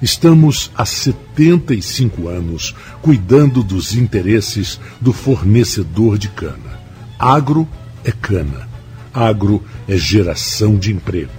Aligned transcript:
Estamos 0.00 0.70
há 0.76 0.84
75 0.84 2.28
anos 2.28 2.74
cuidando 3.00 3.62
dos 3.62 3.94
interesses 3.94 4.78
do 5.00 5.12
fornecedor 5.12 6.18
de 6.18 6.28
cana. 6.28 6.80
Agro 7.18 7.66
é 8.04 8.12
cana. 8.12 8.68
Agro 9.12 9.62
é 9.88 9.96
geração 9.96 10.76
de 10.76 10.92
emprego. 10.92 11.32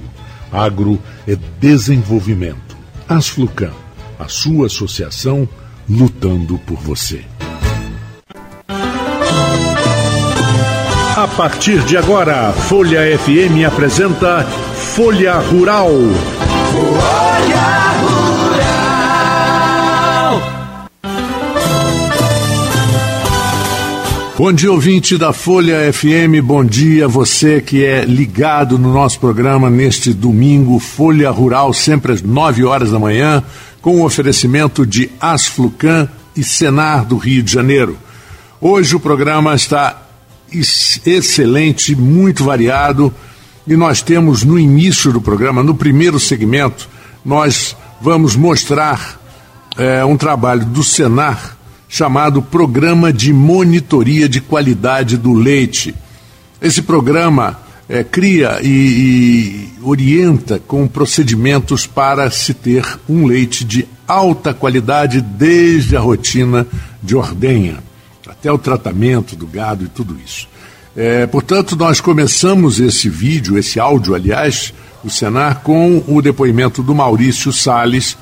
Agro 0.52 1.00
é 1.28 1.38
desenvolvimento. 1.60 2.76
Asflucan, 3.08 3.72
a 4.18 4.28
sua 4.28 4.66
associação 4.66 5.48
lutando 5.88 6.58
por 6.60 6.78
você. 6.80 7.24
A 11.16 11.28
partir 11.36 11.80
de 11.84 11.98
agora, 11.98 12.52
Folha 12.54 13.02
FM 13.18 13.66
apresenta 13.66 14.44
Folha 14.44 15.40
Rural. 15.40 15.90
Bom 24.38 24.54
dia, 24.54 24.72
ouvinte 24.72 25.18
da 25.18 25.34
Folha 25.34 25.92
FM. 25.92 26.44
Bom 26.44 26.64
dia, 26.64 27.08
você 27.08 27.60
que 27.60 27.84
é 27.84 28.06
ligado 28.06 28.78
no 28.78 28.94
nosso 28.94 29.20
programa 29.20 29.68
neste 29.68 30.14
domingo, 30.14 30.78
Folha 30.78 31.32
Rural, 31.32 31.74
sempre 31.74 32.12
às 32.12 32.22
9 32.22 32.64
horas 32.64 32.92
da 32.92 33.00
manhã, 33.00 33.44
com 33.82 34.00
o 34.00 34.06
oferecimento 34.06 34.86
de 34.86 35.10
Asflucan 35.20 36.08
e 36.36 36.44
Senar 36.44 37.04
do 37.04 37.18
Rio 37.18 37.42
de 37.42 37.52
Janeiro. 37.52 37.98
Hoje 38.62 38.96
o 38.96 39.00
programa 39.00 39.56
está 39.56 40.04
excelente, 41.04 41.96
muito 41.96 42.44
variado, 42.44 43.12
e 43.66 43.76
nós 43.76 44.04
temos 44.04 44.44
no 44.44 44.60
início 44.60 45.12
do 45.12 45.20
programa, 45.20 45.64
no 45.64 45.74
primeiro 45.74 46.20
segmento, 46.20 46.88
nós 47.26 47.76
vamos 48.00 48.36
mostrar 48.36 49.20
é, 49.76 50.06
um 50.06 50.16
trabalho 50.16 50.64
do 50.64 50.84
Senar 50.84 51.57
chamado 51.88 52.42
Programa 52.42 53.14
de 53.14 53.32
Monitoria 53.32 54.28
de 54.28 54.42
Qualidade 54.42 55.18
do 55.18 55.34
Leite. 55.34 55.96
Esse 56.62 56.82
programa 56.82 57.60
é, 57.88 58.04
cria 58.04 58.60
e, 58.62 58.68
e 58.68 59.70
orienta 59.82 60.60
com 60.60 60.88
procedimentos 60.88 61.88
para 61.88 62.30
se 62.30 62.54
ter 62.54 62.86
um 63.08 63.26
leite 63.26 63.64
de 63.64 63.88
alta 64.08 64.54
qualidade 64.54 65.22
desde 65.22 65.96
a 65.96 66.00
rotina 66.00 66.68
de 67.02 67.16
ordenha 67.16 67.78
até 68.28 68.52
o 68.52 68.58
tratamento 68.58 69.36
do 69.36 69.48
gado 69.48 69.86
e 69.86 69.88
tudo 69.88 70.18
isso. 70.24 70.48
É, 70.96 71.26
portanto, 71.28 71.76
nós 71.76 72.02
começamos 72.02 72.80
esse 72.80 73.08
vídeo, 73.08 73.58
esse 73.58 73.80
áudio, 73.80 74.16
aliás, 74.16 74.74
o 75.04 75.10
Senar, 75.10 75.62
com 75.62 76.04
o 76.08 76.22
depoimento 76.22 76.82
do 76.82 76.94
Maurício 76.94 77.54
Sales, 77.54 78.18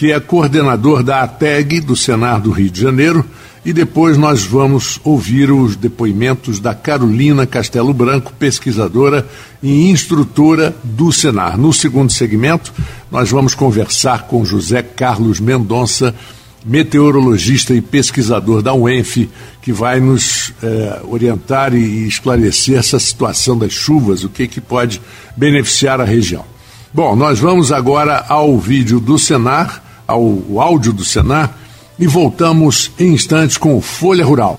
que 0.00 0.12
é 0.12 0.18
coordenador 0.18 1.02
da 1.02 1.20
ATEG 1.20 1.78
do 1.78 1.94
Senar 1.94 2.40
do 2.40 2.50
Rio 2.50 2.70
de 2.70 2.80
Janeiro, 2.80 3.22
e 3.62 3.70
depois 3.70 4.16
nós 4.16 4.46
vamos 4.46 4.98
ouvir 5.04 5.52
os 5.52 5.76
depoimentos 5.76 6.58
da 6.58 6.74
Carolina 6.74 7.46
Castelo 7.46 7.92
Branco, 7.92 8.32
pesquisadora 8.38 9.28
e 9.62 9.90
instrutora 9.90 10.74
do 10.82 11.12
Senar. 11.12 11.58
No 11.58 11.70
segundo 11.70 12.10
segmento, 12.10 12.72
nós 13.10 13.30
vamos 13.30 13.54
conversar 13.54 14.22
com 14.22 14.42
José 14.42 14.82
Carlos 14.82 15.38
Mendonça, 15.38 16.14
meteorologista 16.64 17.74
e 17.74 17.82
pesquisador 17.82 18.62
da 18.62 18.72
UENF, 18.72 19.28
que 19.60 19.70
vai 19.70 20.00
nos 20.00 20.54
eh, 20.62 21.00
orientar 21.10 21.74
e 21.74 22.08
esclarecer 22.08 22.78
essa 22.78 22.98
situação 22.98 23.58
das 23.58 23.72
chuvas, 23.72 24.24
o 24.24 24.30
que, 24.30 24.48
que 24.48 24.62
pode 24.62 24.98
beneficiar 25.36 26.00
a 26.00 26.04
região. 26.04 26.46
Bom, 26.90 27.14
nós 27.14 27.38
vamos 27.38 27.70
agora 27.70 28.24
ao 28.30 28.58
vídeo 28.58 28.98
do 28.98 29.18
Senar 29.18 29.89
ao 30.10 30.60
áudio 30.60 30.92
do 30.92 31.04
Senar 31.04 31.56
e 31.98 32.06
voltamos 32.06 32.90
em 32.98 33.14
instantes 33.14 33.56
com 33.56 33.80
Folha 33.80 34.24
Rural. 34.24 34.56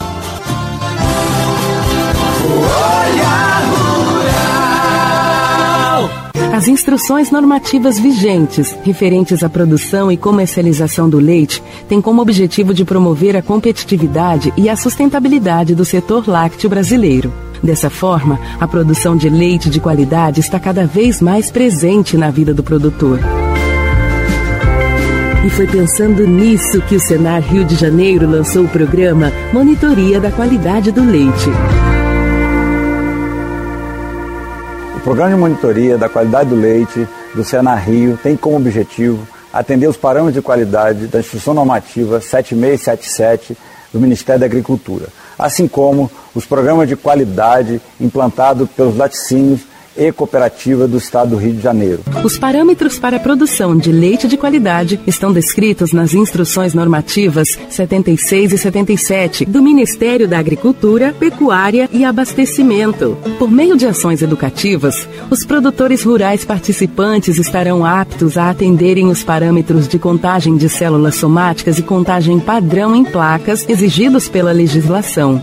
As 6.53 6.67
instruções 6.67 7.31
normativas 7.31 7.99
vigentes 7.99 8.77
referentes 8.83 9.43
à 9.43 9.49
produção 9.49 10.11
e 10.11 10.17
comercialização 10.17 11.09
do 11.09 11.17
leite 11.17 11.61
têm 11.89 11.99
como 11.99 12.21
objetivo 12.21 12.73
de 12.73 12.85
promover 12.85 13.35
a 13.35 13.41
competitividade 13.41 14.53
e 14.55 14.69
a 14.69 14.75
sustentabilidade 14.75 15.73
do 15.73 15.83
setor 15.83 16.27
lácteo 16.27 16.69
brasileiro. 16.69 17.33
Dessa 17.63 17.89
forma, 17.89 18.39
a 18.59 18.67
produção 18.67 19.17
de 19.17 19.29
leite 19.29 19.69
de 19.69 19.79
qualidade 19.79 20.39
está 20.39 20.59
cada 20.59 20.85
vez 20.85 21.21
mais 21.21 21.51
presente 21.51 22.15
na 22.15 22.29
vida 22.29 22.53
do 22.53 22.63
produtor. 22.63 23.19
E 25.43 25.49
foi 25.49 25.65
pensando 25.65 26.27
nisso 26.27 26.79
que 26.83 26.95
o 26.95 26.99
Senar 26.99 27.41
Rio 27.41 27.65
de 27.65 27.75
Janeiro 27.75 28.29
lançou 28.29 28.63
o 28.63 28.69
programa 28.69 29.31
Monitoria 29.51 30.19
da 30.19 30.31
Qualidade 30.31 30.91
do 30.91 31.03
Leite. 31.03 31.49
O 34.95 34.99
programa 34.99 35.31
de 35.31 35.37
monitoria 35.37 35.97
da 35.97 36.07
qualidade 36.07 36.51
do 36.51 36.55
leite 36.55 37.07
do 37.33 37.43
Senar 37.43 37.83
Rio 37.83 38.19
tem 38.21 38.37
como 38.37 38.57
objetivo 38.57 39.27
atender 39.51 39.87
os 39.87 39.97
parâmetros 39.97 40.35
de 40.35 40.43
qualidade 40.43 41.07
da 41.07 41.19
Instrução 41.19 41.55
Normativa 41.55 42.21
7677 42.21 43.57
do 43.91 43.99
Ministério 43.99 44.41
da 44.41 44.45
Agricultura, 44.45 45.07
assim 45.39 45.67
como 45.67 46.09
os 46.35 46.45
programas 46.45 46.87
de 46.87 46.95
qualidade 46.95 47.81
implantados 47.99 48.69
pelos 48.69 48.95
laticínios 48.95 49.61
e 49.95 50.11
cooperativa 50.11 50.87
do 50.87 50.97
Estado 50.97 51.31
do 51.31 51.37
Rio 51.37 51.53
de 51.53 51.61
Janeiro. 51.61 52.01
Os 52.23 52.37
parâmetros 52.37 52.99
para 52.99 53.17
a 53.17 53.19
produção 53.19 53.77
de 53.77 53.91
leite 53.91 54.27
de 54.27 54.37
qualidade 54.37 54.99
estão 55.05 55.31
descritos 55.31 55.91
nas 55.91 56.13
instruções 56.13 56.73
normativas 56.73 57.47
76 57.69 58.53
e 58.53 58.57
77 58.57 59.45
do 59.45 59.61
Ministério 59.61 60.27
da 60.27 60.39
Agricultura, 60.39 61.13
Pecuária 61.17 61.89
e 61.91 62.03
Abastecimento. 62.03 63.17
Por 63.37 63.49
meio 63.49 63.77
de 63.77 63.85
ações 63.85 64.21
educativas, 64.21 65.07
os 65.29 65.45
produtores 65.45 66.03
rurais 66.03 66.45
participantes 66.45 67.37
estarão 67.37 67.85
aptos 67.85 68.37
a 68.37 68.49
atenderem 68.49 69.07
os 69.07 69.23
parâmetros 69.23 69.87
de 69.87 69.97
contagem 69.97 70.57
de 70.57 70.69
células 70.69 71.15
somáticas 71.15 71.79
e 71.79 71.83
contagem 71.83 72.39
padrão 72.39 72.95
em 72.95 73.03
placas 73.03 73.67
exigidos 73.67 74.27
pela 74.27 74.51
legislação. 74.51 75.41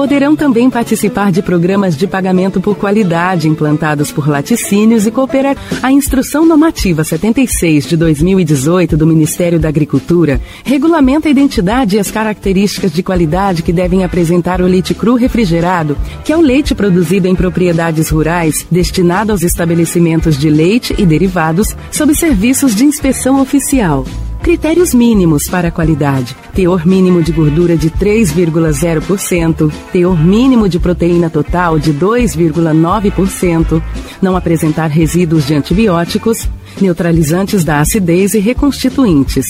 Poderão 0.00 0.34
também 0.34 0.70
participar 0.70 1.30
de 1.30 1.42
programas 1.42 1.94
de 1.94 2.06
pagamento 2.06 2.58
por 2.58 2.74
qualidade 2.74 3.46
implantados 3.46 4.10
por 4.10 4.26
laticínios 4.26 5.06
e 5.06 5.10
cooperativas. 5.10 5.84
A 5.84 5.92
Instrução 5.92 6.46
Normativa 6.46 7.04
76 7.04 7.84
de 7.84 7.98
2018 7.98 8.96
do 8.96 9.06
Ministério 9.06 9.60
da 9.60 9.68
Agricultura 9.68 10.40
regulamenta 10.64 11.28
a 11.28 11.30
identidade 11.30 11.96
e 11.96 11.98
as 11.98 12.10
características 12.10 12.94
de 12.94 13.02
qualidade 13.02 13.62
que 13.62 13.74
devem 13.74 14.02
apresentar 14.02 14.62
o 14.62 14.66
leite 14.66 14.94
cru 14.94 15.16
refrigerado, 15.16 15.98
que 16.24 16.32
é 16.32 16.36
o 16.36 16.40
leite 16.40 16.74
produzido 16.74 17.28
em 17.28 17.34
propriedades 17.34 18.08
rurais 18.08 18.66
destinado 18.70 19.32
aos 19.32 19.42
estabelecimentos 19.42 20.38
de 20.38 20.48
leite 20.48 20.94
e 20.96 21.04
derivados 21.04 21.76
sob 21.92 22.14
serviços 22.14 22.74
de 22.74 22.86
inspeção 22.86 23.38
oficial. 23.38 24.06
Critérios 24.42 24.94
mínimos 24.94 25.48
para 25.50 25.68
a 25.68 25.70
qualidade: 25.70 26.34
teor 26.54 26.86
mínimo 26.86 27.22
de 27.22 27.30
gordura 27.30 27.76
de 27.76 27.90
3,0%, 27.90 29.70
teor 29.92 30.18
mínimo 30.18 30.66
de 30.66 30.78
proteína 30.78 31.28
total 31.28 31.78
de 31.78 31.92
2,9%, 31.92 33.82
não 34.20 34.36
apresentar 34.36 34.86
resíduos 34.86 35.46
de 35.46 35.54
antibióticos, 35.54 36.48
neutralizantes 36.80 37.64
da 37.64 37.80
acidez 37.80 38.32
e 38.32 38.38
reconstituintes. 38.38 39.46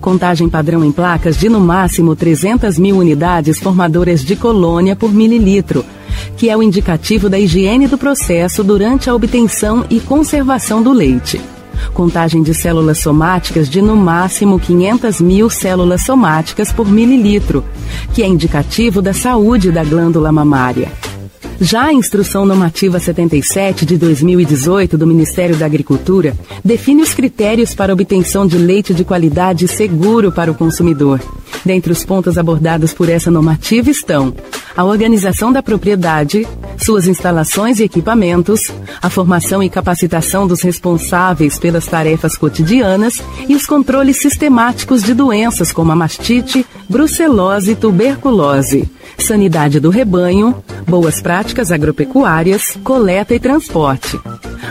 Contagem 0.00 0.48
padrão 0.48 0.84
em 0.84 0.90
placas 0.90 1.36
de 1.36 1.48
no 1.48 1.60
máximo 1.60 2.16
300 2.16 2.76
mil 2.78 2.98
unidades 2.98 3.60
formadoras 3.60 4.24
de 4.24 4.34
colônia 4.34 4.96
por 4.96 5.12
mililitro, 5.12 5.84
que 6.36 6.50
é 6.50 6.56
o 6.56 6.62
indicativo 6.62 7.28
da 7.28 7.38
higiene 7.38 7.86
do 7.86 7.98
processo 7.98 8.64
durante 8.64 9.08
a 9.08 9.14
obtenção 9.14 9.84
e 9.88 10.00
conservação 10.00 10.82
do 10.82 10.92
leite 10.92 11.40
contagem 11.92 12.42
de 12.42 12.54
células 12.54 12.98
somáticas 12.98 13.68
de 13.68 13.80
no 13.80 13.96
máximo 13.96 14.58
500 14.58 15.20
mil 15.20 15.50
células 15.50 16.02
somáticas 16.02 16.72
por 16.72 16.88
mililitro, 16.88 17.64
que 18.14 18.22
é 18.22 18.26
indicativo 18.26 19.00
da 19.02 19.12
saúde 19.12 19.70
da 19.70 19.84
glândula 19.84 20.32
mamária. 20.32 20.90
Já 21.60 21.86
a 21.86 21.92
Instrução 21.92 22.46
Normativa 22.46 23.00
77 23.00 23.84
de 23.84 23.96
2018 23.96 24.96
do 24.96 25.06
Ministério 25.06 25.56
da 25.56 25.66
Agricultura 25.66 26.36
define 26.64 27.02
os 27.02 27.12
critérios 27.12 27.74
para 27.74 27.92
obtenção 27.92 28.46
de 28.46 28.56
leite 28.56 28.94
de 28.94 29.04
qualidade 29.04 29.66
seguro 29.66 30.30
para 30.30 30.52
o 30.52 30.54
consumidor. 30.54 31.20
Dentre 31.64 31.90
os 31.90 32.04
pontos 32.04 32.38
abordados 32.38 32.92
por 32.92 33.08
essa 33.08 33.28
normativa 33.28 33.90
estão 33.90 34.32
a 34.76 34.84
organização 34.84 35.52
da 35.52 35.60
propriedade, 35.60 36.46
suas 36.76 37.08
instalações 37.08 37.80
e 37.80 37.82
equipamentos, 37.82 38.70
a 39.02 39.10
formação 39.10 39.60
e 39.60 39.68
capacitação 39.68 40.46
dos 40.46 40.62
responsáveis 40.62 41.58
pelas 41.58 41.86
tarefas 41.86 42.36
cotidianas 42.36 43.20
e 43.48 43.56
os 43.56 43.66
controles 43.66 44.22
sistemáticos 44.22 45.02
de 45.02 45.12
doenças 45.12 45.72
como 45.72 45.90
a 45.90 45.96
mastite, 45.96 46.64
brucelose 46.88 47.72
e 47.72 47.74
tuberculose 47.74 48.88
sanidade 49.18 49.80
do 49.80 49.90
rebanho, 49.90 50.62
boas 50.86 51.20
práticas 51.20 51.47
agropecuárias, 51.70 52.78
coleta 52.82 53.34
e 53.34 53.40
transporte. 53.40 54.18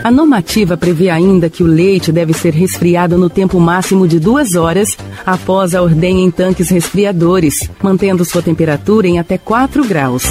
A 0.02 0.10
normativa 0.10 0.76
prevê 0.76 1.10
ainda 1.10 1.50
que 1.50 1.62
o 1.62 1.66
leite 1.66 2.12
deve 2.12 2.32
ser 2.32 2.54
resfriado 2.54 3.18
no 3.18 3.28
tempo 3.28 3.58
máximo 3.58 4.06
de 4.06 4.18
duas 4.20 4.54
horas 4.54 4.96
após 5.26 5.74
a 5.74 5.82
ordenha 5.82 6.24
em 6.24 6.30
tanques 6.30 6.68
resfriadores, 6.68 7.68
mantendo 7.82 8.24
sua 8.24 8.42
temperatura 8.42 9.06
em 9.08 9.18
até 9.18 9.36
4 9.36 9.84
graus. 9.84 10.24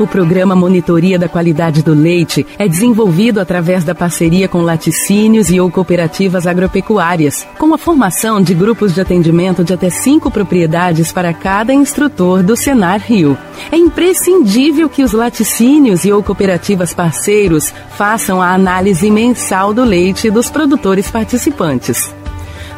O 0.00 0.06
programa 0.06 0.56
Monitoria 0.56 1.18
da 1.18 1.28
Qualidade 1.28 1.82
do 1.82 1.92
Leite 1.92 2.46
é 2.58 2.66
desenvolvido 2.66 3.38
através 3.38 3.84
da 3.84 3.94
parceria 3.94 4.48
com 4.48 4.62
laticínios 4.62 5.50
e 5.50 5.60
ou 5.60 5.70
cooperativas 5.70 6.46
agropecuárias, 6.46 7.46
com 7.58 7.74
a 7.74 7.76
formação 7.76 8.40
de 8.40 8.54
grupos 8.54 8.94
de 8.94 9.02
atendimento 9.02 9.62
de 9.62 9.74
até 9.74 9.90
cinco 9.90 10.30
propriedades 10.30 11.12
para 11.12 11.34
cada 11.34 11.74
instrutor 11.74 12.42
do 12.42 12.56
Senar 12.56 13.02
Rio. 13.02 13.36
É 13.70 13.76
imprescindível 13.76 14.88
que 14.88 15.02
os 15.02 15.12
laticínios 15.12 16.06
e 16.06 16.10
ou 16.10 16.22
cooperativas 16.22 16.94
parceiros 16.94 17.70
façam 17.98 18.40
a 18.40 18.54
análise 18.54 19.10
mensal 19.10 19.74
do 19.74 19.84
leite 19.84 20.30
dos 20.30 20.48
produtores 20.48 21.10
participantes. 21.10 22.10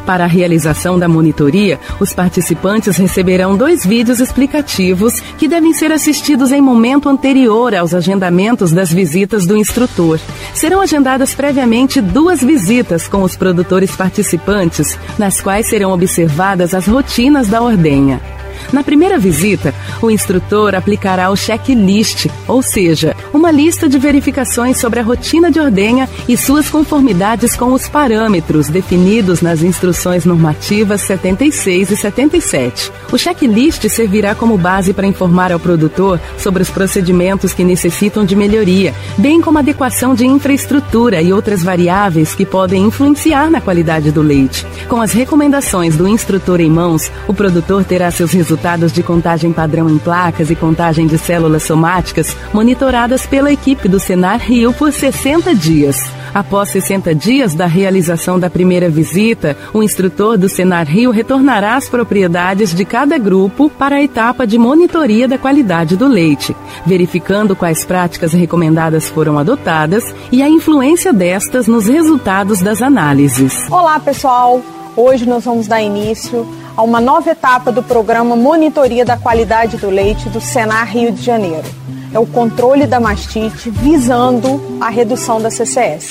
Para 0.05 0.25
a 0.25 0.27
realização 0.27 0.99
da 0.99 1.07
monitoria, 1.07 1.79
os 1.99 2.13
participantes 2.13 2.97
receberão 2.97 3.55
dois 3.55 3.85
vídeos 3.85 4.19
explicativos 4.19 5.21
que 5.37 5.47
devem 5.47 5.73
ser 5.73 5.91
assistidos 5.91 6.51
em 6.51 6.61
momento 6.61 7.07
anterior 7.07 7.73
aos 7.73 7.93
agendamentos 7.93 8.71
das 8.71 8.91
visitas 8.91 9.45
do 9.45 9.55
instrutor. 9.55 10.19
Serão 10.53 10.81
agendadas 10.81 11.33
previamente 11.33 12.01
duas 12.01 12.41
visitas 12.41 13.07
com 13.07 13.23
os 13.23 13.35
produtores 13.35 13.95
participantes, 13.95 14.97
nas 15.17 15.39
quais 15.39 15.67
serão 15.67 15.91
observadas 15.91 16.73
as 16.73 16.85
rotinas 16.85 17.47
da 17.47 17.61
ordenha. 17.61 18.42
Na 18.71 18.83
primeira 18.83 19.19
visita, 19.19 19.73
o 20.01 20.09
instrutor 20.09 20.75
aplicará 20.75 21.29
o 21.29 21.35
checklist, 21.35 22.27
ou 22.47 22.61
seja, 22.61 23.15
uma 23.33 23.51
lista 23.51 23.87
de 23.87 23.97
verificações 23.97 24.79
sobre 24.79 24.99
a 24.99 25.03
rotina 25.03 25.51
de 25.51 25.59
ordenha 25.59 26.09
e 26.27 26.37
suas 26.37 26.69
conformidades 26.69 27.55
com 27.55 27.73
os 27.73 27.87
parâmetros 27.87 28.69
definidos 28.69 29.41
nas 29.41 29.61
instruções 29.61 30.25
normativas 30.25 31.01
76 31.01 31.91
e 31.91 31.97
77. 31.97 32.91
O 33.11 33.17
checklist 33.17 33.87
servirá 33.89 34.33
como 34.33 34.57
base 34.57 34.93
para 34.93 35.07
informar 35.07 35.51
ao 35.51 35.59
produtor 35.59 36.19
sobre 36.37 36.63
os 36.63 36.69
procedimentos 36.69 37.53
que 37.53 37.63
necessitam 37.63 38.25
de 38.25 38.35
melhoria, 38.35 38.93
bem 39.17 39.41
como 39.41 39.59
adequação 39.59 40.15
de 40.15 40.25
infraestrutura 40.25 41.21
e 41.21 41.33
outras 41.33 41.63
variáveis 41.63 42.33
que 42.33 42.45
podem 42.45 42.83
influenciar 42.83 43.49
na 43.49 43.61
qualidade 43.61 44.11
do 44.11 44.21
leite. 44.21 44.65
Com 44.87 45.01
as 45.01 45.11
recomendações 45.11 45.95
do 45.95 46.07
instrutor 46.07 46.59
em 46.59 46.69
mãos, 46.69 47.11
o 47.27 47.33
produtor 47.33 47.83
terá 47.83 48.09
seus 48.11 48.31
resultados 48.31 48.52
de 48.93 49.01
contagem 49.01 49.51
padrão 49.51 49.89
em 49.89 49.97
placas 49.97 50.49
e 50.51 50.55
contagem 50.55 51.07
de 51.07 51.17
células 51.17 51.63
somáticas 51.63 52.35
monitoradas 52.53 53.25
pela 53.25 53.51
equipe 53.51 53.87
do 53.89 53.99
Senar 53.99 54.39
Rio 54.39 54.71
por 54.73 54.91
60 54.91 55.55
dias. 55.55 55.97
Após 56.33 56.69
60 56.69 57.13
dias 57.13 57.53
da 57.53 57.65
realização 57.65 58.39
da 58.39 58.49
primeira 58.49 58.89
visita, 58.89 59.57
o 59.73 59.83
instrutor 59.83 60.37
do 60.37 60.47
Senar 60.47 60.87
Rio 60.87 61.11
retornará 61.11 61.75
às 61.75 61.89
propriedades 61.89 62.73
de 62.73 62.85
cada 62.85 63.17
grupo 63.17 63.69
para 63.69 63.97
a 63.97 64.03
etapa 64.03 64.45
de 64.45 64.57
monitoria 64.57 65.27
da 65.27 65.37
qualidade 65.37 65.97
do 65.97 66.07
leite, 66.07 66.55
verificando 66.85 67.55
quais 67.55 67.83
práticas 67.85 68.33
recomendadas 68.33 69.09
foram 69.09 69.37
adotadas 69.37 70.13
e 70.31 70.41
a 70.41 70.49
influência 70.49 71.11
destas 71.11 71.67
nos 71.67 71.87
resultados 71.87 72.61
das 72.61 72.81
análises. 72.81 73.69
Olá, 73.69 73.99
pessoal! 73.99 74.61
Hoje 74.95 75.25
nós 75.25 75.43
vamos 75.43 75.67
dar 75.67 75.81
início 75.81 76.47
a 76.75 76.81
uma 76.81 76.99
nova 76.99 77.29
etapa 77.29 77.71
do 77.71 77.83
programa 77.83 78.35
Monitoria 78.35 79.05
da 79.05 79.15
Qualidade 79.15 79.77
do 79.77 79.89
Leite 79.89 80.27
do 80.29 80.41
Senar 80.41 80.87
Rio 80.87 81.11
de 81.11 81.21
Janeiro. 81.21 81.67
É 82.11 82.17
o 82.17 82.25
controle 82.25 82.87
da 82.87 82.99
mastite 82.99 83.69
visando 83.69 84.79
a 84.81 84.89
redução 84.89 85.39
da 85.39 85.51
CCS. 85.51 86.09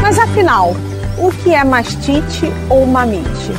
Mas 0.00 0.18
afinal, 0.18 0.74
o 1.18 1.32
que 1.32 1.52
é 1.52 1.64
mastite 1.64 2.52
ou 2.68 2.86
mamite? 2.86 3.52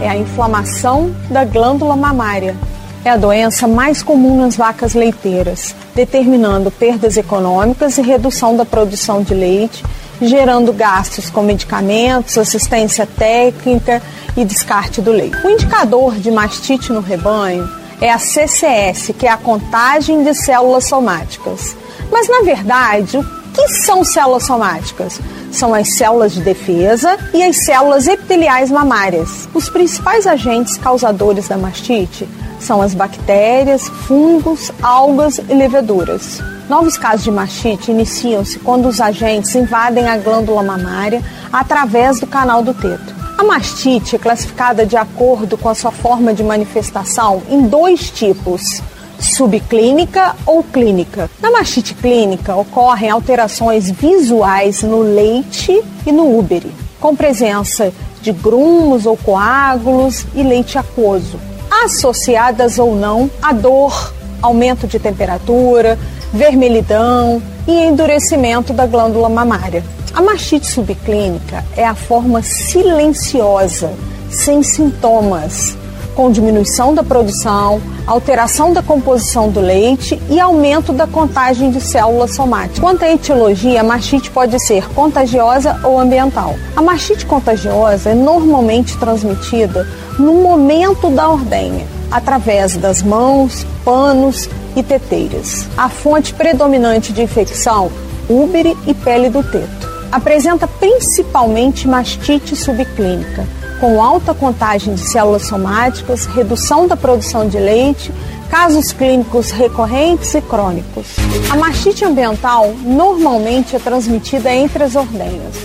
É 0.00 0.08
a 0.08 0.16
inflamação 0.16 1.14
da 1.30 1.44
glândula 1.44 1.94
mamária. 1.94 2.56
É 3.04 3.10
a 3.10 3.16
doença 3.16 3.68
mais 3.68 4.02
comum 4.02 4.36
nas 4.36 4.56
vacas 4.56 4.94
leiteiras, 4.94 5.74
determinando 5.94 6.70
perdas 6.70 7.16
econômicas 7.16 7.98
e 7.98 8.02
redução 8.02 8.56
da 8.56 8.64
produção 8.64 9.22
de 9.22 9.32
leite 9.32 9.84
gerando 10.20 10.72
gastos 10.72 11.30
com 11.30 11.42
medicamentos, 11.42 12.36
assistência 12.36 13.06
técnica 13.06 14.02
e 14.36 14.44
descarte 14.44 15.00
do 15.00 15.10
leite. 15.10 15.36
O 15.44 15.50
indicador 15.50 16.14
de 16.16 16.30
mastite 16.30 16.92
no 16.92 17.00
rebanho 17.00 17.68
é 18.00 18.10
a 18.10 18.18
CCS, 18.18 19.12
que 19.18 19.26
é 19.26 19.30
a 19.30 19.36
contagem 19.36 20.22
de 20.22 20.34
células 20.34 20.84
somáticas. 20.88 21.76
Mas, 22.10 22.28
na 22.28 22.40
verdade, 22.42 23.18
o 23.18 23.24
que 23.52 23.68
são 23.84 24.04
células 24.04 24.44
somáticas? 24.44 25.20
São 25.52 25.74
as 25.74 25.96
células 25.96 26.32
de 26.32 26.40
defesa 26.40 27.18
e 27.34 27.42
as 27.42 27.64
células 27.64 28.06
epiteliais 28.06 28.70
mamárias. 28.70 29.48
Os 29.52 29.68
principais 29.68 30.26
agentes 30.26 30.76
causadores 30.78 31.48
da 31.48 31.56
mastite 31.56 32.26
são 32.60 32.80
as 32.80 32.94
bactérias, 32.94 33.88
fungos, 33.88 34.70
algas 34.82 35.38
e 35.38 35.54
leveduras. 35.54 36.40
Novos 36.68 36.96
casos 36.96 37.24
de 37.24 37.30
mastite 37.32 37.90
iniciam-se 37.90 38.58
quando 38.60 38.86
os 38.86 39.00
agentes 39.00 39.54
invadem 39.56 40.08
a 40.08 40.16
glândula 40.16 40.62
mamária 40.62 41.20
através 41.52 42.20
do 42.20 42.26
canal 42.26 42.62
do 42.62 42.72
teto. 42.72 43.12
A 43.36 43.42
mastite 43.42 44.16
é 44.16 44.18
classificada 44.18 44.86
de 44.86 44.96
acordo 44.96 45.56
com 45.56 45.68
a 45.68 45.74
sua 45.74 45.90
forma 45.90 46.32
de 46.32 46.44
manifestação 46.44 47.42
em 47.48 47.62
dois 47.62 48.10
tipos: 48.10 48.82
subclínica 49.18 50.36
ou 50.46 50.62
clínica. 50.62 51.30
Na 51.40 51.50
mastite 51.50 51.94
clínica 51.94 52.54
ocorrem 52.54 53.10
alterações 53.10 53.90
visuais 53.90 54.82
no 54.82 55.00
leite 55.00 55.82
e 56.06 56.12
no 56.12 56.38
úbere, 56.38 56.70
com 57.00 57.16
presença 57.16 57.92
de 58.20 58.30
grumos 58.30 59.06
ou 59.06 59.16
coágulos 59.16 60.26
e 60.34 60.42
leite 60.42 60.78
aquoso, 60.78 61.38
associadas 61.84 62.78
ou 62.78 62.94
não 62.94 63.30
a 63.42 63.52
dor, 63.52 64.12
aumento 64.42 64.86
de 64.86 64.98
temperatura, 64.98 65.98
vermelhidão 66.32 67.42
e 67.66 67.72
endurecimento 67.72 68.72
da 68.72 68.86
glândula 68.86 69.28
mamária. 69.28 69.84
A 70.12 70.20
mastite 70.20 70.66
subclínica 70.66 71.64
é 71.76 71.84
a 71.84 71.94
forma 71.94 72.42
silenciosa, 72.42 73.92
sem 74.28 74.62
sintomas, 74.62 75.76
com 76.20 76.30
diminuição 76.30 76.94
da 76.94 77.02
produção, 77.02 77.80
alteração 78.06 78.74
da 78.74 78.82
composição 78.82 79.48
do 79.48 79.58
leite 79.58 80.20
e 80.28 80.38
aumento 80.38 80.92
da 80.92 81.06
contagem 81.06 81.70
de 81.70 81.80
células 81.80 82.34
somáticas. 82.34 82.78
Quanto 82.78 83.06
à 83.06 83.10
etiologia, 83.10 83.80
a 83.80 83.82
mastite 83.82 84.30
pode 84.30 84.62
ser 84.62 84.86
contagiosa 84.90 85.80
ou 85.82 85.98
ambiental. 85.98 86.56
A 86.76 86.82
mastite 86.82 87.24
contagiosa 87.24 88.10
é 88.10 88.14
normalmente 88.14 88.98
transmitida 88.98 89.88
no 90.18 90.34
momento 90.42 91.08
da 91.08 91.26
ordenha, 91.26 91.86
através 92.10 92.76
das 92.76 93.00
mãos, 93.00 93.66
panos 93.82 94.46
e 94.76 94.82
teteiras. 94.82 95.66
A 95.74 95.88
fonte 95.88 96.34
predominante 96.34 97.14
de 97.14 97.22
infecção, 97.22 97.90
úbere 98.28 98.76
e 98.86 98.92
pele 98.92 99.30
do 99.30 99.42
teto. 99.42 99.88
Apresenta 100.12 100.68
principalmente 100.68 101.88
mastite 101.88 102.54
subclínica, 102.54 103.46
com 103.80 104.02
alta 104.02 104.34
contagem 104.34 104.94
de 104.94 105.00
células 105.00 105.46
somáticas, 105.46 106.26
redução 106.26 106.86
da 106.86 106.96
produção 106.96 107.48
de 107.48 107.58
leite, 107.58 108.12
casos 108.50 108.92
clínicos 108.92 109.50
recorrentes 109.50 110.34
e 110.34 110.40
crônicos. 110.42 111.06
A 111.50 111.56
mastite 111.56 112.04
ambiental 112.04 112.74
normalmente 112.84 113.74
é 113.74 113.78
transmitida 113.78 114.52
entre 114.52 114.84
as 114.84 114.94
ordenhas 114.94 115.56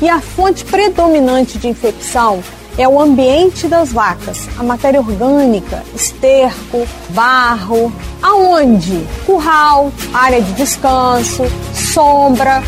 e 0.00 0.08
a 0.08 0.20
fonte 0.20 0.64
predominante 0.64 1.58
de 1.58 1.68
infecção 1.68 2.42
é 2.76 2.88
o 2.88 3.00
ambiente 3.00 3.68
das 3.68 3.92
vacas, 3.92 4.48
a 4.58 4.62
matéria 4.62 5.00
orgânica, 5.00 5.82
esterco, 5.94 6.86
barro. 7.10 7.92
Aonde? 8.20 9.06
Curral, 9.24 9.92
área 10.12 10.42
de 10.42 10.52
descanso, 10.54 11.44
sombra, 11.72 12.62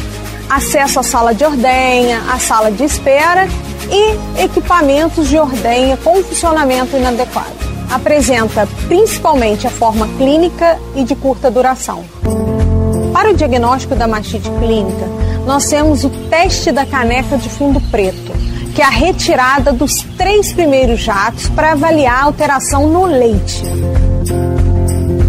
acesso 0.48 1.00
à 1.00 1.02
sala 1.02 1.34
de 1.34 1.44
ordenha, 1.44 2.22
à 2.30 2.38
sala 2.38 2.70
de 2.70 2.84
espera 2.84 3.48
e 3.90 4.42
equipamentos 4.42 5.28
de 5.28 5.38
ordenha 5.38 5.96
com 5.96 6.22
funcionamento 6.22 6.96
inadequado. 6.96 7.54
Apresenta 7.90 8.68
principalmente 8.88 9.66
a 9.66 9.70
forma 9.70 10.08
clínica 10.18 10.78
e 10.94 11.04
de 11.04 11.14
curta 11.14 11.50
duração. 11.50 12.04
Para 13.12 13.30
o 13.30 13.34
diagnóstico 13.34 13.94
da 13.94 14.06
mastite 14.06 14.50
clínica, 14.50 15.06
nós 15.46 15.66
temos 15.66 16.04
o 16.04 16.10
teste 16.28 16.72
da 16.72 16.84
caneca 16.84 17.38
de 17.38 17.48
fundo 17.48 17.80
preto, 17.90 18.32
que 18.74 18.82
é 18.82 18.84
a 18.84 18.90
retirada 18.90 19.72
dos 19.72 20.02
três 20.18 20.52
primeiros 20.52 21.00
jatos 21.00 21.48
para 21.48 21.72
avaliar 21.72 22.18
a 22.18 22.24
alteração 22.24 22.88
no 22.88 23.06
leite. 23.06 23.62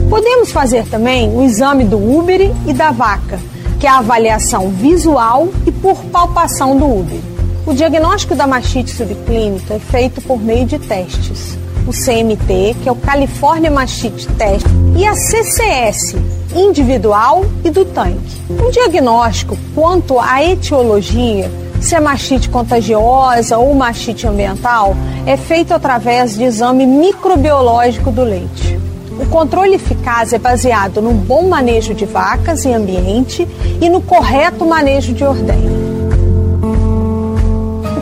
Podemos 0.09 0.51
fazer 0.51 0.85
também 0.87 1.29
o 1.29 1.43
exame 1.43 1.83
do 1.83 1.97
úbere 1.97 2.53
e 2.65 2.73
da 2.73 2.91
vaca, 2.91 3.39
que 3.79 3.85
é 3.85 3.89
a 3.89 3.99
avaliação 3.99 4.69
visual 4.69 5.49
e 5.65 5.71
por 5.71 5.97
palpação 6.05 6.75
do 6.75 6.85
úbere. 6.85 7.36
O 7.67 7.73
diagnóstico 7.73 8.33
da 8.33 8.47
mastite 8.47 8.91
subclínica 8.91 9.73
é 9.73 9.79
feito 9.79 10.21
por 10.21 10.41
meio 10.41 10.65
de 10.65 10.79
testes. 10.79 11.57
O 11.85 11.91
CMT, 11.91 12.77
que 12.81 12.87
é 12.87 12.91
o 12.93 12.95
California 12.95 13.69
Mastite 13.69 14.25
Test, 14.25 14.65
e 14.95 15.05
a 15.05 15.13
CCS, 15.13 16.15
individual 16.55 17.43
e 17.65 17.69
do 17.69 17.83
tanque. 17.83 18.41
O 18.49 18.71
diagnóstico 18.71 19.57
quanto 19.75 20.17
à 20.17 20.41
etiologia, 20.41 21.51
se 21.81 21.93
é 21.93 21.99
mastite 21.99 22.47
contagiosa 22.47 23.57
ou 23.57 23.75
mastite 23.75 24.25
ambiental, 24.25 24.95
é 25.25 25.35
feito 25.35 25.73
através 25.73 26.37
de 26.37 26.45
exame 26.45 26.85
microbiológico 26.85 28.11
do 28.11 28.23
leite. 28.23 28.79
O 29.19 29.25
controle 29.25 29.75
eficaz 29.75 30.31
é 30.31 30.39
baseado 30.39 31.01
no 31.01 31.11
bom 31.11 31.49
manejo 31.49 31.93
de 31.93 32.05
vacas 32.05 32.63
e 32.63 32.71
ambiente 32.71 33.45
e 33.81 33.89
no 33.89 33.99
correto 33.99 34.65
manejo 34.65 35.11
de 35.11 35.25
ordenha. 35.25 35.96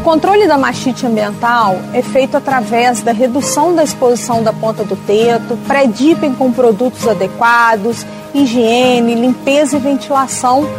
Controle 0.06 0.48
da 0.48 0.56
mastite 0.56 1.04
ambiental 1.04 1.80
é 1.92 2.00
feito 2.00 2.38
através 2.38 3.02
da 3.02 3.12
redução 3.12 3.74
da 3.74 3.84
exposição 3.84 4.44
da 4.44 4.54
ponta 4.54 4.84
do 4.84 4.96
teto, 4.96 5.58
pré-dipping 5.68 6.36
com 6.36 6.52
produtos 6.52 7.08
adequados, 7.08 8.06
higiene, 8.32 9.16
limpeza 9.16 9.78
e 9.78 9.80
ventilação 9.80 10.70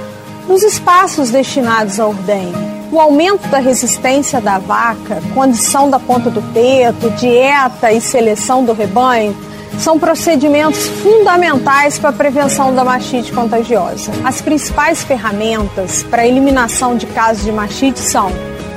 nos 0.47 0.63
espaços 0.63 1.31
destinados 1.31 1.99
à 1.99 2.07
ordenha. 2.07 2.55
O 2.93 3.01
aumento 3.01 3.49
da 3.49 3.59
resistência 3.59 4.41
da 4.41 4.61
vaca, 4.61 5.21
condição 5.35 5.91
da 5.91 5.99
ponta 5.99 6.31
do 6.31 6.41
teto, 6.53 7.11
dieta 7.11 7.91
e 7.91 8.01
seleção 8.01 8.65
do 8.65 8.73
rebanho 8.73 9.37
são 9.77 9.99
procedimentos 9.99 10.87
fundamentais 10.87 11.99
para 11.99 12.11
a 12.11 12.13
prevenção 12.13 12.73
da 12.73 12.85
mastite 12.85 13.33
contagiosa. 13.33 14.13
As 14.25 14.41
principais 14.41 15.03
ferramentas 15.03 16.05
para 16.05 16.23
a 16.23 16.27
eliminação 16.29 16.97
de 16.97 17.07
casos 17.07 17.45
de 17.45 17.51
mastite 17.51 17.99
são 17.99 18.31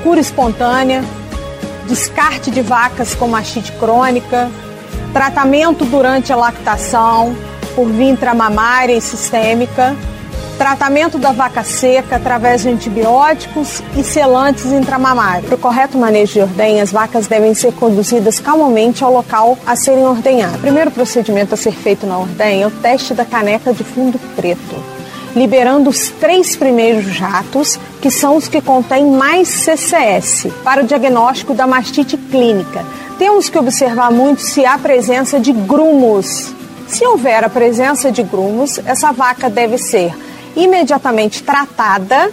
cura 0.04 0.20
espontânea, 0.20 1.04
descarte 1.88 2.52
de 2.52 2.62
vacas 2.62 3.16
com 3.16 3.28
mastite 3.28 3.72
crônica, 3.74 4.50
tratamento 5.14 5.86
durante 5.86 6.32
a 6.32 6.36
lactação 6.36 7.36
por 7.76 7.88
via 7.90 8.10
intramamária 8.10 8.96
e 8.96 9.02
sistêmica, 9.02 9.96
tratamento 10.58 11.18
da 11.18 11.32
vaca 11.32 11.64
seca 11.64 12.18
através 12.18 12.64
de 12.64 12.70
antibióticos 12.70 13.82
e 13.96 14.04
selantes 14.04 14.66
intramamários. 14.66 15.46
Para 15.46 15.56
o 15.56 15.60
correto 15.60 15.98
manejo 15.98 16.34
de 16.34 16.42
ordenha, 16.42 16.84
as 16.84 16.92
vacas 16.92 17.28
devem 17.28 17.54
ser 17.54 17.72
conduzidas 17.74 18.40
calmamente 18.40 19.04
ao 19.04 19.14
local 19.14 19.58
a 19.66 19.76
serem 19.76 20.06
ordenhadas. 20.06 20.58
O 20.58 20.60
primeiro 20.60 20.92
procedimento 20.92 21.54
a 21.54 21.58
ser 21.58 21.72
feito 21.72 22.06
na 22.06 22.18
ordenha 22.18 22.66
é 22.66 22.68
o 22.68 22.72
teste 22.72 23.14
da 23.14 23.24
caneca 23.24 23.74
de 23.74 23.86
fundo 23.86 24.20
preto, 24.36 24.99
liberando 25.36 25.90
os 25.90 26.10
três 26.10 26.56
primeiros 26.56 27.06
jatos, 27.06 27.80
que 28.02 28.10
são 28.10 28.36
os 28.36 28.48
que 28.48 28.62
contêm 28.62 29.06
mais 29.06 29.48
CCS, 29.48 30.48
para 30.64 30.84
o 30.84 30.88
diagnóstico 30.88 31.54
da 31.54 31.68
mastite 31.68 32.18
clínica. 32.18 32.86
Temos 33.18 33.50
que 33.50 33.58
observar 33.58 34.12
muito 34.12 34.42
se 34.42 34.66
há 34.66 34.78
presença 34.78 35.40
de 35.40 35.52
grumos. 35.52 36.54
Se 36.88 37.06
houver 37.06 37.44
a 37.44 37.50
presença 37.50 38.12
de 38.12 38.24
grumos, 38.24 38.80
essa 38.86 39.12
vaca 39.12 39.50
deve 39.50 39.78
ser 39.78 40.14
imediatamente 40.56 41.44
tratada, 41.44 42.32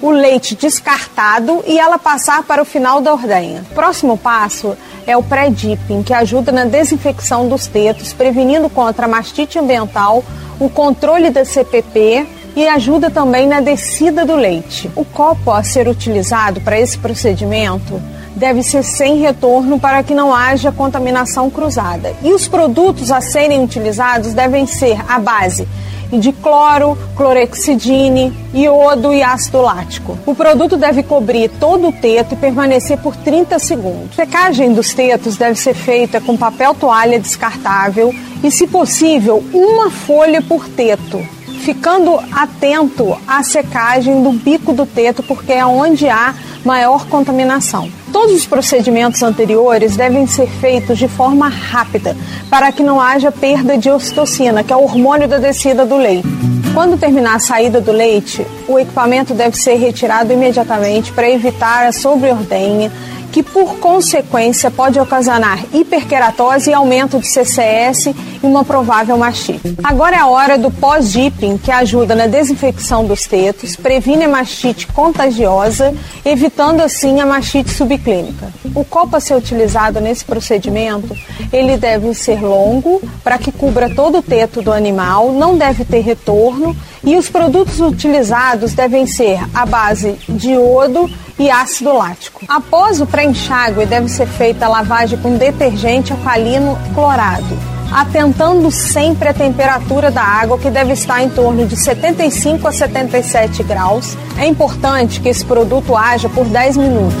o 0.00 0.10
leite 0.10 0.54
descartado 0.54 1.62
e 1.66 1.78
ela 1.78 1.98
passar 1.98 2.42
para 2.42 2.62
o 2.62 2.64
final 2.64 3.00
da 3.00 3.12
ordenha. 3.12 3.64
Próximo 3.74 4.16
passo 4.16 4.76
é 5.06 5.16
o 5.16 5.22
pré-dipping, 5.22 6.02
que 6.02 6.12
ajuda 6.12 6.52
na 6.52 6.64
desinfecção 6.64 7.48
dos 7.48 7.66
tetos, 7.66 8.12
prevenindo 8.12 8.68
contra 8.68 9.06
a 9.06 9.08
mastite 9.08 9.58
ambiental, 9.58 10.24
o 10.58 10.68
controle 10.68 11.30
da 11.30 11.44
CPP 11.44 12.26
e 12.56 12.66
ajuda 12.66 13.10
também 13.10 13.46
na 13.46 13.60
descida 13.60 14.24
do 14.24 14.34
leite. 14.34 14.90
O 14.96 15.04
copo 15.04 15.50
a 15.50 15.62
ser 15.62 15.86
utilizado 15.88 16.60
para 16.60 16.80
esse 16.80 16.96
procedimento 16.98 18.00
deve 18.34 18.62
ser 18.62 18.82
sem 18.82 19.18
retorno 19.18 19.78
para 19.78 20.02
que 20.02 20.14
não 20.14 20.34
haja 20.34 20.72
contaminação 20.72 21.50
cruzada. 21.50 22.14
E 22.22 22.32
os 22.32 22.48
produtos 22.48 23.10
a 23.10 23.20
serem 23.20 23.62
utilizados 23.62 24.34
devem 24.34 24.66
ser 24.66 24.98
a 25.08 25.18
base 25.18 25.66
de 26.12 26.32
cloro, 26.32 26.96
clorexidine, 27.16 28.32
iodo 28.54 29.12
e 29.12 29.22
ácido 29.22 29.62
lático. 29.62 30.18
O 30.26 30.34
produto 30.34 30.76
deve 30.76 31.02
cobrir 31.02 31.50
todo 31.60 31.88
o 31.88 31.92
teto 31.92 32.34
e 32.34 32.36
permanecer 32.36 32.98
por 32.98 33.16
30 33.16 33.58
segundos. 33.58 34.18
A 34.18 34.24
secagem 34.24 34.72
dos 34.72 34.94
tetos 34.94 35.36
deve 35.36 35.58
ser 35.58 35.74
feita 35.74 36.20
com 36.20 36.36
papel 36.36 36.74
toalha 36.74 37.18
descartável 37.18 38.14
e, 38.42 38.50
se 38.50 38.66
possível, 38.66 39.42
uma 39.52 39.90
folha 39.90 40.42
por 40.42 40.68
teto 40.68 41.20
ficando 41.66 42.16
atento 42.30 43.18
à 43.26 43.42
secagem 43.42 44.22
do 44.22 44.30
bico 44.30 44.72
do 44.72 44.86
teto, 44.86 45.20
porque 45.24 45.52
é 45.52 45.66
onde 45.66 46.08
há 46.08 46.32
maior 46.64 47.06
contaminação. 47.06 47.90
Todos 48.18 48.34
os 48.34 48.46
procedimentos 48.46 49.22
anteriores 49.22 49.94
devem 49.94 50.26
ser 50.26 50.48
feitos 50.48 50.96
de 50.96 51.06
forma 51.06 51.50
rápida, 51.50 52.16
para 52.48 52.72
que 52.72 52.82
não 52.82 52.98
haja 52.98 53.30
perda 53.30 53.76
de 53.76 53.90
ocitocina, 53.90 54.64
que 54.64 54.72
é 54.72 54.76
o 54.76 54.84
hormônio 54.84 55.28
da 55.28 55.36
descida 55.36 55.84
do 55.84 55.98
leite. 55.98 56.26
Quando 56.72 56.98
terminar 56.98 57.36
a 57.36 57.38
saída 57.38 57.78
do 57.78 57.92
leite, 57.92 58.46
o 58.66 58.78
equipamento 58.78 59.34
deve 59.34 59.58
ser 59.58 59.74
retirado 59.74 60.32
imediatamente 60.32 61.12
para 61.12 61.28
evitar 61.28 61.86
a 61.86 61.92
sobreordenha 61.92 62.90
que 63.36 63.42
por 63.42 63.76
consequência 63.80 64.70
pode 64.70 64.98
ocasionar 64.98 65.62
hiperkeratose 65.70 66.70
e 66.70 66.72
aumento 66.72 67.18
de 67.18 67.28
CCS 67.28 68.06
e 68.06 68.14
uma 68.42 68.64
provável 68.64 69.18
mastite. 69.18 69.76
Agora 69.84 70.16
é 70.16 70.18
a 70.20 70.26
hora 70.26 70.56
do 70.56 70.70
pós-dipping, 70.70 71.58
que 71.58 71.70
ajuda 71.70 72.14
na 72.14 72.26
desinfecção 72.26 73.04
dos 73.04 73.24
tetos, 73.24 73.76
previne 73.76 74.24
a 74.24 74.28
mastite 74.30 74.86
contagiosa, 74.86 75.94
evitando 76.24 76.80
assim 76.80 77.20
a 77.20 77.26
mastite 77.26 77.68
subclínica. 77.68 78.50
O 78.74 78.82
copo 78.82 79.16
a 79.16 79.20
ser 79.20 79.34
utilizado 79.34 80.00
nesse 80.00 80.24
procedimento, 80.24 81.14
ele 81.52 81.76
deve 81.76 82.14
ser 82.14 82.40
longo 82.40 83.02
para 83.22 83.36
que 83.36 83.52
cubra 83.52 83.94
todo 83.94 84.16
o 84.16 84.22
teto 84.22 84.62
do 84.62 84.72
animal, 84.72 85.30
não 85.30 85.58
deve 85.58 85.84
ter 85.84 86.00
retorno 86.00 86.74
e 87.04 87.18
os 87.18 87.28
produtos 87.28 87.80
utilizados 87.80 88.72
devem 88.72 89.06
ser 89.06 89.38
a 89.52 89.66
base 89.66 90.16
de 90.26 90.52
iodo 90.52 91.10
e 91.38 91.50
ácido 91.50 91.92
lático. 91.92 92.44
Após 92.48 93.00
o 93.00 93.06
pré-enxágue, 93.06 93.84
deve 93.86 94.08
ser 94.08 94.26
feita 94.26 94.66
a 94.66 94.68
lavagem 94.68 95.18
com 95.18 95.36
detergente 95.36 96.12
alcalino 96.12 96.78
clorado, 96.94 97.58
atentando 97.92 98.70
sempre 98.70 99.28
a 99.28 99.34
temperatura 99.34 100.10
da 100.10 100.22
água, 100.22 100.58
que 100.58 100.70
deve 100.70 100.92
estar 100.92 101.22
em 101.22 101.28
torno 101.28 101.66
de 101.66 101.76
75 101.76 102.66
a 102.66 102.72
77 102.72 103.62
graus. 103.62 104.16
É 104.38 104.46
importante 104.46 105.20
que 105.20 105.28
esse 105.28 105.44
produto 105.44 105.94
haja 105.94 106.28
por 106.28 106.46
10 106.46 106.76
minutos. 106.78 107.16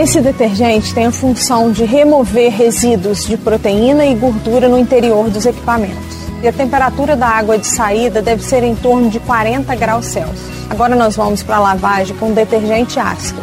Esse 0.00 0.20
detergente 0.20 0.94
tem 0.94 1.06
a 1.06 1.10
função 1.10 1.72
de 1.72 1.84
remover 1.84 2.52
resíduos 2.52 3.26
de 3.26 3.36
proteína 3.36 4.06
e 4.06 4.14
gordura 4.14 4.68
no 4.68 4.78
interior 4.78 5.28
dos 5.28 5.44
equipamentos 5.44 6.07
e 6.42 6.48
a 6.48 6.52
temperatura 6.52 7.16
da 7.16 7.26
água 7.26 7.58
de 7.58 7.66
saída 7.66 8.22
deve 8.22 8.44
ser 8.44 8.62
em 8.62 8.74
torno 8.74 9.10
de 9.10 9.18
40 9.20 9.74
graus 9.74 10.06
Celsius. 10.06 10.40
Agora 10.70 10.94
nós 10.94 11.16
vamos 11.16 11.42
para 11.42 11.56
a 11.56 11.60
lavagem 11.60 12.16
com 12.16 12.32
detergente 12.32 13.00
ácido, 13.00 13.40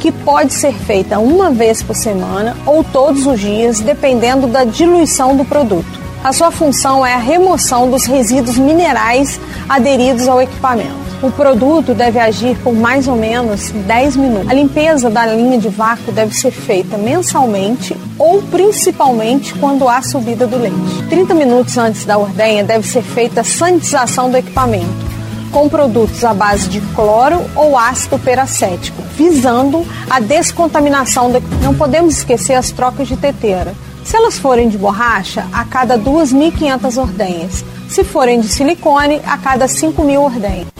que 0.00 0.10
pode 0.10 0.52
ser 0.52 0.72
feita 0.72 1.18
uma 1.18 1.50
vez 1.50 1.82
por 1.82 1.94
semana 1.94 2.56
ou 2.66 2.82
todos 2.82 3.26
os 3.26 3.38
dias, 3.38 3.80
dependendo 3.80 4.46
da 4.46 4.64
diluição 4.64 5.36
do 5.36 5.44
produto. 5.44 6.01
A 6.24 6.32
sua 6.32 6.52
função 6.52 7.04
é 7.04 7.14
a 7.14 7.18
remoção 7.18 7.90
dos 7.90 8.04
resíduos 8.04 8.56
minerais 8.56 9.40
aderidos 9.68 10.28
ao 10.28 10.40
equipamento. 10.40 11.02
O 11.20 11.32
produto 11.32 11.94
deve 11.94 12.20
agir 12.20 12.56
por 12.58 12.72
mais 12.72 13.08
ou 13.08 13.16
menos 13.16 13.72
10 13.72 14.16
minutos. 14.16 14.48
A 14.48 14.54
limpeza 14.54 15.10
da 15.10 15.26
linha 15.26 15.58
de 15.58 15.68
vácuo 15.68 16.12
deve 16.12 16.32
ser 16.32 16.52
feita 16.52 16.96
mensalmente 16.96 17.96
ou 18.16 18.40
principalmente 18.40 19.52
quando 19.54 19.88
há 19.88 20.00
subida 20.00 20.46
do 20.46 20.58
leite. 20.58 21.08
30 21.10 21.34
minutos 21.34 21.76
antes 21.76 22.04
da 22.04 22.16
ordenha 22.16 22.62
deve 22.62 22.86
ser 22.86 23.02
feita 23.02 23.40
a 23.40 23.44
sanitização 23.44 24.30
do 24.30 24.36
equipamento 24.36 25.12
com 25.50 25.68
produtos 25.68 26.24
à 26.24 26.32
base 26.32 26.68
de 26.68 26.80
cloro 26.94 27.38
ou 27.54 27.76
ácido 27.76 28.18
peracético, 28.18 29.02
visando 29.16 29.86
a 30.08 30.18
descontaminação. 30.18 31.30
Do... 31.30 31.40
Não 31.62 31.74
podemos 31.74 32.16
esquecer 32.18 32.54
as 32.54 32.70
trocas 32.70 33.06
de 33.06 33.16
teteira. 33.16 33.74
Se 34.04 34.16
elas 34.16 34.38
forem 34.38 34.68
de 34.68 34.76
borracha, 34.76 35.46
a 35.52 35.64
cada 35.64 35.98
2.500 35.98 37.00
ordenhas. 37.00 37.64
Se 37.88 38.02
forem 38.04 38.40
de 38.40 38.48
silicone, 38.48 39.20
a 39.24 39.38
cada 39.38 39.66
5.000 39.66 40.18
ordenhas. 40.18 40.72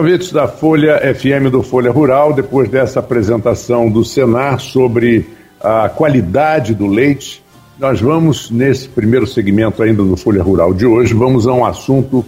ouvintes 0.00 0.32
da 0.32 0.48
Folha 0.48 0.98
FM 1.14 1.50
do 1.50 1.62
Folha 1.62 1.90
Rural, 1.90 2.32
depois 2.32 2.70
dessa 2.70 3.00
apresentação 3.00 3.90
do 3.90 4.02
Senar 4.02 4.58
sobre 4.58 5.28
a 5.60 5.90
qualidade 5.90 6.74
do 6.74 6.86
leite, 6.86 7.44
nós 7.78 8.00
vamos, 8.00 8.50
nesse 8.50 8.88
primeiro 8.88 9.26
segmento 9.26 9.82
ainda 9.82 10.02
do 10.02 10.16
Folha 10.16 10.42
Rural 10.42 10.72
de 10.72 10.86
hoje, 10.86 11.12
vamos 11.12 11.46
a 11.46 11.52
um 11.52 11.64
assunto 11.64 12.24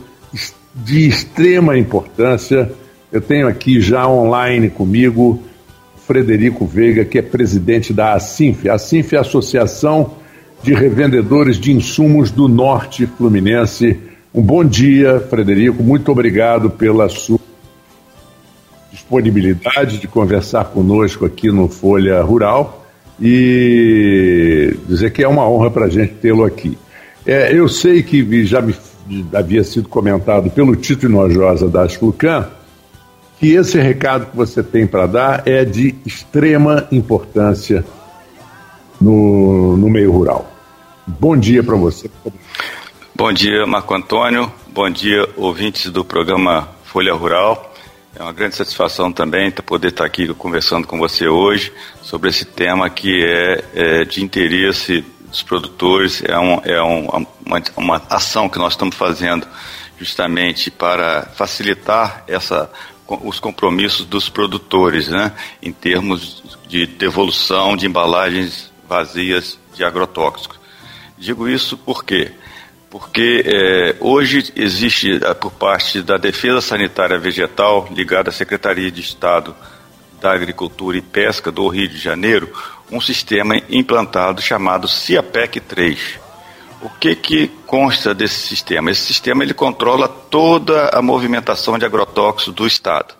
de 0.74 1.08
extrema 1.08 1.78
importância. 1.78 2.70
Eu 3.12 3.20
tenho 3.20 3.46
aqui 3.46 3.78
já 3.78 4.08
online 4.08 4.70
comigo 4.70 5.42
Frederico 6.06 6.64
Veiga, 6.64 7.04
que 7.04 7.18
é 7.18 7.22
presidente 7.22 7.92
da 7.92 8.14
ASINF. 8.14 8.66
A 8.70 8.74
ASINF 8.74 9.12
é 9.14 9.18
a 9.18 9.20
Associação 9.20 10.14
de 10.62 10.72
Revendedores 10.72 11.58
de 11.58 11.72
Insumos 11.72 12.30
do 12.30 12.48
Norte 12.48 13.06
Fluminense. 13.06 13.98
Um 14.34 14.40
bom 14.40 14.64
dia, 14.64 15.20
Frederico. 15.28 15.82
Muito 15.82 16.10
obrigado 16.10 16.70
pela 16.70 17.06
sua 17.10 17.38
disponibilidade 18.90 19.98
de 19.98 20.08
conversar 20.08 20.64
conosco 20.64 21.26
aqui 21.26 21.50
no 21.50 21.68
Folha 21.68 22.22
Rural 22.22 22.86
e 23.20 24.74
dizer 24.88 25.12
que 25.12 25.22
é 25.22 25.28
uma 25.28 25.46
honra 25.46 25.70
para 25.70 25.84
a 25.84 25.90
gente 25.90 26.14
tê-lo 26.14 26.44
aqui. 26.44 26.78
É, 27.26 27.52
eu 27.54 27.68
sei 27.68 28.02
que 28.02 28.46
já 28.46 28.62
me 28.62 28.74
havia 29.34 29.62
sido 29.62 29.86
comentado 29.86 30.48
pelo 30.50 30.74
Tito 30.74 31.04
Inojosa 31.04 31.68
da 31.68 31.82
Asflucan 31.82 32.48
que 33.42 33.56
esse 33.56 33.76
recado 33.80 34.26
que 34.26 34.36
você 34.36 34.62
tem 34.62 34.86
para 34.86 35.04
dar 35.04 35.48
é 35.48 35.64
de 35.64 35.96
extrema 36.06 36.86
importância 36.92 37.84
no, 39.00 39.76
no 39.76 39.90
meio 39.90 40.12
rural. 40.12 40.48
Bom 41.04 41.36
dia 41.36 41.60
para 41.60 41.74
você. 41.74 42.08
Bom 43.16 43.32
dia, 43.32 43.66
Marco 43.66 43.92
Antônio. 43.92 44.52
Bom 44.68 44.88
dia, 44.88 45.28
ouvintes 45.36 45.90
do 45.90 46.04
programa 46.04 46.68
Folha 46.84 47.12
Rural. 47.14 47.74
É 48.14 48.22
uma 48.22 48.32
grande 48.32 48.54
satisfação 48.54 49.10
também 49.10 49.50
poder 49.50 49.88
estar 49.88 50.04
aqui 50.04 50.32
conversando 50.34 50.86
com 50.86 50.96
você 50.96 51.26
hoje 51.26 51.72
sobre 52.00 52.30
esse 52.30 52.44
tema 52.44 52.88
que 52.88 53.24
é, 53.24 53.64
é 53.74 54.04
de 54.04 54.22
interesse 54.22 55.04
dos 55.26 55.42
produtores. 55.42 56.22
É, 56.24 56.38
um, 56.38 56.60
é 56.62 56.80
um, 56.80 57.26
uma, 57.44 57.62
uma 57.76 58.02
ação 58.08 58.48
que 58.48 58.58
nós 58.58 58.74
estamos 58.74 58.94
fazendo 58.94 59.48
justamente 59.98 60.70
para 60.70 61.26
facilitar 61.34 62.24
essa, 62.26 62.70
os 63.08 63.38
compromissos 63.38 64.06
dos 64.06 64.28
produtores, 64.28 65.08
né, 65.08 65.32
em 65.60 65.72
termos 65.72 66.42
de 66.66 66.86
devolução 66.86 67.76
de 67.76 67.86
embalagens 67.86 68.72
vazias 68.88 69.58
de 69.74 69.84
agrotóxicos. 69.84 70.58
Digo 71.18 71.48
isso 71.48 71.76
porque 71.76 72.32
porque 72.92 73.42
é, 73.46 73.96
hoje 74.00 74.52
existe, 74.54 75.18
é, 75.24 75.32
por 75.32 75.50
parte 75.50 76.02
da 76.02 76.18
Defesa 76.18 76.60
Sanitária 76.60 77.18
Vegetal, 77.18 77.88
ligada 77.90 78.28
à 78.28 78.32
Secretaria 78.32 78.90
de 78.90 79.00
Estado 79.00 79.56
da 80.20 80.30
Agricultura 80.30 80.98
e 80.98 81.00
Pesca 81.00 81.50
do 81.50 81.66
Rio 81.68 81.88
de 81.88 81.96
Janeiro, 81.96 82.52
um 82.90 83.00
sistema 83.00 83.56
implantado 83.70 84.42
chamado 84.42 84.86
CIAPEC 84.86 85.58
3. 85.60 86.21
O 86.82 86.90
que, 86.90 87.14
que 87.14 87.48
consta 87.66 88.12
desse 88.12 88.46
sistema? 88.46 88.90
Esse 88.90 89.02
sistema 89.02 89.42
ele 89.42 89.54
controla 89.54 90.08
toda 90.08 90.88
a 90.88 91.00
movimentação 91.00 91.78
de 91.78 91.84
agrotóxicos 91.84 92.54
do 92.54 92.66
Estado. 92.66 93.14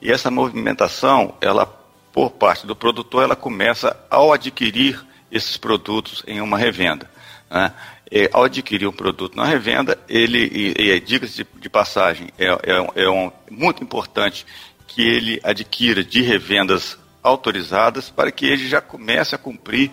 E 0.00 0.10
essa 0.10 0.30
movimentação, 0.30 1.34
ela, 1.40 1.66
por 2.12 2.30
parte 2.30 2.66
do 2.66 2.74
produtor, 2.74 3.22
ela 3.22 3.36
começa 3.36 3.96
ao 4.10 4.32
adquirir 4.32 5.04
esses 5.30 5.56
produtos 5.56 6.22
em 6.26 6.40
uma 6.40 6.56
revenda. 6.58 7.10
Né? 7.50 7.72
é, 8.12 8.28
ao 8.30 8.44
adquirir 8.44 8.86
um 8.86 8.92
produto 8.92 9.34
na 9.36 9.46
revenda, 9.46 9.98
ele, 10.06 10.38
e, 10.38 10.90
e 10.90 11.00
diga-se 11.00 11.38
de, 11.38 11.46
de, 11.58 11.70
passagem, 11.70 12.28
é, 12.38 12.46
é, 12.46 13.04
é 13.04 13.08
um, 13.08 13.32
muito 13.50 13.82
importante 13.82 14.44
que 14.86 15.00
ele 15.00 15.40
adquira 15.42 16.04
de 16.04 16.20
revendas 16.20 16.98
autorizadas 17.22 18.10
para 18.10 18.30
que 18.30 18.44
ele 18.44 18.68
já 18.68 18.82
comece 18.82 19.34
a 19.34 19.38
cumprir 19.38 19.90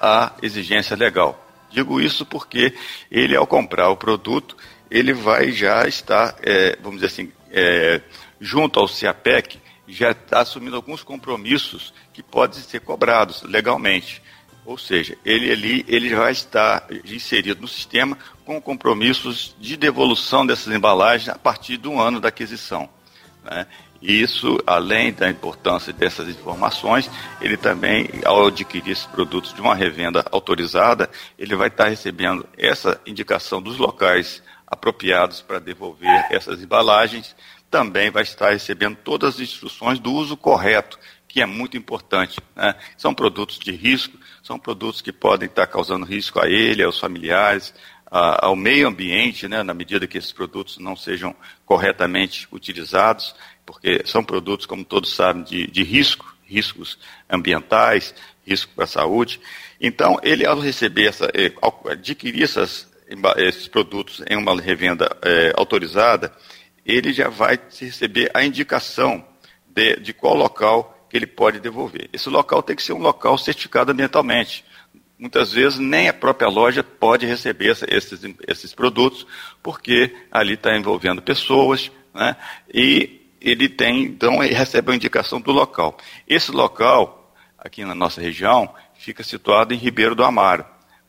a 0.00 0.32
exigência 0.40 0.96
legal. 0.96 1.44
Digo 1.70 2.00
isso 2.00 2.24
porque 2.24 2.74
ele, 3.10 3.36
ao 3.36 3.46
comprar 3.46 3.90
o 3.90 3.96
produto, 3.96 4.56
ele 4.90 5.12
vai 5.12 5.52
já 5.52 5.86
estar, 5.86 6.36
é, 6.42 6.76
vamos 6.80 7.00
dizer 7.00 7.06
assim, 7.06 7.32
é, 7.50 8.00
junto 8.40 8.80
ao 8.80 8.88
CIAPEC, 8.88 9.60
já 9.86 10.10
está 10.10 10.40
assumindo 10.40 10.76
alguns 10.76 11.02
compromissos 11.02 11.94
que 12.12 12.22
podem 12.22 12.60
ser 12.60 12.80
cobrados 12.80 13.42
legalmente. 13.42 14.22
Ou 14.64 14.76
seja, 14.76 15.16
ele 15.24 15.50
ali 15.50 15.84
ele 15.88 16.14
vai 16.14 16.32
estar 16.32 16.86
inserido 17.06 17.62
no 17.62 17.68
sistema 17.68 18.18
com 18.44 18.60
compromissos 18.60 19.56
de 19.58 19.78
devolução 19.78 20.46
dessas 20.46 20.74
embalagens 20.74 21.30
a 21.30 21.38
partir 21.38 21.78
do 21.78 21.98
ano 21.98 22.20
da 22.20 22.28
aquisição. 22.28 22.88
Né? 23.42 23.66
Isso, 24.00 24.58
além 24.64 25.12
da 25.12 25.28
importância 25.28 25.92
dessas 25.92 26.28
informações, 26.28 27.10
ele 27.40 27.56
também, 27.56 28.08
ao 28.24 28.46
adquirir 28.46 28.92
esses 28.92 29.06
produtos 29.06 29.52
de 29.52 29.60
uma 29.60 29.74
revenda 29.74 30.24
autorizada, 30.30 31.10
ele 31.36 31.56
vai 31.56 31.66
estar 31.66 31.88
recebendo 31.88 32.46
essa 32.56 33.00
indicação 33.04 33.60
dos 33.60 33.76
locais 33.76 34.42
apropriados 34.66 35.40
para 35.40 35.58
devolver 35.58 36.26
essas 36.30 36.62
embalagens, 36.62 37.34
também 37.70 38.10
vai 38.10 38.22
estar 38.22 38.50
recebendo 38.50 38.96
todas 38.96 39.34
as 39.34 39.40
instruções 39.40 39.98
do 39.98 40.12
uso 40.12 40.36
correto, 40.36 40.98
que 41.26 41.42
é 41.42 41.46
muito 41.46 41.76
importante. 41.76 42.40
Né? 42.54 42.74
São 42.96 43.12
produtos 43.12 43.58
de 43.58 43.72
risco, 43.72 44.16
são 44.42 44.58
produtos 44.58 45.00
que 45.00 45.12
podem 45.12 45.48
estar 45.48 45.66
causando 45.66 46.06
risco 46.06 46.40
a 46.40 46.48
ele, 46.48 46.82
aos 46.82 46.98
familiares, 46.98 47.74
a, 48.10 48.46
ao 48.46 48.56
meio 48.56 48.88
ambiente, 48.88 49.46
né, 49.48 49.62
na 49.62 49.74
medida 49.74 50.06
que 50.06 50.16
esses 50.16 50.32
produtos 50.32 50.78
não 50.78 50.96
sejam 50.96 51.34
corretamente 51.66 52.48
utilizados, 52.50 53.34
porque 53.68 54.00
são 54.06 54.24
produtos, 54.24 54.64
como 54.64 54.82
todos 54.82 55.14
sabem, 55.14 55.42
de, 55.42 55.66
de 55.66 55.82
risco, 55.82 56.34
riscos 56.46 56.98
ambientais, 57.28 58.14
risco 58.46 58.72
para 58.74 58.84
a 58.84 58.88
saúde. 58.88 59.38
Então, 59.78 60.18
ele, 60.22 60.46
ao 60.46 60.58
receber 60.58 61.08
essa, 61.08 61.30
eh, 61.34 61.52
ao 61.60 61.84
adquirir 61.86 62.44
essas, 62.44 62.88
esses 63.36 63.68
produtos 63.68 64.22
em 64.26 64.38
uma 64.38 64.58
revenda 64.58 65.14
é, 65.20 65.52
autorizada, 65.54 66.32
ele 66.84 67.12
já 67.12 67.28
vai 67.28 67.58
receber 67.78 68.30
a 68.32 68.42
indicação 68.42 69.22
de, 69.66 69.96
de 69.96 70.14
qual 70.14 70.34
local 70.34 71.06
que 71.10 71.18
ele 71.18 71.26
pode 71.26 71.60
devolver. 71.60 72.08
Esse 72.10 72.30
local 72.30 72.62
tem 72.62 72.74
que 72.74 72.82
ser 72.82 72.94
um 72.94 73.02
local 73.02 73.36
certificado 73.36 73.92
ambientalmente. 73.92 74.64
Muitas 75.18 75.52
vezes 75.52 75.78
nem 75.78 76.08
a 76.08 76.14
própria 76.14 76.48
loja 76.48 76.82
pode 76.82 77.26
receber 77.26 77.76
esses, 77.86 78.20
esses 78.46 78.74
produtos, 78.74 79.26
porque 79.62 80.16
ali 80.32 80.54
está 80.54 80.74
envolvendo 80.74 81.20
pessoas, 81.20 81.90
né? 82.14 82.34
e 82.72 83.18
ele 83.40 83.68
tem, 83.68 84.04
então, 84.04 84.42
ele 84.42 84.54
recebe 84.54 84.92
a 84.92 84.94
indicação 84.94 85.40
do 85.40 85.52
local. 85.52 85.96
Esse 86.26 86.50
local, 86.50 87.34
aqui 87.58 87.84
na 87.84 87.94
nossa 87.94 88.20
região, 88.20 88.72
fica 88.98 89.22
situado 89.22 89.72
em 89.72 89.76
Ribeiro 89.76 90.14
do 90.14 90.24
Amaro. 90.24 90.64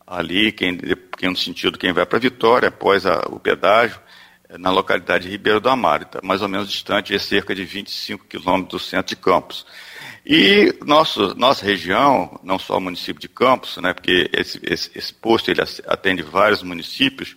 Ali, 0.05 0.51
quem, 0.51 0.77
quem 1.17 1.29
no 1.29 1.35
sentido, 1.35 1.77
quem 1.77 1.93
vai 1.93 2.05
para 2.05 2.19
Vitória, 2.19 2.69
após 2.69 3.05
a, 3.05 3.19
o 3.29 3.39
pedágio, 3.39 3.99
é 4.47 4.57
na 4.57 4.71
localidade 4.71 5.25
de 5.25 5.29
Ribeiro 5.29 5.59
do 5.59 5.69
Amaro, 5.69 6.05
tá 6.05 6.19
mais 6.23 6.41
ou 6.41 6.47
menos 6.47 6.69
distante, 6.69 7.13
é 7.13 7.19
cerca 7.19 7.53
de 7.53 7.63
25 7.63 8.25
quilômetros 8.25 8.81
do 8.81 8.87
centro 8.87 9.15
de 9.15 9.21
Campos. 9.21 9.65
E 10.25 10.75
nosso, 10.85 11.35
nossa 11.35 11.63
região, 11.63 12.39
não 12.43 12.57
só 12.57 12.77
o 12.77 12.81
município 12.81 13.21
de 13.21 13.27
Campos, 13.27 13.77
né, 13.77 13.93
porque 13.93 14.29
esse, 14.33 14.59
esse, 14.63 14.91
esse 14.95 15.13
posto 15.13 15.51
ele 15.51 15.61
atende 15.87 16.23
vários 16.23 16.63
municípios, 16.63 17.35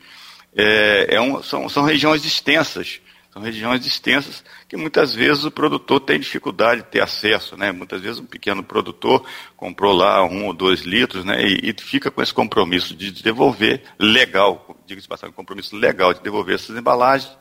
é, 0.55 1.17
é 1.17 1.21
um, 1.21 1.43
são, 1.43 1.69
são 1.69 1.85
regiões 1.85 2.25
extensas. 2.25 3.01
São 3.33 3.41
regiões 3.41 3.87
extensas 3.87 4.45
que 4.73 4.77
muitas 4.79 5.15
vezes 5.15 5.45
o 5.45 5.51
produtor 5.51 6.01
tem 6.01 6.19
dificuldade 6.19 6.81
de 6.81 6.89
ter 6.89 7.03
acesso, 7.03 7.59
né? 7.59 7.71
Muitas 7.71 8.01
vezes 8.01 8.19
um 8.19 8.25
pequeno 8.25 8.63
produtor 8.63 9.23
comprou 9.55 9.93
lá 9.93 10.25
um 10.25 10.47
ou 10.47 10.55
dois 10.55 10.81
litros, 10.81 11.27
né? 11.27 11.43
E, 11.47 11.61
e 11.69 11.75
fica 11.79 12.11
com 12.11 12.23
esse 12.23 12.33
compromisso 12.33 12.97
de 12.97 13.11
devolver 13.23 13.83
legal, 13.99 14.75
diga-se 14.87 15.07
passagem, 15.07 15.31
um 15.31 15.37
compromisso 15.37 15.77
legal 15.77 16.15
de 16.15 16.23
devolver 16.23 16.55
essas 16.55 16.75
embalagens 16.75 17.37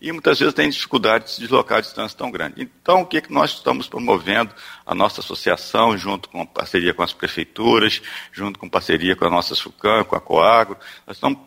e 0.00 0.12
muitas 0.12 0.38
vezes 0.38 0.54
tem 0.54 0.70
dificuldade 0.70 1.24
de 1.24 1.30
se 1.32 1.40
deslocar 1.40 1.78
a 1.78 1.80
distância 1.80 2.16
tão 2.16 2.30
grande. 2.30 2.62
Então, 2.62 3.00
o 3.00 3.06
que, 3.06 3.16
é 3.16 3.20
que 3.20 3.32
nós 3.32 3.50
estamos 3.50 3.88
promovendo? 3.88 4.54
A 4.86 4.94
nossa 4.94 5.20
associação, 5.20 5.98
junto 5.98 6.28
com 6.28 6.46
parceria 6.46 6.94
com 6.94 7.02
as 7.02 7.12
prefeituras, 7.12 8.00
junto 8.30 8.60
com 8.60 8.68
parceria 8.68 9.16
com 9.16 9.24
a 9.24 9.30
nossa 9.30 9.56
SUCAM, 9.56 10.04
com 10.04 10.14
a 10.14 10.20
Coagro, 10.20 10.78
nós 11.04 11.16
estamos 11.16 11.40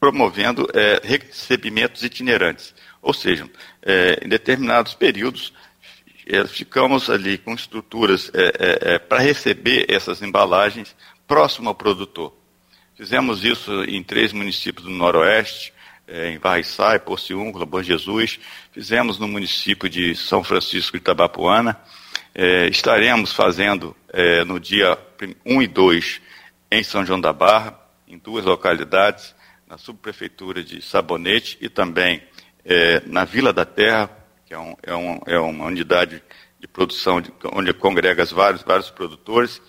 promovendo 0.00 0.68
é, 0.74 1.00
recebimentos 1.04 2.02
itinerantes. 2.02 2.74
Ou 3.04 3.12
seja, 3.12 3.48
é, 3.82 4.18
em 4.24 4.28
determinados 4.28 4.94
períodos, 4.94 5.52
é, 6.26 6.46
ficamos 6.46 7.10
ali 7.10 7.36
com 7.36 7.52
estruturas 7.52 8.30
é, 8.32 8.42
é, 8.42 8.94
é, 8.94 8.98
para 8.98 9.20
receber 9.20 9.84
essas 9.90 10.22
embalagens 10.22 10.96
próximo 11.28 11.68
ao 11.68 11.74
produtor. 11.74 12.34
Fizemos 12.96 13.44
isso 13.44 13.84
em 13.84 14.02
três 14.02 14.32
municípios 14.32 14.86
do 14.86 14.90
Noroeste, 14.90 15.74
é, 16.08 16.30
em 16.30 16.38
Varriçai, 16.38 16.98
Porciúncula, 16.98 17.66
Bom 17.66 17.82
Jesus. 17.82 18.40
Fizemos 18.72 19.18
no 19.18 19.28
município 19.28 19.88
de 19.90 20.14
São 20.14 20.42
Francisco 20.42 20.92
de 20.92 21.02
Itabapuana. 21.02 21.78
É, 22.34 22.68
estaremos 22.68 23.32
fazendo 23.32 23.94
no 24.46 24.60
dia 24.60 24.96
1 25.44 25.62
e 25.62 25.66
2 25.66 26.20
em 26.70 26.82
São 26.84 27.04
João 27.04 27.20
da 27.20 27.32
Barra. 27.32 27.78
em 28.06 28.16
duas 28.16 28.44
localidades, 28.44 29.34
na 29.66 29.76
subprefeitura 29.76 30.62
de 30.62 30.80
Sabonete 30.80 31.58
e 31.60 31.68
também 31.68 32.22
é, 32.64 33.02
na 33.06 33.24
Vila 33.24 33.52
da 33.52 33.64
Terra, 33.64 34.10
que 34.46 34.54
é, 34.54 34.58
um, 34.58 34.74
é, 34.82 34.94
um, 34.94 35.20
é 35.26 35.38
uma 35.38 35.66
unidade 35.66 36.22
de 36.58 36.66
produção 36.66 37.20
de, 37.20 37.32
onde 37.52 37.72
congrega 37.74 38.24
vários, 38.24 38.62
vários 38.62 38.90
produtores. 38.90 39.60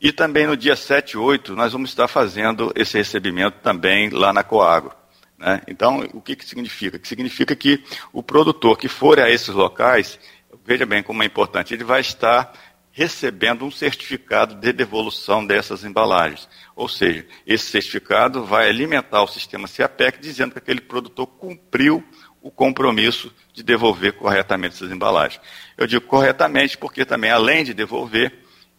E 0.00 0.12
também 0.12 0.46
no 0.46 0.56
dia 0.56 0.76
7 0.76 1.12
e 1.12 1.16
8 1.16 1.56
nós 1.56 1.72
vamos 1.72 1.90
estar 1.90 2.08
fazendo 2.08 2.72
esse 2.76 2.98
recebimento 2.98 3.58
também 3.62 4.10
lá 4.10 4.32
na 4.32 4.42
Coagro. 4.42 4.92
Né? 5.38 5.62
Então, 5.66 6.06
o 6.12 6.20
que, 6.20 6.36
que 6.36 6.44
significa? 6.44 6.98
Que 6.98 7.08
significa 7.08 7.56
que 7.56 7.82
o 8.12 8.22
produtor 8.22 8.76
que 8.76 8.88
for 8.88 9.18
a 9.18 9.30
esses 9.30 9.48
locais, 9.48 10.18
veja 10.64 10.84
bem 10.84 11.02
como 11.02 11.22
é 11.22 11.26
importante, 11.26 11.72
ele 11.72 11.84
vai 11.84 12.00
estar 12.00 12.52
recebendo 12.96 13.62
um 13.62 13.70
certificado 13.70 14.54
de 14.54 14.72
devolução 14.72 15.46
dessas 15.46 15.84
embalagens. 15.84 16.48
Ou 16.74 16.88
seja, 16.88 17.26
esse 17.46 17.66
certificado 17.66 18.46
vai 18.46 18.70
alimentar 18.70 19.22
o 19.22 19.26
sistema 19.26 19.68
CIAPEC 19.68 20.18
dizendo 20.18 20.52
que 20.52 20.58
aquele 20.58 20.80
produtor 20.80 21.26
cumpriu 21.26 22.02
o 22.46 22.50
compromisso 22.50 23.32
de 23.52 23.60
devolver 23.60 24.12
corretamente 24.12 24.76
essas 24.76 24.92
embalagens. 24.92 25.40
Eu 25.76 25.84
digo 25.84 26.06
corretamente 26.06 26.78
porque 26.78 27.04
também, 27.04 27.28
além 27.28 27.64
de 27.64 27.74
devolver, 27.74 28.32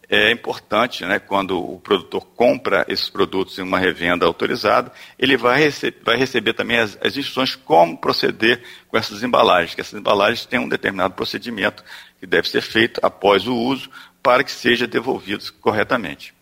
é 0.08 0.32
importante, 0.32 1.04
né, 1.04 1.18
quando 1.18 1.62
o 1.62 1.78
produtor 1.78 2.24
compra 2.34 2.86
esses 2.88 3.10
produtos 3.10 3.58
em 3.58 3.62
uma 3.62 3.78
revenda 3.78 4.24
autorizada, 4.24 4.90
ele 5.18 5.36
vai, 5.36 5.60
rece 5.60 5.92
vai 6.02 6.16
receber 6.16 6.54
também 6.54 6.78
as, 6.78 6.96
as, 7.02 7.14
instruções 7.14 7.54
como 7.54 7.98
proceder 7.98 8.62
com 8.88 8.96
essas 8.96 9.22
embalagens, 9.22 9.74
que 9.74 9.82
essas 9.82 10.00
embalagens 10.00 10.46
têm 10.46 10.58
um 10.58 10.68
determinado 10.68 11.12
procedimento 11.12 11.84
que 12.18 12.26
deve 12.26 12.48
ser 12.48 12.62
feito 12.62 12.98
após 13.02 13.46
o 13.46 13.54
uso 13.54 13.90
para 14.22 14.42
que 14.42 14.50
seja 14.50 14.86
devolvidos 14.86 15.50
corretamente. 15.50 16.32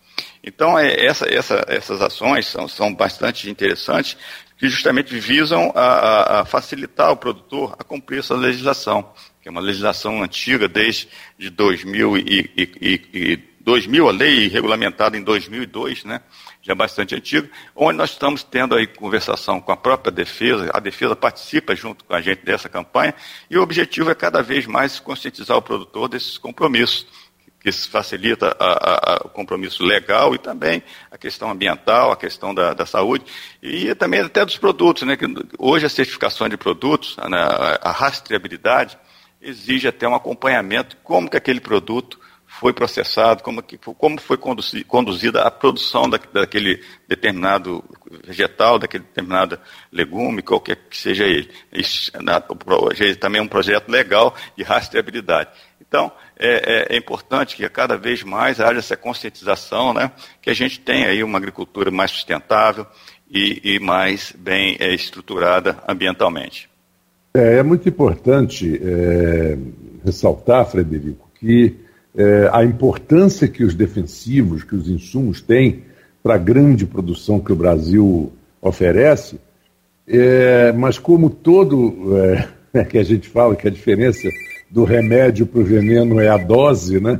Então, 0.41 0.79
é, 0.79 1.05
essa, 1.05 1.27
essa, 1.29 1.65
essas 1.67 2.01
ações 2.01 2.47
são, 2.47 2.69
são 2.69 2.95
bastante 2.95 3.49
interessantes, 3.49 4.15
que 4.57 4.67
justamente 4.67 5.17
visam 5.19 5.71
a, 5.75 6.41
a, 6.41 6.45
facilitar 6.45 7.11
o 7.11 7.17
produtor 7.17 7.75
a 7.77 7.83
cumprir 7.83 8.19
essa 8.19 8.35
legislação, 8.35 9.13
que 9.41 9.47
é 9.47 9.51
uma 9.51 9.61
legislação 9.61 10.23
antiga 10.23 10.67
desde 10.67 11.07
de 11.37 11.49
2000 11.49 12.17
e, 12.17 12.51
e, 12.57 13.01
e 13.13 13.39
2000, 13.67 14.07
a 14.07 14.11
lei 14.13 14.47
regulamentada 14.47 15.17
em 15.17 15.21
2002, 15.21 16.05
né, 16.05 16.21
já 16.61 16.73
bastante 16.73 17.13
antiga, 17.13 17.49
onde 17.75 17.97
nós 17.97 18.11
estamos 18.11 18.41
tendo 18.41 18.73
aí 18.73 18.87
conversação 18.87 19.59
com 19.59 19.73
a 19.73 19.77
própria 19.77 20.09
defesa, 20.09 20.71
a 20.73 20.79
defesa 20.79 21.17
participa 21.17 21.75
junto 21.75 22.05
com 22.05 22.13
a 22.13 22.21
gente 22.21 22.45
dessa 22.45 22.69
campanha, 22.69 23.13
e 23.49 23.57
o 23.57 23.61
objetivo 23.61 24.09
é 24.09 24.15
cada 24.15 24.41
vez 24.41 24.65
mais 24.65 25.01
conscientizar 25.01 25.57
o 25.57 25.61
produtor 25.61 26.07
desses 26.07 26.37
compromissos 26.37 27.05
que 27.59 27.71
facilita 27.71 28.55
a, 28.59 29.13
a, 29.13 29.15
o 29.25 29.29
compromisso 29.29 29.83
legal 29.83 30.33
e 30.33 30.37
também 30.37 30.83
a 31.11 31.17
questão 31.17 31.51
ambiental, 31.51 32.11
a 32.11 32.15
questão 32.15 32.53
da, 32.53 32.73
da 32.73 32.85
saúde 32.85 33.25
e 33.61 33.93
também 33.95 34.21
até 34.21 34.45
dos 34.45 34.57
produtos, 34.57 35.03
né? 35.03 35.17
Que 35.17 35.25
hoje 35.57 35.85
a 35.85 35.89
certificação 35.89 36.47
de 36.47 36.57
produtos, 36.57 37.15
a, 37.17 37.29
né, 37.29 37.37
a 37.81 37.91
rastreabilidade 37.91 38.97
exige 39.41 39.87
até 39.87 40.07
um 40.07 40.15
acompanhamento 40.15 40.97
como 41.03 41.29
que 41.29 41.37
aquele 41.37 41.59
produto 41.59 42.19
foi 42.47 42.73
processado, 42.73 43.43
como, 43.43 43.61
que, 43.61 43.77
como 43.77 44.19
foi 44.19 44.37
conduzida 44.87 45.43
a 45.43 45.51
produção 45.51 46.09
da, 46.09 46.17
daquele 46.33 46.81
determinado 47.07 47.83
vegetal, 48.25 48.79
daquele 48.79 49.03
determinado 49.03 49.59
legume, 49.91 50.41
qualquer 50.41 50.77
que 50.89 50.97
seja 50.97 51.25
ele. 51.25 51.51
Isso, 51.73 52.11
na, 52.21 52.41
também 53.19 53.39
é 53.39 53.43
um 53.43 53.47
projeto 53.47 53.89
legal 53.89 54.33
de 54.55 54.63
rastreabilidade. 54.63 55.49
Então, 55.87 56.11
é, 56.37 56.91
é, 56.91 56.95
é, 56.95 56.97
importante 56.97 57.55
que 57.55 57.67
cada 57.69 57.97
vez 57.97 58.21
mais 58.21 58.59
haja 58.59 58.79
essa 58.79 58.97
conscientização, 58.97 59.93
né, 59.93 60.11
que 60.41 60.49
a 60.49 60.53
gente 60.53 60.79
tenha 60.79 61.07
aí 61.07 61.23
uma 61.23 61.37
agricultura 61.37 61.89
mais 61.89 62.11
sustentável 62.11 62.85
e, 63.29 63.61
e 63.63 63.79
mais 63.79 64.33
bem 64.37 64.75
é, 64.79 64.93
estruturada 64.93 65.77
ambientalmente. 65.87 66.69
É, 67.33 67.59
é 67.59 67.63
muito 67.63 67.87
importante 67.87 68.79
é, 68.83 69.57
ressaltar, 70.03 70.65
Frederico, 70.65 71.29
que 71.39 71.75
é, 72.15 72.49
a 72.51 72.65
importância 72.65 73.47
que 73.47 73.63
os 73.63 73.73
defensivos, 73.73 74.63
que 74.63 74.75
os 74.75 74.89
insumos 74.89 75.41
têm 75.41 75.83
para 76.21 76.35
a 76.35 76.37
grande 76.39 76.85
produção 76.85 77.39
que 77.39 77.53
o 77.53 77.55
Brasil 77.55 78.33
oferece, 78.61 79.39
mas 80.75 80.97
como 80.97 81.29
todo 81.29 81.95
que 82.89 82.97
a 82.97 83.03
gente 83.03 83.29
fala 83.29 83.55
que 83.55 83.67
a 83.67 83.71
diferença 83.71 84.27
do 84.69 84.83
remédio 84.83 85.45
para 85.45 85.61
o 85.61 85.63
veneno 85.63 86.19
é 86.19 86.27
a 86.27 86.37
dose, 86.37 86.99
né? 86.99 87.19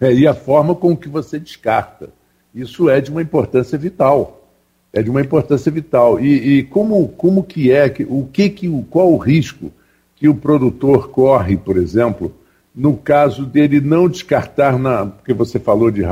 É, 0.00 0.12
e 0.12 0.26
a 0.26 0.34
forma 0.34 0.74
com 0.74 0.96
que 0.96 1.08
você 1.08 1.38
descarta. 1.38 2.10
Isso 2.54 2.90
é 2.90 3.00
de 3.00 3.10
uma 3.10 3.22
importância 3.22 3.78
vital. 3.78 4.48
É 4.92 5.02
de 5.02 5.08
uma 5.08 5.20
importância 5.20 5.70
vital. 5.70 6.20
E, 6.20 6.58
e 6.58 6.62
como, 6.64 7.08
como 7.08 7.44
que 7.44 7.70
é, 7.70 7.88
que, 7.88 8.02
o 8.02 8.28
que 8.32 8.50
que, 8.50 8.84
qual 8.90 9.12
o 9.12 9.16
risco 9.16 9.72
que 10.16 10.28
o 10.28 10.34
produtor 10.34 11.08
corre, 11.08 11.56
por 11.56 11.76
exemplo, 11.76 12.34
no 12.74 12.96
caso 12.96 13.44
dele 13.46 13.80
não 13.80 14.08
descartar, 14.08 14.78
na, 14.78 15.06
porque 15.06 15.32
você 15.32 15.58
falou 15.58 15.90
de, 15.90 16.02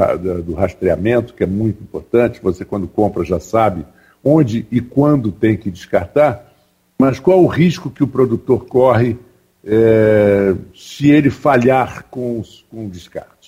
do 0.44 0.54
rastreamento, 0.54 1.34
que 1.34 1.42
é 1.42 1.46
muito 1.46 1.82
importante, 1.82 2.40
você 2.42 2.64
quando 2.64 2.86
compra 2.86 3.24
já 3.24 3.40
sabe 3.40 3.84
onde 4.22 4.66
e 4.70 4.80
quando 4.80 5.32
tem 5.32 5.56
que 5.56 5.70
descartar, 5.70 6.52
mas 6.98 7.18
qual 7.18 7.42
o 7.42 7.46
risco 7.46 7.90
que 7.90 8.02
o 8.02 8.08
produtor 8.08 8.66
corre 8.66 9.16
é, 9.64 10.54
se 10.74 11.10
ele 11.10 11.30
falhar 11.30 12.04
com, 12.04 12.42
com 12.70 12.86
o 12.86 12.90
descarte? 12.90 13.40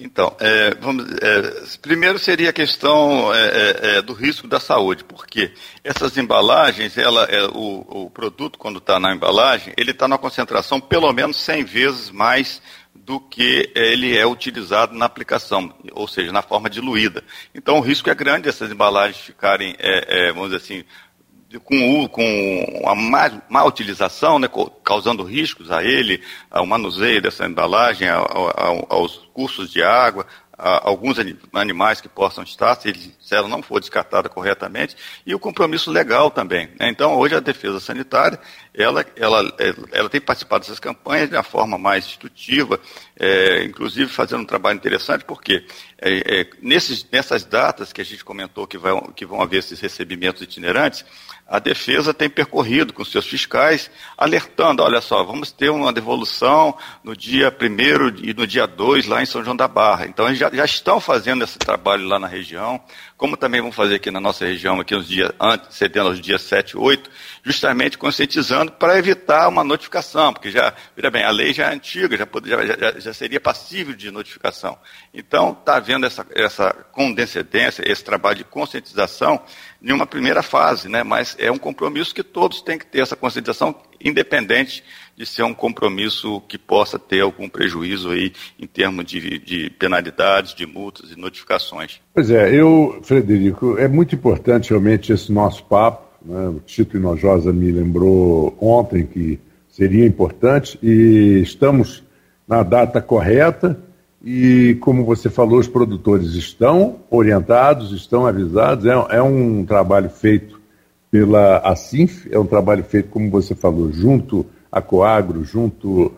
Então, 0.00 0.36
é, 0.38 0.74
vamos, 0.76 1.04
é, 1.20 1.76
primeiro 1.82 2.20
seria 2.20 2.50
a 2.50 2.52
questão 2.52 3.34
é, 3.34 3.46
é, 3.46 3.96
é 3.96 4.02
do 4.02 4.12
risco 4.12 4.46
da 4.46 4.60
saúde, 4.60 5.02
porque 5.02 5.52
essas 5.82 6.16
embalagens, 6.16 6.96
ela, 6.96 7.24
é, 7.24 7.42
o, 7.48 8.04
o, 8.04 8.10
produto, 8.10 8.60
quando 8.60 8.78
está 8.78 9.00
na 9.00 9.12
embalagem, 9.12 9.74
ele 9.76 9.90
está 9.90 10.06
na 10.06 10.16
concentração 10.16 10.80
pelo 10.80 11.12
menos 11.12 11.36
100 11.38 11.64
vezes 11.64 12.10
mais 12.12 12.62
do 12.94 13.18
que 13.18 13.72
ele 13.74 14.16
é 14.16 14.24
utilizado 14.24 14.94
na 14.94 15.04
aplicação, 15.04 15.74
ou 15.92 16.06
seja, 16.06 16.30
na 16.30 16.42
forma 16.42 16.70
diluída. 16.70 17.24
Então, 17.52 17.78
o 17.78 17.80
risco 17.80 18.08
é 18.08 18.14
grande 18.14 18.48
essas 18.48 18.70
embalagens 18.70 19.18
ficarem, 19.18 19.74
vamos 20.34 20.50
dizer 20.50 20.56
assim, 20.62 20.84
com, 21.64 22.08
com 22.08 22.82
a 22.86 22.94
má, 22.94 23.42
má 23.48 23.64
utilização, 23.64 24.38
né, 24.38 24.48
causando 24.84 25.22
riscos 25.22 25.70
a 25.70 25.82
ele, 25.82 26.22
ao 26.50 26.66
manuseio 26.66 27.22
dessa 27.22 27.46
embalagem, 27.46 28.08
ao, 28.08 28.86
aos 28.88 29.16
cursos 29.32 29.70
de 29.70 29.82
água, 29.82 30.26
alguns 30.58 31.16
animais 31.52 32.00
que 32.00 32.08
possam 32.08 32.42
estar, 32.42 32.74
se, 32.74 32.92
ela 33.30 33.46
não 33.46 33.62
for 33.62 33.78
descartada 33.78 34.28
corretamente, 34.28 34.96
e 35.24 35.32
o 35.32 35.38
compromisso 35.38 35.90
legal 35.90 36.32
também. 36.32 36.68
Né? 36.78 36.88
Então, 36.90 37.16
hoje 37.16 37.36
a 37.36 37.40
defesa 37.40 37.78
sanitária, 37.78 38.40
ela, 38.74 39.06
ela, 39.14 39.56
ela 39.92 40.08
tem 40.08 40.20
participado 40.20 40.62
dessas 40.62 40.80
campanhas 40.80 41.30
de 41.30 41.36
uma 41.36 41.44
forma 41.44 41.78
mais 41.78 42.06
instrutiva, 42.06 42.80
é, 43.16 43.62
inclusive 43.62 44.10
fazendo 44.10 44.40
um 44.40 44.46
trabalho 44.46 44.76
interessante, 44.76 45.24
porque 45.24 45.64
é, 46.00 46.40
é, 46.40 46.50
nesses, 46.60 47.06
nessas 47.10 47.44
datas 47.44 47.92
que 47.92 48.00
a 48.00 48.04
gente 48.04 48.24
comentou 48.24 48.66
que, 48.66 48.76
vai, 48.76 49.00
que 49.14 49.24
vão 49.24 49.40
haver 49.40 49.58
esses 49.58 49.78
recebimentos 49.78 50.42
itinerantes, 50.42 51.04
a 51.48 51.58
defesa 51.58 52.12
tem 52.12 52.28
percorrido 52.28 52.92
com 52.92 53.02
seus 53.02 53.26
fiscais, 53.26 53.90
alertando, 54.18 54.82
olha 54.82 55.00
só, 55.00 55.24
vamos 55.24 55.50
ter 55.50 55.70
uma 55.70 55.90
devolução 55.90 56.76
no 57.02 57.16
dia 57.16 57.48
1 57.48 58.22
e 58.22 58.34
no 58.34 58.46
dia 58.46 58.66
2 58.66 59.06
lá 59.06 59.22
em 59.22 59.26
São 59.26 59.42
João 59.42 59.56
da 59.56 59.66
Barra. 59.66 60.06
Então, 60.06 60.26
eles 60.26 60.38
já, 60.38 60.50
já 60.50 60.66
estão 60.66 61.00
fazendo 61.00 61.42
esse 61.42 61.58
trabalho 61.58 62.06
lá 62.06 62.18
na 62.18 62.26
região, 62.26 62.78
como 63.16 63.34
também 63.34 63.62
vão 63.62 63.72
fazer 63.72 63.94
aqui 63.94 64.10
na 64.10 64.20
nossa 64.20 64.44
região, 64.44 64.78
aqui 64.78 64.94
nos 64.94 65.08
dias, 65.08 65.32
antes, 65.40 65.74
cedendo 65.74 66.10
aos 66.10 66.20
dias 66.20 66.42
7 66.42 66.72
e 66.72 66.76
8, 66.76 67.10
justamente 67.42 67.96
conscientizando 67.96 68.70
para 68.72 68.98
evitar 68.98 69.48
uma 69.48 69.64
notificação, 69.64 70.34
porque 70.34 70.50
já, 70.50 70.74
veja 70.94 71.10
bem, 71.10 71.24
a 71.24 71.30
lei 71.30 71.54
já 71.54 71.70
é 71.70 71.74
antiga, 71.74 72.14
já, 72.14 72.26
já, 72.66 73.00
já 73.00 73.14
seria 73.14 73.40
passível 73.40 73.94
de 73.94 74.10
notificação. 74.10 74.78
Então, 75.14 75.56
está 75.58 75.76
havendo 75.76 76.04
essa, 76.04 76.26
essa 76.34 76.74
condescendência, 76.92 77.82
esse 77.90 78.04
trabalho 78.04 78.36
de 78.36 78.44
conscientização 78.44 79.42
em 79.82 79.92
uma 79.92 80.06
primeira 80.06 80.42
fase, 80.42 80.88
né? 80.88 81.02
mas 81.02 81.36
é 81.38 81.50
um 81.50 81.58
compromisso 81.58 82.14
que 82.14 82.22
todos 82.22 82.60
têm 82.60 82.78
que 82.78 82.86
ter 82.86 83.00
essa 83.00 83.14
conscientização, 83.14 83.74
independente 84.00 84.82
de 85.16 85.24
ser 85.24 85.42
um 85.42 85.54
compromisso 85.54 86.40
que 86.48 86.58
possa 86.58 86.98
ter 86.98 87.20
algum 87.20 87.48
prejuízo 87.48 88.10
aí 88.10 88.32
em 88.58 88.66
termos 88.66 89.04
de, 89.04 89.38
de 89.38 89.70
penalidades, 89.70 90.54
de 90.54 90.66
multas 90.66 91.10
e 91.10 91.18
notificações. 91.18 92.00
Pois 92.14 92.30
é, 92.30 92.52
eu, 92.54 93.00
Frederico, 93.02 93.78
é 93.78 93.88
muito 93.88 94.14
importante 94.14 94.70
realmente 94.70 95.12
esse 95.12 95.32
nosso 95.32 95.64
papo. 95.64 96.06
Né? 96.24 96.48
O 96.48 96.60
Tito 96.60 96.96
Inojosa 96.96 97.52
me 97.52 97.70
lembrou 97.70 98.56
ontem 98.60 99.06
que 99.06 99.38
seria 99.68 100.06
importante 100.06 100.78
e 100.82 101.40
estamos 101.40 102.02
na 102.46 102.62
data 102.62 103.00
correta 103.00 103.87
e, 104.24 104.76
como 104.80 105.04
você 105.04 105.30
falou, 105.30 105.58
os 105.58 105.68
produtores 105.68 106.34
estão 106.34 106.96
orientados, 107.10 107.92
estão 107.92 108.26
avisados. 108.26 108.84
É, 108.86 109.16
é 109.16 109.22
um 109.22 109.64
trabalho 109.64 110.10
feito 110.10 110.60
pela 111.10 111.58
Asinf, 111.58 112.26
é 112.30 112.38
um 112.38 112.46
trabalho 112.46 112.84
feito, 112.84 113.08
como 113.08 113.30
você 113.30 113.54
falou, 113.54 113.92
junto 113.92 114.44
à 114.70 114.82
Coagro, 114.82 115.44
junto 115.44 116.12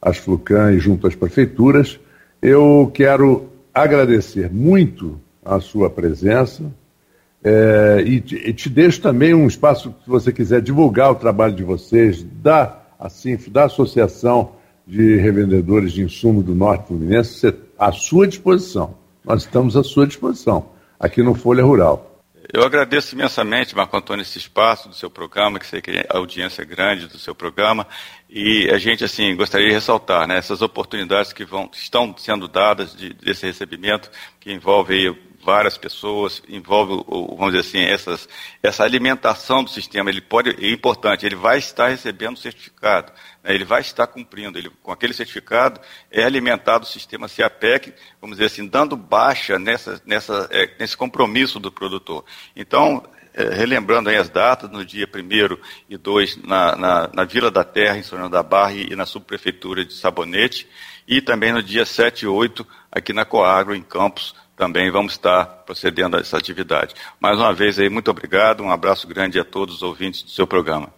às 0.00 0.16
Flucan 0.16 0.72
e 0.72 0.78
junto 0.78 1.06
às 1.06 1.14
prefeituras. 1.14 2.00
Eu 2.40 2.90
quero 2.92 3.48
agradecer 3.72 4.50
muito 4.50 5.20
a 5.44 5.60
sua 5.60 5.88
presença. 5.88 6.64
É, 7.44 8.02
e, 8.04 8.20
te, 8.20 8.36
e, 8.36 8.52
te, 8.52 8.68
deixo 8.68 9.00
também 9.00 9.32
um 9.32 9.46
espaço, 9.46 9.94
se 10.02 10.10
você 10.10 10.32
quiser 10.32 10.60
divulgar 10.60 11.12
o 11.12 11.14
trabalho 11.14 11.54
de 11.54 11.62
vocês, 11.62 12.24
da 12.42 12.82
ASINF, 12.98 13.48
da 13.48 13.64
Associação 13.64 14.57
de 14.88 15.16
Revendedores 15.16 15.92
de 15.92 16.02
Insumo 16.02 16.42
do 16.42 16.54
Norte 16.54 16.88
Fluminense, 16.88 17.54
à 17.78 17.92
sua 17.92 18.26
disposição. 18.26 18.96
Nós 19.22 19.42
estamos 19.42 19.76
à 19.76 19.84
sua 19.84 20.06
disposição, 20.06 20.70
aqui 20.98 21.22
no 21.22 21.34
Folha 21.34 21.62
Rural. 21.62 22.24
Eu 22.50 22.62
agradeço 22.62 23.14
imensamente, 23.14 23.76
Marco 23.76 23.94
Antônio, 23.94 24.22
esse 24.22 24.38
espaço 24.38 24.88
do 24.88 24.94
seu 24.94 25.10
programa, 25.10 25.58
que 25.58 25.66
sei 25.66 25.82
que 25.82 25.90
a 26.08 26.16
audiência 26.16 26.62
é 26.62 26.64
grande 26.64 27.06
do 27.06 27.18
seu 27.18 27.34
programa, 27.34 27.86
e 28.30 28.70
a 28.70 28.78
gente, 28.78 29.04
assim, 29.04 29.36
gostaria 29.36 29.68
de 29.68 29.74
ressaltar, 29.74 30.26
né, 30.26 30.38
essas 30.38 30.62
oportunidades 30.62 31.34
que 31.34 31.44
vão, 31.44 31.68
estão 31.70 32.14
sendo 32.16 32.48
dadas 32.48 32.96
de, 32.96 33.12
desse 33.12 33.44
recebimento, 33.44 34.10
que 34.40 34.50
envolve 34.50 34.94
aí 34.94 35.14
várias 35.44 35.78
pessoas, 35.78 36.42
envolve, 36.48 37.04
vamos 37.08 37.52
dizer 37.52 37.60
assim, 37.60 37.80
essas, 37.80 38.28
essa 38.62 38.84
alimentação 38.84 39.62
do 39.62 39.70
sistema. 39.70 40.10
Ele 40.10 40.20
pode, 40.20 40.50
é 40.50 40.70
importante, 40.70 41.24
ele 41.24 41.36
vai 41.36 41.58
estar 41.58 41.88
recebendo 41.88 42.38
certificado, 42.38 43.12
ele 43.54 43.64
vai 43.64 43.80
estar 43.80 44.06
cumprindo. 44.06 44.58
Ele, 44.58 44.70
com 44.82 44.92
aquele 44.92 45.12
certificado, 45.12 45.80
é 46.10 46.22
alimentado 46.24 46.84
o 46.84 46.88
sistema 46.88 47.28
CIAPEC, 47.28 47.94
vamos 48.20 48.36
dizer 48.36 48.46
assim, 48.46 48.66
dando 48.66 48.96
baixa 48.96 49.58
nessa, 49.58 50.00
nessa, 50.04 50.48
é, 50.50 50.70
nesse 50.78 50.96
compromisso 50.96 51.58
do 51.58 51.72
produtor. 51.72 52.24
Então, 52.54 53.02
é, 53.34 53.54
relembrando 53.54 54.10
aí 54.10 54.16
as 54.16 54.28
datas, 54.28 54.70
no 54.70 54.84
dia 54.84 55.06
1 55.06 55.58
e 55.88 55.96
2 55.96 56.38
na, 56.38 56.76
na, 56.76 57.10
na, 57.14 57.24
Vila 57.24 57.50
da 57.50 57.62
Terra, 57.62 57.96
em 57.96 58.02
São 58.02 58.18
João 58.18 58.28
da 58.28 58.42
Barra 58.42 58.72
e 58.72 58.96
na 58.96 59.06
subprefeitura 59.06 59.84
de 59.84 59.94
Sabonete, 59.94 60.68
e 61.06 61.20
também 61.22 61.52
no 61.52 61.62
dia 61.62 61.86
7 61.86 62.24
e 62.24 62.26
8 62.26 62.66
aqui 62.90 63.12
na 63.12 63.24
Coagro, 63.24 63.74
em 63.74 63.82
Campos, 63.82 64.34
também 64.56 64.90
vamos 64.90 65.12
estar 65.12 65.46
procedendo 65.64 66.16
a 66.16 66.20
essa 66.20 66.36
atividade. 66.36 66.94
Mais 67.20 67.38
uma 67.38 67.54
vez 67.54 67.78
aí, 67.78 67.88
muito 67.88 68.10
obrigado, 68.10 68.62
um 68.64 68.72
abraço 68.72 69.06
grande 69.06 69.38
a 69.38 69.44
todos 69.44 69.76
os 69.76 69.82
ouvintes 69.84 70.24
do 70.24 70.30
seu 70.30 70.46
programa. 70.46 70.97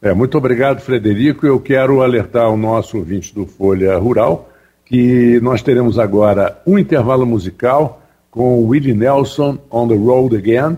É, 0.00 0.12
muito 0.12 0.36
obrigado, 0.36 0.80
Frederico. 0.80 1.46
Eu 1.46 1.58
quero 1.58 2.02
alertar 2.02 2.50
o 2.50 2.56
nosso 2.56 2.98
ouvinte 2.98 3.34
do 3.34 3.46
Folha 3.46 3.96
Rural 3.98 4.50
que 4.84 5.40
nós 5.40 5.62
teremos 5.62 5.98
agora 5.98 6.60
um 6.66 6.78
intervalo 6.78 7.26
musical 7.26 8.02
com 8.30 8.64
Willie 8.66 8.94
Nelson 8.94 9.58
on 9.70 9.88
the 9.88 9.96
Road 9.96 10.36
Again 10.36 10.76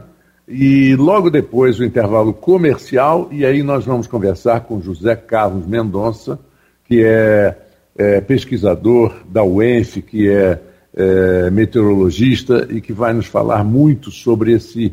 e 0.49 0.97
logo 0.97 1.29
depois 1.29 1.79
o 1.79 1.85
intervalo 1.85 2.33
comercial 2.33 3.29
e 3.31 3.45
aí 3.45 3.63
nós 3.63 3.85
vamos 3.85 4.07
conversar 4.07 4.61
com 4.61 4.81
José 4.81 5.15
Carlos 5.15 5.67
Mendonça, 5.67 6.39
que 6.85 7.05
é, 7.05 7.55
é 7.99 8.21
pesquisador 8.23 9.15
da 9.29 9.45
UENF, 9.45 10.01
que 10.01 10.31
é 10.31 10.59
é, 10.99 11.49
meteorologista 11.51 12.67
e 12.71 12.81
que 12.81 12.93
vai 12.93 13.13
nos 13.13 13.27
falar 13.27 13.63
muito 13.63 14.11
sobre 14.11 14.53
esse 14.53 14.93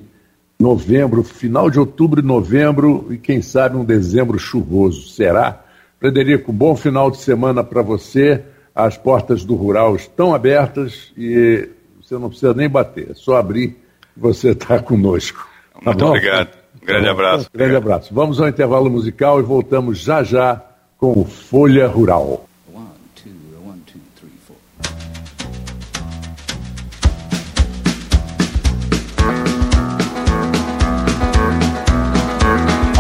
novembro, 0.66 1.24
final 1.24 1.70
de 1.70 1.80
outubro 1.80 2.20
e 2.20 2.24
novembro 2.24 3.06
e 3.12 3.18
quem 3.18 3.40
sabe 3.40 3.78
um 3.78 3.86
dezembro 3.86 4.40
chuvoso. 4.40 5.10
Será? 5.10 5.64
Frederico, 6.00 6.52
bom 6.52 6.76
final 6.76 7.12
de 7.12 7.18
semana 7.18 7.64
para 7.64 7.84
você. 7.84 8.42
As 8.74 8.98
portas 8.98 9.46
do 9.46 9.54
rural 9.54 9.96
estão 9.96 10.34
abertas 10.34 11.14
e 11.16 11.70
você 12.02 12.16
não 12.16 12.30
precisa 12.30 12.54
nem 12.54 12.68
bater, 12.68 13.12
é 13.12 13.14
só 13.14 13.38
abrir 13.38 13.78
e 14.18 14.20
você 14.20 14.50
está 14.50 14.80
conosco. 14.80 15.48
Tá 15.74 15.92
muito 15.92 16.00
bom? 16.00 16.10
obrigado. 16.10 16.50
Um 16.82 16.86
grande 16.86 17.08
abraço. 17.10 17.50
Um 17.54 17.58
grande 17.58 17.76
abraço. 17.76 18.14
Vamos 18.14 18.42
ao 18.42 18.48
intervalo 18.48 18.90
musical 18.90 19.40
e 19.40 19.44
voltamos 19.44 20.00
já 20.00 20.24
já 20.24 20.62
com 20.98 21.24
Folha 21.26 21.88
Rural. 21.88 22.50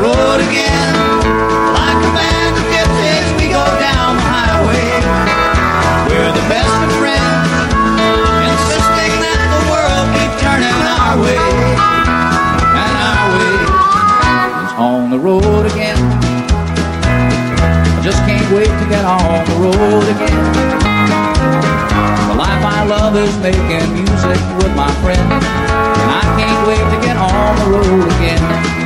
road 0.00 0.40
again. 0.44 0.92
Like 1.72 2.00
a 2.04 2.12
band 2.12 2.54
of 2.56 2.66
gypsies, 2.68 3.28
we 3.40 3.48
go 3.48 3.64
down 3.80 4.20
the 4.20 4.26
highway. 4.28 4.92
We're 6.08 6.32
the 6.36 6.46
best 6.52 6.76
of 6.84 6.90
friends, 7.00 7.48
insisting 8.44 9.14
that 9.24 9.40
the 9.56 9.62
world 9.72 10.06
keep 10.12 10.32
turning 10.44 10.76
our 10.84 11.16
way. 11.16 11.40
And 12.76 12.94
our 13.08 13.28
way 13.40 13.56
is 14.68 14.72
on 14.76 15.00
the 15.08 15.20
road 15.20 15.64
again. 15.72 16.00
I 17.08 18.00
just 18.04 18.20
can't 18.28 18.48
wait 18.52 18.68
to 18.68 18.86
get 18.92 19.04
on 19.04 19.44
the 19.48 19.56
road 19.64 20.06
again. 20.12 20.44
The 22.28 22.36
life 22.36 22.64
I 22.64 22.84
love 22.84 23.16
is 23.16 23.32
making 23.40 23.96
music 23.96 24.40
with 24.60 24.72
my 24.76 24.92
friends. 25.00 25.24
And 25.24 26.10
I 26.12 26.24
can't 26.36 26.60
wait 26.68 26.84
to 26.84 26.98
get 27.00 27.16
on 27.16 27.56
the 27.64 27.68
road 27.80 28.04
again. 28.20 28.85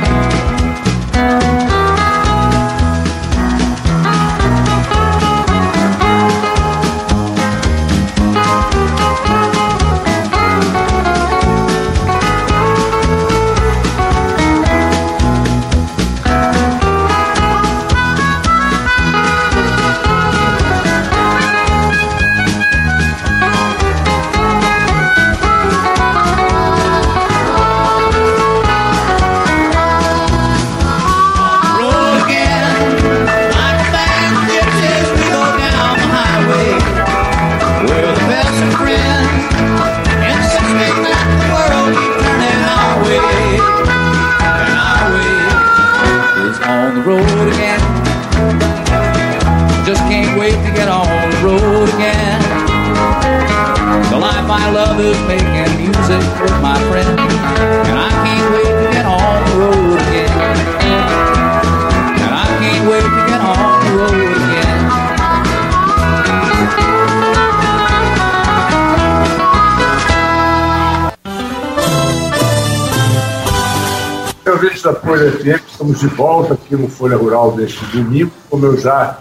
Folha 75.21 75.31
FM, 75.33 75.61
estamos 75.69 75.99
de 75.99 76.07
volta 76.07 76.55
aqui 76.55 76.75
no 76.75 76.87
Folha 76.87 77.15
Rural 77.15 77.51
deste 77.51 77.85
domingo. 77.95 78.31
Como 78.49 78.65
eu 78.65 78.75
já 78.75 79.19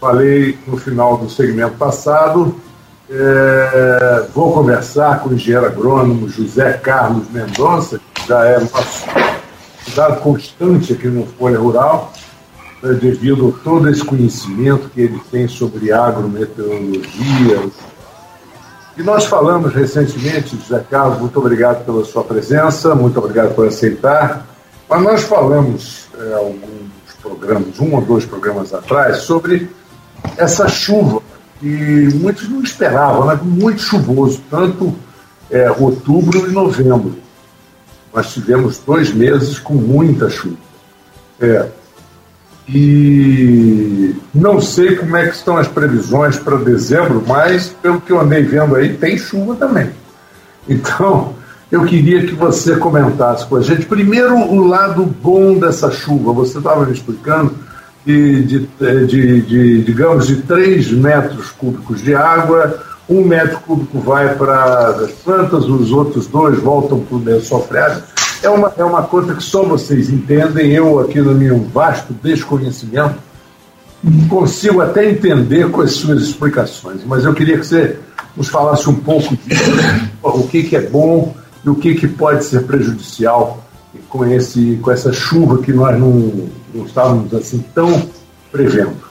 falei 0.00 0.58
no 0.66 0.76
final 0.76 1.18
do 1.18 1.30
segmento 1.30 1.76
passado, 1.76 2.56
é, 3.08 4.26
vou 4.34 4.52
conversar 4.52 5.20
com 5.20 5.28
o 5.28 5.34
engenheiro 5.34 5.66
agrônomo 5.66 6.28
José 6.28 6.72
Carlos 6.72 7.30
Mendonça, 7.30 8.00
que 8.12 8.26
já 8.26 8.44
é 8.44 8.58
nosso 8.58 9.06
convidado 9.84 10.20
constante 10.20 10.94
aqui 10.94 11.06
no 11.06 11.24
Folha 11.24 11.60
Rural, 11.60 12.12
né, 12.82 12.94
devido 12.94 13.54
a 13.56 13.62
todo 13.62 13.88
esse 13.88 14.04
conhecimento 14.04 14.88
que 14.88 15.02
ele 15.02 15.20
tem 15.30 15.46
sobre 15.46 15.92
agrometeorologia. 15.92 17.70
E 18.96 19.02
nós 19.04 19.26
falamos 19.26 19.72
recentemente, 19.72 20.56
José 20.56 20.84
Carlos, 20.90 21.20
muito 21.20 21.38
obrigado 21.38 21.84
pela 21.84 22.04
sua 22.04 22.24
presença, 22.24 22.96
muito 22.96 23.20
obrigado 23.20 23.54
por 23.54 23.68
aceitar. 23.68 24.49
Mas 24.90 25.02
nós 25.04 25.22
falamos 25.22 26.08
é, 26.18 26.34
alguns 26.34 26.90
programas, 27.22 27.78
um 27.78 27.94
ou 27.94 28.00
dois 28.00 28.26
programas 28.26 28.74
atrás, 28.74 29.18
sobre 29.18 29.70
essa 30.36 30.68
chuva 30.68 31.22
que 31.60 32.08
muitos 32.14 32.48
não 32.48 32.60
esperavam, 32.60 33.26
né? 33.26 33.38
muito 33.40 33.80
chuvoso, 33.80 34.42
tanto 34.50 34.92
é 35.48 35.70
outubro 35.70 36.50
e 36.50 36.52
novembro. 36.52 37.16
Nós 38.12 38.32
tivemos 38.32 38.78
dois 38.78 39.12
meses 39.12 39.60
com 39.60 39.74
muita 39.74 40.28
chuva. 40.28 40.56
É, 41.38 41.68
e 42.68 44.16
não 44.34 44.60
sei 44.60 44.96
como 44.96 45.16
é 45.16 45.28
que 45.28 45.36
estão 45.36 45.56
as 45.56 45.68
previsões 45.68 46.36
para 46.36 46.56
dezembro, 46.56 47.22
mas 47.26 47.68
pelo 47.80 48.00
que 48.00 48.10
eu 48.10 48.20
andei 48.20 48.42
vendo 48.42 48.74
aí, 48.74 48.96
tem 48.96 49.16
chuva 49.16 49.54
também. 49.54 49.90
Então, 50.68 51.34
eu 51.70 51.84
queria 51.84 52.26
que 52.26 52.34
você 52.34 52.76
comentasse 52.76 53.46
com 53.46 53.56
a 53.56 53.62
gente. 53.62 53.86
Primeiro, 53.86 54.36
o 54.36 54.66
lado 54.66 55.04
bom 55.04 55.58
dessa 55.58 55.90
chuva. 55.90 56.32
Você 56.32 56.58
estava 56.58 56.84
me 56.84 56.92
explicando 56.92 57.54
de, 58.04 58.42
de, 58.42 58.68
de, 59.06 59.42
de, 59.42 59.82
digamos, 59.84 60.26
de 60.26 60.42
3 60.42 60.90
metros 60.92 61.50
cúbicos 61.50 62.02
de 62.02 62.14
água, 62.14 62.82
um 63.08 63.24
metro 63.24 63.58
cúbico 63.60 64.00
vai 64.00 64.34
para 64.34 64.88
as 64.88 65.12
plantas, 65.12 65.64
os 65.64 65.92
outros 65.92 66.26
dois 66.26 66.58
voltam 66.58 67.00
para 67.00 67.16
o 67.16 67.22
lençol 67.22 67.62
freático. 67.66 68.06
É 68.42 68.48
uma, 68.48 68.72
é 68.76 68.84
uma 68.84 69.02
conta 69.02 69.34
que 69.34 69.42
só 69.42 69.62
vocês 69.62 70.08
entendem. 70.08 70.72
Eu, 70.72 70.98
aqui 70.98 71.20
no 71.20 71.34
meu 71.34 71.60
vasto 71.72 72.12
desconhecimento, 72.22 73.16
consigo 74.28 74.80
até 74.80 75.08
entender 75.08 75.70
com 75.70 75.82
as 75.82 75.92
suas 75.92 76.22
explicações, 76.22 77.02
mas 77.04 77.24
eu 77.24 77.34
queria 77.34 77.58
que 77.58 77.66
você 77.66 77.98
nos 78.34 78.48
falasse 78.48 78.88
um 78.88 78.94
pouco 78.94 79.36
disso, 79.36 79.70
o 80.22 80.46
que, 80.46 80.62
que 80.62 80.76
é 80.76 80.80
bom 80.80 81.34
e 81.64 81.68
o 81.68 81.74
que, 81.74 81.94
que 81.94 82.08
pode 82.08 82.44
ser 82.44 82.64
prejudicial 82.64 83.62
com, 84.08 84.24
esse, 84.24 84.78
com 84.82 84.90
essa 84.90 85.12
chuva 85.12 85.58
que 85.58 85.72
nós 85.72 85.98
não, 85.98 86.48
não 86.74 86.86
estávamos 86.86 87.32
assim 87.34 87.64
tão 87.74 88.08
prevendo. 88.50 89.10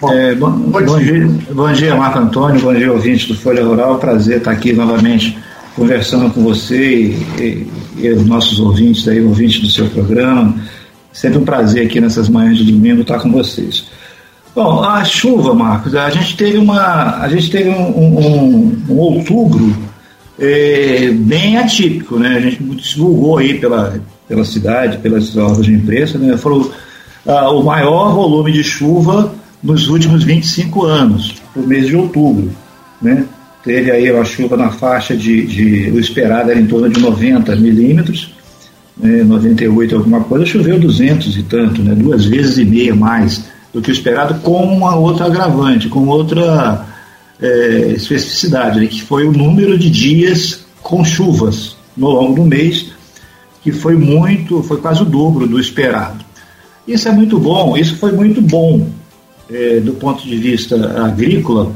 Bom, 0.00 0.12
é, 0.12 0.34
bom, 0.34 0.50
bom, 0.50 0.98
dia, 0.98 1.28
bom 1.50 1.72
dia, 1.72 1.96
Marco 1.96 2.18
Antônio, 2.18 2.60
bom 2.60 2.72
dia, 2.72 2.92
ouvintes 2.92 3.26
do 3.26 3.34
Folha 3.34 3.64
Rural. 3.64 3.98
Prazer 3.98 4.38
estar 4.38 4.52
aqui 4.52 4.72
novamente 4.72 5.36
conversando 5.74 6.32
com 6.32 6.42
você 6.42 6.76
e, 6.76 7.12
e, 7.40 7.72
e 7.96 8.10
os 8.10 8.24
nossos 8.24 8.60
ouvintes 8.60 9.06
aí, 9.08 9.20
ouvintes 9.20 9.60
do 9.60 9.68
seu 9.68 9.90
programa. 9.90 10.54
Sempre 11.12 11.38
um 11.38 11.44
prazer 11.44 11.86
aqui 11.86 12.00
nessas 12.00 12.28
manhãs 12.28 12.58
de 12.58 12.70
domingo 12.70 13.02
estar 13.02 13.18
com 13.18 13.32
vocês. 13.32 13.86
Bom, 14.54 14.82
a 14.82 15.04
chuva, 15.04 15.52
Marcos, 15.52 15.94
a 15.94 16.10
gente 16.10 16.36
teve 16.36 16.58
uma, 16.58 17.20
a 17.20 17.28
gente 17.28 17.50
teve 17.50 17.68
um, 17.68 17.98
um, 17.98 18.82
um 18.88 18.96
outubro 18.96 19.74
é, 20.38 21.10
bem 21.12 21.56
atípico, 21.56 22.18
né? 22.18 22.36
A 22.36 22.40
gente 22.40 22.62
divulgou 22.62 23.38
aí 23.38 23.58
pela, 23.58 24.00
pela 24.28 24.44
cidade, 24.44 24.98
pelas 24.98 25.36
órgãos 25.36 25.66
de 25.66 25.72
imprensa, 25.72 26.18
né? 26.18 26.36
Falou 26.36 26.72
ah, 27.26 27.50
o 27.50 27.62
maior 27.64 28.14
volume 28.14 28.52
de 28.52 28.62
chuva 28.62 29.34
nos 29.62 29.88
últimos 29.88 30.22
25 30.22 30.84
anos, 30.84 31.34
no 31.54 31.66
mês 31.66 31.86
de 31.86 31.96
outubro, 31.96 32.50
né? 33.02 33.24
Teve 33.64 33.90
aí 33.90 34.10
uma 34.10 34.24
chuva 34.24 34.56
na 34.56 34.70
faixa 34.70 35.16
de, 35.16 35.44
de 35.44 35.90
o 35.90 35.98
esperado 35.98 36.50
era 36.50 36.60
em 36.60 36.66
torno 36.66 36.88
de 36.88 37.00
90 37.00 37.54
milímetros, 37.56 38.32
né, 38.96 39.22
98 39.24 39.96
alguma 39.96 40.20
coisa, 40.20 40.46
choveu 40.46 40.78
200 40.78 41.36
e 41.36 41.42
tanto, 41.42 41.82
né, 41.82 41.94
duas 41.94 42.24
vezes 42.24 42.56
e 42.58 42.64
meia 42.64 42.94
mais 42.94 43.44
do 43.72 43.82
que 43.82 43.90
o 43.90 43.92
esperado, 43.92 44.40
com 44.40 44.64
uma 44.64 44.96
outra 44.96 45.26
agravante, 45.26 45.88
com 45.88 46.06
outra 46.06 46.86
é, 47.40 47.92
especificidade, 47.96 48.80
né, 48.80 48.86
que 48.86 49.02
foi 49.02 49.26
o 49.26 49.32
número 49.32 49.78
de 49.78 49.90
dias 49.90 50.64
com 50.82 51.04
chuvas 51.04 51.76
no 51.96 52.10
longo 52.10 52.34
do 52.34 52.44
mês, 52.44 52.86
que 53.62 53.72
foi 53.72 53.96
muito, 53.96 54.62
foi 54.62 54.78
quase 54.78 55.02
o 55.02 55.04
dobro 55.04 55.46
do 55.46 55.58
esperado. 55.58 56.24
Isso 56.86 57.08
é 57.08 57.12
muito 57.12 57.38
bom, 57.38 57.76
isso 57.76 57.96
foi 57.96 58.12
muito 58.12 58.40
bom 58.40 58.88
é, 59.50 59.80
do 59.80 59.92
ponto 59.92 60.26
de 60.26 60.36
vista 60.36 61.02
agrícola, 61.04 61.72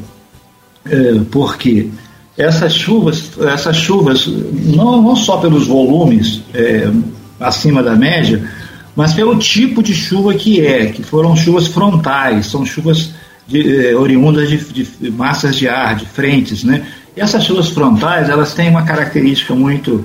é, 0.87 1.20
porque 1.31 1.88
essas 2.37 2.75
chuvas, 2.75 3.31
essas 3.40 3.77
chuvas 3.77 4.27
não, 4.27 5.03
não 5.03 5.16
só 5.16 5.37
pelos 5.37 5.66
volumes 5.66 6.42
é, 6.55 6.90
acima 7.38 7.83
da 7.83 7.94
média, 7.94 8.48
mas 8.96 9.12
pelo 9.12 9.38
tipo 9.38 9.83
de 9.83 9.94
chuva 9.94 10.35
que 10.35 10.64
é, 10.64 10.87
que 10.87 11.03
foram 11.03 11.37
chuvas 11.37 11.66
frontais, 11.66 12.46
são 12.46 12.64
chuvas 12.64 13.11
de, 13.53 13.87
é, 13.87 13.95
oriundas 13.95 14.49
de, 14.49 14.85
de, 14.85 15.11
massas 15.11 15.55
de 15.57 15.69
ar, 15.69 15.95
de 15.97 16.07
frentes, 16.07 16.65
né? 16.65 16.87
E 17.15 17.21
essas 17.21 17.45
chuvas 17.45 17.69
frontais, 17.69 18.31
elas 18.31 18.55
têm 18.55 18.71
uma 18.71 18.83
característica 18.83 19.55
muito, 19.55 20.05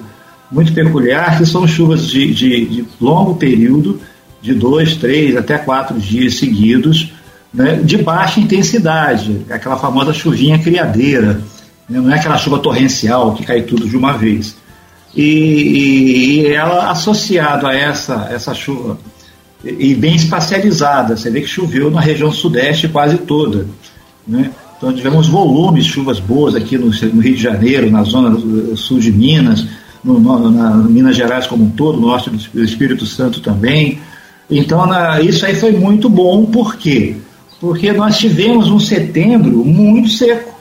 muito 0.51 0.73
peculiar, 0.73 1.37
que 1.37 1.45
são 1.45 1.65
chuvas 1.65 2.07
de, 2.07 2.33
de, 2.33 2.65
de 2.65 2.85
longo 2.99 3.35
período, 3.35 4.01
de 4.41 4.53
dois, 4.53 4.97
três, 4.97 5.35
até 5.37 5.57
quatro 5.57 5.97
dias 5.97 6.35
seguidos, 6.35 7.13
né, 7.53 7.79
de 7.81 7.97
baixa 7.97 8.41
intensidade, 8.41 9.45
aquela 9.49 9.77
famosa 9.77 10.13
chuvinha 10.13 10.59
criadeira, 10.59 11.41
né, 11.89 11.99
não 11.99 12.11
é 12.11 12.15
aquela 12.15 12.37
chuva 12.37 12.59
torrencial 12.59 13.33
que 13.33 13.45
cai 13.45 13.61
tudo 13.61 13.87
de 13.87 13.95
uma 13.95 14.17
vez. 14.17 14.57
E, 15.15 16.43
e 16.43 16.47
ela 16.47 16.91
associado 16.91 17.65
a 17.65 17.73
essa, 17.73 18.27
essa 18.29 18.53
chuva 18.53 18.97
e 19.79 19.95
bem 19.95 20.15
espacializada, 20.15 21.15
você 21.15 21.29
vê 21.29 21.41
que 21.41 21.47
choveu 21.47 21.89
na 21.89 22.01
região 22.01 22.31
sudeste 22.31 22.87
quase 22.87 23.17
toda. 23.17 23.67
Né? 24.27 24.51
Então 24.77 24.93
tivemos 24.93 25.27
volumes, 25.27 25.85
chuvas 25.85 26.19
boas 26.19 26.55
aqui 26.55 26.77
no, 26.77 26.87
no, 26.87 27.21
Rio 27.21 27.35
de 27.35 27.41
Janeiro, 27.41 27.89
na 27.89 28.03
zona 28.03 28.37
sul 28.75 28.99
de 28.99 29.11
Minas, 29.11 29.65
no, 30.03 30.19
no, 30.19 30.51
na 30.51 30.71
Minas 30.75 31.15
Gerais 31.15 31.47
como 31.47 31.65
um 31.65 31.69
todo, 31.69 31.99
no 31.99 32.07
norte 32.07 32.29
do 32.29 32.63
Espírito 32.63 33.05
Santo 33.05 33.39
também. 33.41 33.99
Então 34.49 34.85
na, 34.85 35.19
isso 35.21 35.45
aí 35.45 35.55
foi 35.55 35.71
muito 35.71 36.07
bom, 36.09 36.45
por 36.45 36.75
quê? 36.75 37.15
porque 37.59 37.91
nós 37.91 38.17
tivemos 38.17 38.69
um 38.69 38.79
setembro 38.79 39.65
muito 39.65 40.09
seco. 40.09 40.55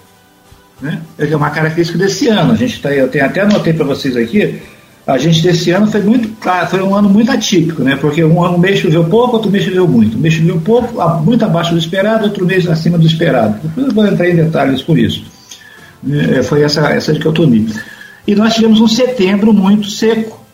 Né? 0.81 1.01
É 1.19 1.37
uma 1.37 1.51
característica 1.51 1.99
desse 1.99 2.29
ano. 2.29 2.53
A 2.53 2.57
gente 2.57 2.81
tá, 2.81 2.93
eu 2.93 3.09
tenho 3.09 3.25
até 3.25 3.41
anotei 3.41 3.73
para 3.73 3.85
vocês 3.85 4.17
aqui. 4.17 4.61
A 5.07 5.19
gente 5.19 5.41
desse 5.41 5.71
ano 5.71 5.87
foi 5.87 6.03
muito 6.03 6.37
foi 6.69 6.83
um 6.83 6.95
ano 6.95 7.09
muito 7.09 7.31
atípico, 7.31 7.83
né? 7.83 7.97
Porque 7.97 8.25
um, 8.25 8.41
um 8.41 8.59
mês 8.59 8.81
choveu 8.81 9.05
pouco, 9.05 9.37
outro 9.37 9.51
mês 9.51 9.65
choveu 9.65 9.87
muito. 9.87 10.17
Um 10.17 10.21
mês 10.21 10.35
choveu 10.35 10.61
pouco, 10.61 11.01
muito 11.23 11.45
abaixo 11.45 11.73
do 11.73 11.79
esperado, 11.79 12.25
outro 12.25 12.45
mês 12.45 12.67
acima 12.69 12.99
do 12.99 13.07
esperado. 13.07 13.59
Depois 13.63 13.87
eu 13.87 13.95
vou 13.95 14.07
entrar 14.07 14.29
em 14.29 14.35
detalhes 14.35 14.83
por 14.83 14.99
isso. 14.99 15.25
É, 16.11 16.43
foi 16.43 16.63
essa 16.63 16.89
essa 16.91 17.13
dicotomia. 17.13 17.69
E 18.27 18.35
nós 18.35 18.55
tivemos 18.55 18.81
um 18.81 18.89
setembro 18.89 19.53
muito 19.53 19.89
seco. 19.89 20.45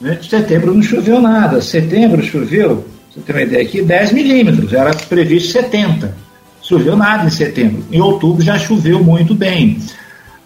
Né? 0.00 0.18
Setembro 0.28 0.74
não 0.74 0.82
choveu 0.82 1.20
nada. 1.20 1.60
Setembro 1.60 2.22
choveu 2.22 2.84
você 3.14 3.20
tem 3.20 3.36
uma 3.36 3.42
ideia 3.42 3.62
aqui, 3.62 3.80
10 3.80 4.12
milímetros, 4.12 4.72
era 4.72 4.92
previsto 4.92 5.52
70. 5.52 6.16
Choveu 6.60 6.96
nada 6.96 7.26
em 7.26 7.30
setembro. 7.30 7.84
Em 7.92 8.00
outubro 8.00 8.42
já 8.42 8.58
choveu 8.58 9.04
muito 9.04 9.34
bem. 9.34 9.78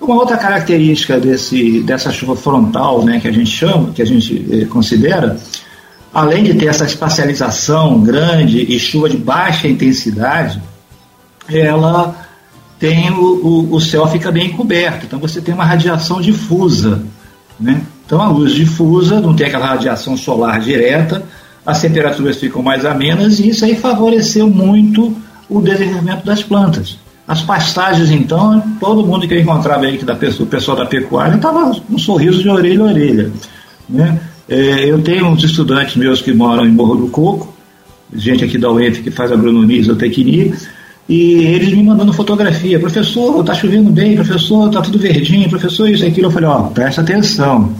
Uma 0.00 0.16
outra 0.16 0.36
característica 0.36 1.18
desse, 1.18 1.80
dessa 1.80 2.10
chuva 2.10 2.36
frontal, 2.36 3.04
né, 3.04 3.18
que 3.20 3.28
a 3.28 3.32
gente 3.32 3.50
chama, 3.50 3.92
que 3.92 4.00
a 4.00 4.06
gente 4.06 4.46
eh, 4.50 4.64
considera, 4.66 5.36
além 6.14 6.44
de 6.44 6.54
ter 6.54 6.66
essa 6.66 6.84
espacialização 6.84 8.00
grande 8.00 8.60
e 8.60 8.78
chuva 8.78 9.08
de 9.08 9.16
baixa 9.16 9.66
intensidade, 9.66 10.62
ela 11.48 12.14
tem 12.78 13.10
o, 13.10 13.22
o, 13.22 13.74
o 13.74 13.80
céu 13.80 14.06
fica 14.06 14.30
bem 14.30 14.50
coberto, 14.50 15.06
então 15.06 15.18
você 15.18 15.40
tem 15.40 15.52
uma 15.52 15.64
radiação 15.64 16.20
difusa, 16.20 17.02
né? 17.58 17.82
Então 18.06 18.22
a 18.22 18.28
luz 18.28 18.54
difusa 18.54 19.20
não 19.20 19.34
tem 19.34 19.46
aquela 19.48 19.66
radiação 19.66 20.16
solar 20.16 20.60
direta, 20.60 21.22
as 21.66 21.80
temperaturas 21.80 22.38
ficam 22.38 22.62
mais 22.62 22.84
amenas 22.84 23.40
e 23.40 23.50
isso 23.50 23.64
aí 23.64 23.74
favoreceu 23.74 24.48
muito 24.48 25.14
o 25.50 25.60
desenvolvimento 25.60 26.24
das 26.24 26.42
plantas. 26.42 26.98
As 27.28 27.42
pastagens, 27.42 28.10
então, 28.10 28.58
todo 28.80 29.06
mundo 29.06 29.28
que 29.28 29.34
eu 29.34 29.40
encontrava 29.40 29.84
aí, 29.84 29.98
que 29.98 30.04
da 30.06 30.14
o 30.14 30.46
pessoal 30.46 30.78
da 30.78 30.86
pecuária, 30.86 31.36
estava 31.36 31.78
com 31.78 31.94
um 31.94 31.98
sorriso 31.98 32.42
de 32.42 32.48
orelha 32.48 32.80
a 32.80 32.86
orelha. 32.86 33.30
Né? 33.86 34.18
É, 34.48 34.90
eu 34.90 35.02
tenho 35.02 35.26
uns 35.26 35.44
estudantes 35.44 35.94
meus 35.96 36.22
que 36.22 36.32
moram 36.32 36.64
em 36.64 36.70
Morro 36.70 36.96
do 36.96 37.08
Coco, 37.08 37.54
gente 38.14 38.42
aqui 38.42 38.56
da 38.56 38.70
UEF 38.72 39.02
que 39.02 39.10
faz 39.10 39.30
agronomia 39.30 39.78
e 39.78 39.82
zootecnia, 39.82 40.54
e 41.06 41.44
eles 41.44 41.68
me 41.68 41.82
mandando 41.82 42.14
fotografia. 42.14 42.80
Professor, 42.80 43.40
está 43.40 43.52
chovendo 43.52 43.90
bem, 43.90 44.14
professor, 44.14 44.68
está 44.68 44.80
tudo 44.80 44.98
verdinho, 44.98 45.50
professor, 45.50 45.86
isso 45.88 46.06
aquilo. 46.06 46.28
Eu 46.28 46.30
falei, 46.30 46.48
ó, 46.48 46.62
presta 46.62 47.02
atenção. 47.02 47.74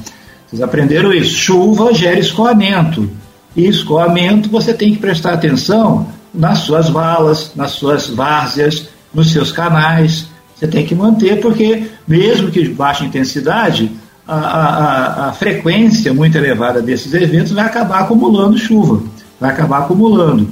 Vocês 0.46 0.60
aprenderam 0.60 1.10
isso. 1.10 1.34
Chuva 1.34 1.94
gera 1.94 2.18
escoamento 2.18 3.10
e 3.56 3.66
escoamento, 3.66 4.50
você 4.50 4.74
tem 4.74 4.92
que 4.92 4.98
prestar 4.98 5.32
atenção 5.32 6.08
nas 6.34 6.58
suas 6.58 6.90
valas, 6.90 7.52
nas 7.56 7.72
suas 7.72 8.08
várzeas, 8.08 8.88
nos 9.12 9.32
seus 9.32 9.52
canais. 9.52 10.26
Você 10.54 10.66
tem 10.66 10.84
que 10.84 10.94
manter, 10.94 11.40
porque 11.40 11.88
mesmo 12.06 12.50
que 12.50 12.62
de 12.62 12.70
baixa 12.70 13.04
intensidade, 13.04 13.92
a, 14.26 14.34
a, 14.34 15.28
a 15.28 15.32
frequência 15.32 16.12
muito 16.12 16.36
elevada 16.36 16.82
desses 16.82 17.14
eventos 17.14 17.52
vai 17.52 17.64
acabar 17.64 18.00
acumulando 18.00 18.58
chuva, 18.58 19.02
vai 19.40 19.50
acabar 19.50 19.78
acumulando. 19.78 20.48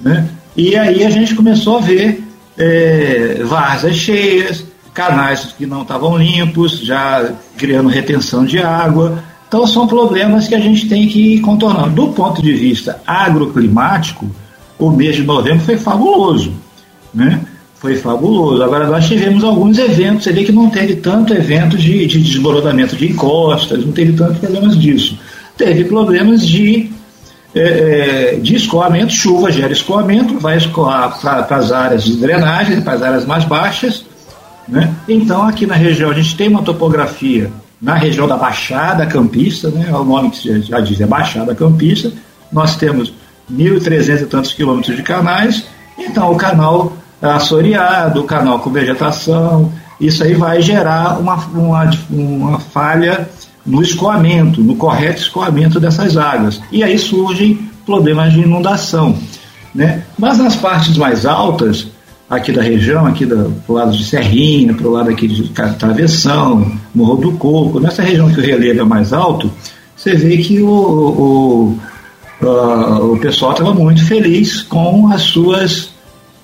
Né? 0.00 0.28
E 0.56 0.74
aí 0.76 1.04
a 1.04 1.10
gente 1.10 1.34
começou 1.34 1.78
a 1.78 1.80
ver 1.80 2.24
é, 2.56 3.42
várzeas 3.44 3.96
cheias, 3.96 4.64
canais 4.92 5.54
que 5.56 5.66
não 5.66 5.82
estavam 5.82 6.16
limpos, 6.16 6.80
já 6.80 7.30
criando 7.58 7.88
retenção 7.88 8.46
de 8.46 8.58
água, 8.58 9.22
então 9.46 9.66
são 9.66 9.86
problemas 9.86 10.48
que 10.48 10.54
a 10.54 10.60
gente 10.60 10.88
tem 10.88 11.06
que 11.06 11.34
ir 11.34 11.40
contornando. 11.40 11.90
Do 11.90 12.08
ponto 12.08 12.42
de 12.42 12.52
vista 12.52 13.00
agroclimático, 13.06 14.28
o 14.78 14.90
mês 14.90 15.16
de 15.16 15.22
novembro 15.22 15.64
foi 15.64 15.76
fabuloso. 15.76 16.52
Né? 17.14 17.40
Foi 17.86 17.96
fabuloso. 17.96 18.62
Agora, 18.64 18.88
nós 18.88 19.06
tivemos 19.06 19.44
alguns 19.44 19.78
eventos, 19.78 20.26
vê 20.26 20.42
que 20.42 20.50
não 20.50 20.68
teve 20.68 20.96
tanto 20.96 21.32
evento 21.32 21.78
de, 21.78 22.04
de 22.06 22.20
desmoronamento 22.20 22.96
de 22.96 23.12
encostas, 23.12 23.84
não 23.84 23.92
teve 23.92 24.12
tantos 24.12 24.38
problemas 24.38 24.76
disso. 24.76 25.16
Teve 25.56 25.84
problemas 25.84 26.44
de, 26.44 26.90
é, 27.54 28.38
de 28.42 28.56
escoamento, 28.56 29.12
chuva 29.12 29.52
gera 29.52 29.72
escoamento, 29.72 30.38
vai 30.40 30.56
escoar 30.56 31.20
para 31.20 31.56
as 31.56 31.70
áreas 31.70 32.04
de 32.04 32.16
drenagem, 32.16 32.80
para 32.80 32.94
as 32.94 33.02
áreas 33.02 33.24
mais 33.24 33.44
baixas. 33.44 34.04
Né? 34.68 34.92
Então, 35.08 35.44
aqui 35.44 35.64
na 35.64 35.76
região, 35.76 36.10
a 36.10 36.14
gente 36.14 36.36
tem 36.36 36.48
uma 36.48 36.62
topografia 36.62 37.52
na 37.80 37.94
região 37.94 38.26
da 38.26 38.36
Baixada 38.36 39.06
Campista, 39.06 39.68
né? 39.68 39.86
é 39.88 39.94
o 39.94 40.02
nome 40.02 40.30
que 40.30 40.60
já 40.62 40.80
diz, 40.80 41.00
é 41.00 41.06
Baixada 41.06 41.54
Campista, 41.54 42.10
nós 42.50 42.74
temos 42.74 43.12
1.300 43.52 44.22
e 44.22 44.26
tantos 44.26 44.52
quilômetros 44.52 44.96
de 44.96 45.04
canais, 45.04 45.64
então 45.96 46.32
o 46.32 46.36
canal 46.36 46.96
assoreado, 47.20 48.20
o 48.20 48.24
canal 48.24 48.58
com 48.58 48.70
vegetação, 48.70 49.72
isso 50.00 50.22
aí 50.22 50.34
vai 50.34 50.60
gerar 50.60 51.18
uma, 51.18 51.36
uma, 51.46 51.90
uma 52.10 52.60
falha 52.60 53.28
no 53.64 53.82
escoamento, 53.82 54.62
no 54.62 54.76
correto 54.76 55.22
escoamento 55.22 55.80
dessas 55.80 56.16
águas. 56.16 56.60
E 56.70 56.84
aí 56.84 56.98
surgem 56.98 57.68
problemas 57.84 58.32
de 58.32 58.40
inundação. 58.40 59.16
Né? 59.74 60.02
Mas 60.18 60.38
nas 60.38 60.56
partes 60.56 60.96
mais 60.96 61.26
altas, 61.26 61.88
aqui 62.28 62.52
da 62.52 62.62
região, 62.62 63.06
aqui 63.06 63.24
do, 63.24 63.52
pro 63.64 63.74
lado 63.74 63.96
de 63.96 64.04
Serrinha, 64.04 64.74
pro 64.74 64.90
lado 64.90 65.10
aqui 65.10 65.26
de 65.26 65.48
Travessão, 65.78 66.72
Morro 66.94 67.16
do 67.16 67.32
Coco, 67.32 67.80
nessa 67.80 68.02
região 68.02 68.30
que 68.30 68.40
o 68.40 68.42
relevo 68.42 68.80
é 68.80 68.84
mais 68.84 69.12
alto, 69.12 69.50
você 69.96 70.14
vê 70.14 70.36
que 70.38 70.60
o, 70.60 70.68
o, 70.68 71.78
uh, 72.42 73.12
o 73.12 73.18
pessoal 73.18 73.52
estava 73.52 73.72
muito 73.72 74.04
feliz 74.04 74.62
com 74.62 75.10
as 75.10 75.22
suas 75.22 75.95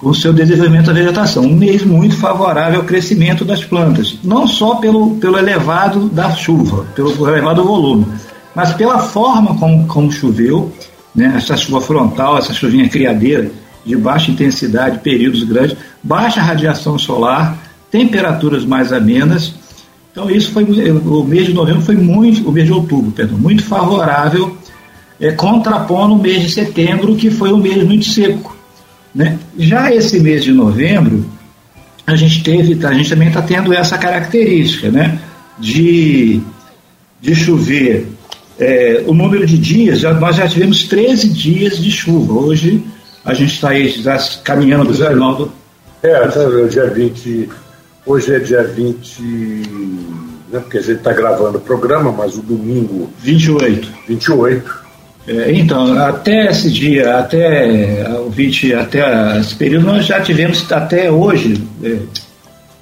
o 0.03 0.13
seu 0.13 0.33
desenvolvimento 0.33 0.87
da 0.87 0.93
vegetação. 0.93 1.45
Um 1.45 1.55
mês 1.55 1.85
muito 1.85 2.17
favorável 2.17 2.81
ao 2.81 2.87
crescimento 2.87 3.45
das 3.45 3.65
plantas, 3.65 4.19
não 4.25 4.49
só 4.49 4.75
pelo, 4.75 5.15
pelo 5.17 5.39
elevado 5.39 6.09
da 6.09 6.33
chuva, 6.33 6.85
pelo 6.97 7.29
elevado 7.29 7.65
volume, 7.65 8.07
mas 8.55 8.73
pela 8.75 8.99
forma 8.99 9.57
como, 9.57 9.87
como 9.87 10.11
choveu, 10.11 10.73
né, 11.15 11.35
essa 11.37 11.57
chuva 11.57 11.81
frontal, 11.81 12.37
essa 12.37 12.53
chuvinha 12.53 12.89
criadeira, 12.89 13.51
de 13.85 13.97
baixa 13.97 14.31
intensidade, 14.31 14.99
períodos 14.99 15.45
grandes, 15.45 15.77
baixa 16.03 16.41
radiação 16.41 16.99
solar, 16.99 17.59
temperaturas 17.91 18.65
mais 18.65 18.93
amenas. 18.93 19.55
Então 20.11 20.31
isso 20.31 20.51
foi 20.53 20.65
o 20.65 21.25
mês 21.25 21.47
de 21.47 21.53
novembro 21.53 21.83
foi 21.83 21.97
muito, 21.97 22.49
o 22.49 22.53
mês 22.53 22.67
de 22.67 22.73
outubro, 22.73 23.11
perdão, 23.11 23.39
muito 23.39 23.65
favorável, 23.65 24.57
é, 25.21 25.33
contrapondo 25.33 26.15
o 26.15 26.19
mês 26.19 26.43
de 26.43 26.51
setembro, 26.51 27.15
que 27.17 27.31
foi 27.31 27.53
um 27.53 27.59
mês 27.59 27.83
muito 27.85 28.05
seco. 28.05 28.62
Né? 29.15 29.39
Já 29.59 29.93
esse 29.93 30.19
mês 30.21 30.43
de 30.43 30.53
novembro, 30.53 31.25
a 32.07 32.17
gente 32.17 32.43
teve, 32.43 32.85
a 32.85 32.93
gente 32.93 33.11
também 33.11 33.29
está 33.29 33.43
tendo 33.43 33.73
essa 33.73 33.99
característica, 33.99 34.91
né? 34.91 35.19
De, 35.59 36.41
de 37.21 37.35
chover. 37.35 38.07
É, 38.59 39.03
o 39.07 39.15
número 39.15 39.47
de 39.47 39.59
dias, 39.59 40.01
já, 40.01 40.13
nós 40.13 40.37
já 40.37 40.49
tivemos 40.49 40.85
13 40.85 41.29
dias 41.29 41.79
de 41.79 41.91
chuva. 41.91 42.35
Hoje 42.35 42.83
a 43.25 43.35
gente 43.35 43.55
está 43.55 43.71
aí 43.71 43.89
já 43.89 44.19
caminhando 44.43 44.87
para 44.87 44.93
o 44.93 45.09
final 45.09 45.35
do. 45.37 45.53
É, 46.03 46.27
tá, 46.29 46.41
é 46.43 46.67
dia 46.67 46.87
20. 46.87 47.49
Hoje 48.05 48.35
é 48.35 48.39
dia 48.39 48.65
20. 48.65 49.23
Né, 49.23 50.61
porque 50.61 50.79
a 50.79 50.83
gente 50.83 50.99
está 50.99 51.13
gravando 51.13 51.59
o 51.59 51.61
programa, 51.61 52.13
mas 52.13 52.37
o 52.37 52.43
domingo. 52.43 53.11
28. 53.21 53.89
28. 54.09 54.83
É, 55.27 55.53
então, 55.53 55.99
até 55.99 56.51
esse 56.51 56.71
dia, 56.71 57.19
até 57.19 58.09
o 58.19 58.29
20, 58.29 58.75
até 58.75 59.39
esse 59.39 59.55
período, 59.55 59.87
nós 59.87 60.07
já 60.07 60.21
tivemos 60.21 60.71
até 60.73 61.11
hoje. 61.11 61.63
É, 61.83 61.99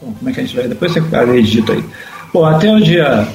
bom, 0.00 0.12
como 0.18 0.30
é 0.30 0.32
que 0.32 0.40
a 0.40 0.42
gente 0.44 0.56
vai? 0.56 0.68
Depois 0.68 0.92
você 0.92 1.02
edita 1.36 1.72
aí. 1.72 1.84
Bom, 2.32 2.44
até 2.44 2.72
o 2.72 2.80
dia 2.80 3.28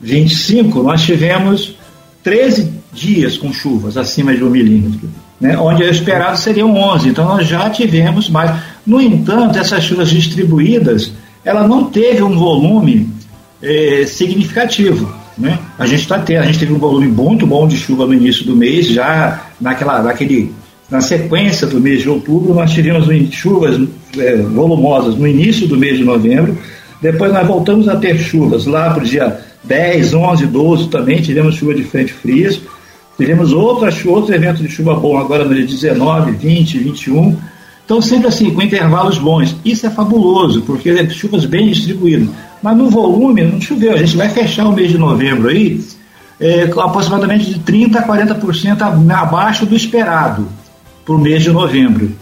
25, 0.00 0.82
nós 0.82 1.02
tivemos 1.02 1.76
13 2.22 2.72
dias 2.92 3.38
com 3.38 3.52
chuvas 3.52 3.96
acima 3.96 4.34
de 4.34 4.44
um 4.44 4.50
milímetro 4.50 5.08
né, 5.40 5.56
onde 5.56 5.82
o 5.82 5.90
esperado 5.90 6.36
seriam 6.36 6.76
11. 6.76 7.08
Então 7.08 7.24
nós 7.24 7.48
já 7.48 7.70
tivemos 7.70 8.28
mais. 8.28 8.60
No 8.86 9.00
entanto, 9.00 9.58
essas 9.58 9.82
chuvas 9.82 10.10
distribuídas, 10.10 11.12
ela 11.44 11.66
não 11.66 11.84
teve 11.84 12.22
um 12.22 12.36
volume 12.36 13.08
eh, 13.62 14.04
significativo. 14.06 15.12
Né? 15.40 15.58
A 15.78 15.86
gente 15.86 16.02
está 16.02 16.18
tendo, 16.18 16.42
a 16.42 16.46
gente 16.46 16.58
teve 16.58 16.72
um 16.72 16.78
volume 16.78 17.08
muito 17.08 17.46
bom 17.46 17.66
de 17.66 17.76
chuva 17.76 18.06
no 18.06 18.12
início 18.12 18.44
do 18.44 18.54
mês, 18.54 18.88
já 18.88 19.46
naquela, 19.58 20.02
naquele, 20.02 20.52
na 20.90 21.00
sequência 21.00 21.66
do 21.66 21.80
mês 21.80 22.02
de 22.02 22.10
outubro, 22.10 22.52
nós 22.52 22.70
tivemos 22.70 23.08
chuvas 23.32 23.80
eh, 24.18 24.36
volumosas 24.36 25.16
no 25.16 25.26
início 25.26 25.66
do 25.66 25.78
mês 25.78 25.96
de 25.96 26.04
novembro. 26.04 26.58
Depois 27.00 27.32
nós 27.32 27.46
voltamos 27.46 27.88
a 27.88 27.96
ter 27.96 28.18
chuvas 28.18 28.66
lá 28.66 28.90
para 28.90 29.02
o 29.02 29.06
dia 29.06 29.40
10, 29.64 30.12
11, 30.12 30.46
12 30.46 30.88
também, 30.88 31.22
tivemos 31.22 31.54
chuva 31.54 31.74
de 31.74 31.84
frente 31.84 32.12
frias. 32.12 32.60
Teremos 33.16 33.52
outras, 33.52 34.04
outros 34.04 34.34
eventos 34.34 34.60
de 34.60 34.68
chuva 34.68 34.94
bom 34.94 35.16
agora 35.18 35.44
no 35.44 35.54
dia 35.54 35.66
19, 35.66 36.32
20, 36.32 36.78
21. 36.78 37.36
Então, 37.90 38.00
sempre 38.00 38.28
assim, 38.28 38.54
com 38.54 38.62
intervalos 38.62 39.18
bons. 39.18 39.56
Isso 39.64 39.84
é 39.84 39.90
fabuloso, 39.90 40.62
porque 40.62 40.90
é 40.90 41.10
chuvas 41.10 41.44
bem 41.44 41.66
distribuídas. 41.66 42.28
Mas 42.62 42.76
no 42.76 42.88
volume, 42.88 43.42
não 43.42 43.60
choveu. 43.60 43.94
A 43.94 43.96
gente 43.96 44.16
vai 44.16 44.28
fechar 44.28 44.68
o 44.68 44.72
mês 44.72 44.92
de 44.92 44.96
novembro 44.96 45.48
aí 45.48 45.80
é, 46.38 46.70
aproximadamente 46.78 47.52
de 47.52 47.58
30% 47.58 47.96
a 47.96 48.06
40% 48.06 49.12
abaixo 49.12 49.66
do 49.66 49.74
esperado 49.74 50.46
para 51.04 51.16
o 51.16 51.18
mês 51.18 51.42
de 51.42 51.50
novembro. 51.50 52.12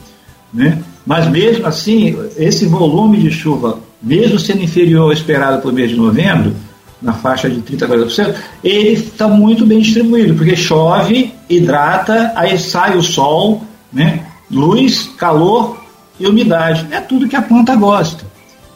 Né? 0.54 0.78
Mas 1.04 1.28
mesmo 1.28 1.66
assim, 1.66 2.16
esse 2.38 2.64
volume 2.64 3.18
de 3.18 3.30
chuva, 3.30 3.78
mesmo 4.02 4.38
sendo 4.38 4.62
inferior 4.62 5.02
ao 5.02 5.12
esperado 5.12 5.60
para 5.60 5.70
o 5.70 5.74
mês 5.74 5.90
de 5.90 5.96
novembro, 5.96 6.56
na 7.02 7.12
faixa 7.12 7.50
de 7.50 7.60
30% 7.60 7.82
a 7.82 7.88
40%, 7.88 8.34
ele 8.64 8.92
está 8.94 9.28
muito 9.28 9.66
bem 9.66 9.80
distribuído, 9.80 10.34
porque 10.34 10.56
chove, 10.56 11.34
hidrata, 11.46 12.32
aí 12.34 12.58
sai 12.58 12.96
o 12.96 13.02
sol, 13.02 13.62
né? 13.92 14.24
Luz, 14.50 15.10
calor 15.16 15.78
e 16.18 16.26
umidade. 16.26 16.86
É 16.90 17.00
tudo 17.00 17.28
que 17.28 17.36
a 17.36 17.42
planta 17.42 17.74
gosta. 17.76 18.24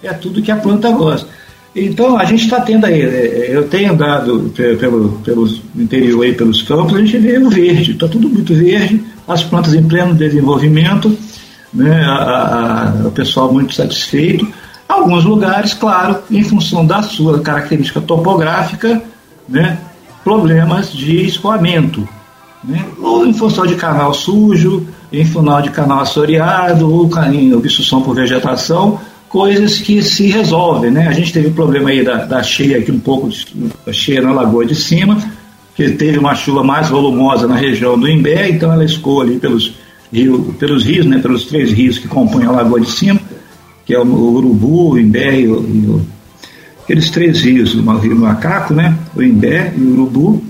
É 0.02 0.12
tudo 0.12 0.42
que 0.42 0.50
a 0.50 0.56
planta 0.56 0.90
gosta. 0.90 1.28
Então 1.74 2.18
a 2.18 2.24
gente 2.24 2.44
está 2.44 2.60
tendo 2.60 2.84
aí, 2.84 3.00
é, 3.00 3.06
é, 3.06 3.56
eu 3.56 3.66
tenho 3.66 3.92
andado 3.92 4.52
pelo, 4.78 5.12
pelo 5.24 5.48
interior 5.74 6.22
aí, 6.22 6.34
pelos 6.34 6.62
campos, 6.62 6.94
a 6.94 6.98
gente 6.98 7.16
vê 7.16 7.38
o 7.38 7.48
verde, 7.48 7.92
está 7.92 8.06
tudo 8.06 8.28
muito 8.28 8.52
verde, 8.52 9.02
as 9.26 9.42
plantas 9.42 9.72
em 9.72 9.82
pleno 9.82 10.14
desenvolvimento, 10.14 11.16
né, 11.72 12.04
a, 12.04 12.92
a, 13.04 13.08
o 13.08 13.10
pessoal 13.10 13.50
muito 13.50 13.74
satisfeito. 13.74 14.46
Alguns 14.86 15.24
lugares, 15.24 15.72
claro, 15.72 16.18
em 16.30 16.44
função 16.44 16.84
da 16.84 17.02
sua 17.02 17.40
característica 17.40 18.02
topográfica, 18.02 19.02
né, 19.48 19.78
problemas 20.22 20.92
de 20.92 21.24
escoamento. 21.24 22.06
Né, 22.64 22.84
ou 23.00 23.26
em 23.26 23.34
função 23.34 23.66
de 23.66 23.74
canal 23.74 24.14
sujo, 24.14 24.86
em 25.12 25.24
função 25.24 25.60
de 25.60 25.70
canal 25.70 26.00
assoreado, 26.00 26.88
ou 26.88 27.10
em 27.32 27.52
obstrução 27.52 28.02
por 28.02 28.14
vegetação, 28.14 29.00
coisas 29.28 29.78
que 29.78 30.02
se 30.02 30.28
resolvem. 30.28 30.90
Né? 30.90 31.08
A 31.08 31.12
gente 31.12 31.32
teve 31.32 31.48
o 31.48 31.52
problema 31.52 31.90
aí 31.90 32.04
da, 32.04 32.24
da 32.24 32.42
cheia, 32.42 32.78
aqui 32.78 32.92
um 32.92 33.00
pouco 33.00 33.28
cheia 33.90 34.22
na 34.22 34.32
Lagoa 34.32 34.64
de 34.64 34.76
Cima, 34.76 35.18
que 35.74 35.90
teve 35.90 36.18
uma 36.18 36.34
chuva 36.34 36.62
mais 36.62 36.88
volumosa 36.88 37.48
na 37.48 37.56
região 37.56 37.98
do 37.98 38.08
Imbé, 38.08 38.50
então 38.50 38.72
ela 38.72 38.84
escoa 38.84 39.24
ali 39.24 39.38
pelos, 39.38 39.74
rio, 40.12 40.54
pelos 40.58 40.84
rios, 40.84 41.06
né, 41.06 41.18
pelos 41.18 41.46
três 41.46 41.72
rios 41.72 41.98
que 41.98 42.06
compõem 42.06 42.44
a 42.44 42.50
Lagoa 42.50 42.80
de 42.80 42.90
Cima, 42.90 43.18
que 43.86 43.94
é 43.94 43.98
o, 43.98 44.06
Urubu, 44.06 44.92
o 44.92 44.98
Imbé 44.98 45.40
e 45.40 45.48
o, 45.48 45.60
e 45.62 45.86
o, 45.88 46.06
aqueles 46.84 47.10
três 47.10 47.40
rios, 47.40 47.74
o 47.74 47.98
Rio 47.98 48.16
Macaco, 48.16 48.74
né? 48.74 48.96
o 49.16 49.22
Imbé 49.22 49.72
e 49.76 49.80
o 49.80 49.92
Urubu, 49.94 50.44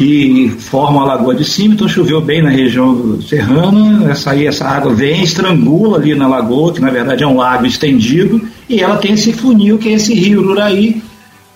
que 0.00 0.48
formam 0.60 1.02
a 1.02 1.04
Lagoa 1.04 1.34
de 1.34 1.44
Cima, 1.44 1.74
então 1.74 1.86
choveu 1.86 2.22
bem 2.22 2.40
na 2.40 2.48
região 2.48 3.20
serrana, 3.20 4.10
essa, 4.10 4.30
aí, 4.30 4.46
essa 4.46 4.66
água 4.66 4.94
vem, 4.94 5.22
estrangula 5.22 5.98
ali 5.98 6.14
na 6.14 6.26
lagoa, 6.26 6.72
que 6.72 6.80
na 6.80 6.88
verdade 6.88 7.22
é 7.22 7.26
um 7.26 7.36
lago 7.36 7.66
estendido, 7.66 8.40
e 8.66 8.80
ela 8.80 8.96
tem 8.96 9.12
esse 9.12 9.30
funil 9.34 9.76
que 9.76 9.90
é 9.90 9.92
esse 9.92 10.14
rio 10.14 10.40
Ururaí, 10.40 11.02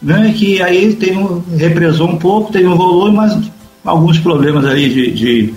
né, 0.02 0.34
que 0.36 0.60
aí 0.60 0.92
tem 0.92 1.16
um, 1.16 1.42
represou 1.56 2.06
um 2.06 2.18
pouco, 2.18 2.52
tem 2.52 2.66
um 2.66 2.76
volume, 2.76 3.16
mas 3.16 3.34
alguns 3.82 4.18
problemas 4.18 4.66
ali 4.66 4.90
de, 4.90 5.10
de 5.12 5.54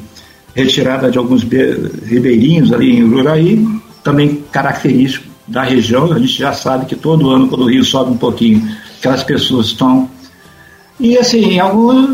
retirada 0.56 1.12
de 1.12 1.18
alguns 1.18 1.44
ribeirinhos 1.44 2.72
ali 2.72 3.00
em 3.00 3.04
Ururaí, 3.04 3.68
também 4.02 4.44
característico 4.50 5.28
da 5.46 5.62
região. 5.62 6.10
A 6.14 6.20
gente 6.20 6.40
já 6.40 6.54
sabe 6.54 6.86
que 6.86 6.96
todo 6.96 7.32
ano, 7.32 7.50
quando 7.50 7.66
o 7.66 7.70
rio 7.70 7.84
sobe 7.84 8.12
um 8.12 8.18
pouquinho, 8.18 8.66
aquelas 8.98 9.26
pessoas 9.26 9.68
estão. 9.68 10.10
E 11.00 11.18
assim, 11.18 11.60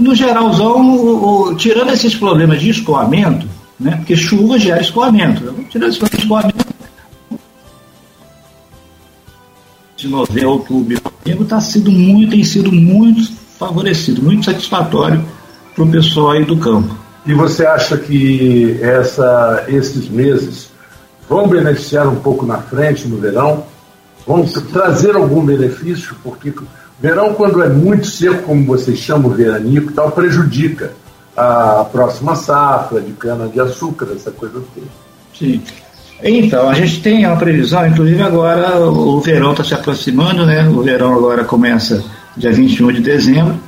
no 0.01 0.13
geralzão, 0.13 1.55
tirando 1.55 1.91
esses 1.91 2.15
problemas 2.15 2.59
de 2.59 2.69
escoamento, 2.69 3.47
né, 3.79 3.95
porque 3.97 4.15
chuva 4.15 4.59
gera 4.59 4.81
escoamento, 4.81 5.41
tirando 5.69 5.89
esse 5.89 5.99
problema 5.99 6.17
de 6.17 6.23
escoamento, 6.23 6.73
de 9.95 10.07
novembro, 10.09 10.49
outubro, 10.49 11.01
novembro, 11.25 11.45
tá 11.45 11.61
sido 11.61 11.89
muito, 11.89 12.31
tem 12.31 12.43
sido 12.43 12.71
muito 12.73 13.31
favorecido, 13.57 14.21
muito 14.21 14.45
satisfatório 14.45 15.23
para 15.73 15.83
o 15.83 15.89
pessoal 15.89 16.31
aí 16.31 16.43
do 16.43 16.57
campo. 16.57 16.93
E 17.25 17.33
você 17.33 17.65
acha 17.65 17.97
que 17.97 18.77
essa, 18.81 19.63
esses 19.69 20.09
meses 20.09 20.69
vão 21.29 21.47
beneficiar 21.47 22.07
um 22.07 22.17
pouco 22.17 22.45
na 22.45 22.57
frente 22.57 23.07
no 23.07 23.17
verão, 23.17 23.63
vão 24.27 24.43
trazer 24.45 25.15
algum 25.15 25.45
benefício, 25.45 26.15
porque 26.21 26.53
verão, 27.03 27.33
quando 27.33 27.61
é 27.61 27.67
muito 27.67 28.07
seco, 28.07 28.43
como 28.43 28.65
vocês 28.65 28.97
chamam, 28.97 29.29
veranico 29.29 29.91
tal, 29.91 30.09
prejudica 30.11 30.93
a 31.35 31.85
próxima 31.91 32.33
safra 32.33 33.01
de 33.01 33.11
cana-de-açúcar, 33.11 34.07
essa 34.15 34.31
coisa 34.31 34.61
toda. 34.73 34.87
Sim. 35.37 35.61
Então, 36.23 36.69
a 36.69 36.73
gente 36.73 37.01
tem 37.01 37.25
uma 37.25 37.35
previsão, 37.35 37.85
inclusive 37.85 38.21
agora 38.21 38.79
o 38.79 39.19
verão 39.19 39.51
está 39.51 39.63
se 39.65 39.73
aproximando, 39.73 40.45
né? 40.45 40.65
O 40.69 40.81
verão 40.81 41.13
agora 41.13 41.43
começa 41.43 42.01
dia 42.37 42.53
21 42.53 42.93
de 42.93 43.01
dezembro, 43.01 43.59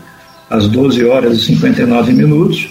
às 0.49 0.67
12 0.69 1.03
horas 1.03 1.37
e 1.37 1.41
59 1.41 2.13
minutos, 2.13 2.69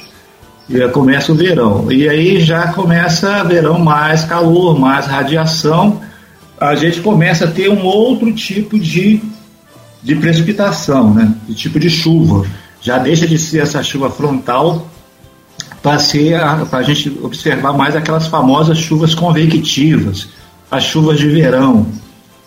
e 0.71 0.81
começa 0.89 1.33
o 1.33 1.35
verão. 1.35 1.93
E 1.93 2.09
aí 2.09 2.41
já 2.41 2.73
começa 2.73 3.45
verão 3.45 3.79
mais 3.79 4.25
calor, 4.25 4.79
mais 4.79 5.05
radiação, 5.05 6.01
a 6.59 6.75
gente 6.75 7.03
começa 7.03 7.45
a 7.45 7.51
ter 7.51 7.69
um 7.69 7.85
outro 7.85 8.33
tipo 8.33 8.79
de, 8.79 9.21
de 10.05 10.15
precipitação, 10.17 11.15
né? 11.15 11.35
De 11.49 11.55
tipo 11.55 11.81
de 11.81 11.89
chuva. 11.89 12.47
Já 12.83 12.99
deixa 12.99 13.27
de 13.27 13.39
ser 13.39 13.63
essa 13.63 13.83
chuva 13.83 14.11
frontal 14.11 14.87
para 15.83 15.99
para 16.67 16.79
a 16.79 16.83
gente 16.83 17.11
observar 17.23 17.73
mais 17.73 17.97
aquelas 17.97 18.27
famosas 18.27 18.79
chuvas 18.79 19.15
convectivas, 19.15 20.29
as 20.71 20.85
chuvas 20.85 21.19
de 21.19 21.29
verão, 21.29 21.87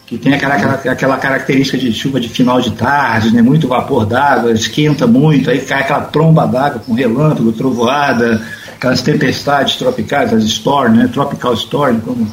que 0.06 0.18
tem 0.18 0.34
aquela, 0.34 0.56
aquela, 0.56 0.94
aquela 0.94 1.18
característica 1.18 1.78
de 1.78 1.92
chuva 1.92 2.20
de 2.20 2.30
final 2.30 2.62
de 2.62 2.72
tarde, 2.72 3.34
né? 3.34 3.42
muito 3.42 3.68
vapor 3.68 4.06
d'água, 4.06 4.52
esquenta 4.52 5.06
muito, 5.06 5.50
aí 5.50 5.60
cai 5.60 5.82
aquela 5.82 6.02
tromba 6.02 6.48
d'água 6.48 6.80
com 6.80 6.94
relâmpago, 6.94 7.52
trovoada, 7.52 8.42
aquelas 8.76 9.02
tempestades 9.02 9.76
tropicais, 9.76 10.34
as 10.34 10.44
storm, 10.44 10.96
né? 10.96 11.10
tropical 11.12 11.54
storm, 11.54 12.00
como 12.00 12.28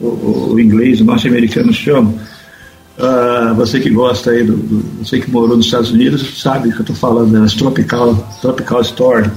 o, 0.00 0.52
o 0.54 0.60
inglês, 0.60 1.00
o 1.00 1.04
norte-americano 1.04 1.72
chama. 1.72 2.14
Uh, 2.98 3.54
você 3.54 3.78
que 3.78 3.90
gosta 3.90 4.30
aí, 4.30 4.42
do, 4.42 4.56
do, 4.56 5.04
você 5.04 5.20
que 5.20 5.30
morou 5.30 5.56
nos 5.56 5.66
Estados 5.66 5.90
Unidos, 5.90 6.40
sabe 6.40 6.70
que 6.72 6.76
eu 6.76 6.80
estou 6.80 6.96
falando 6.96 7.38
das 7.38 7.52
tropical, 7.52 8.14
tropical 8.40 8.80
storm 8.80 9.30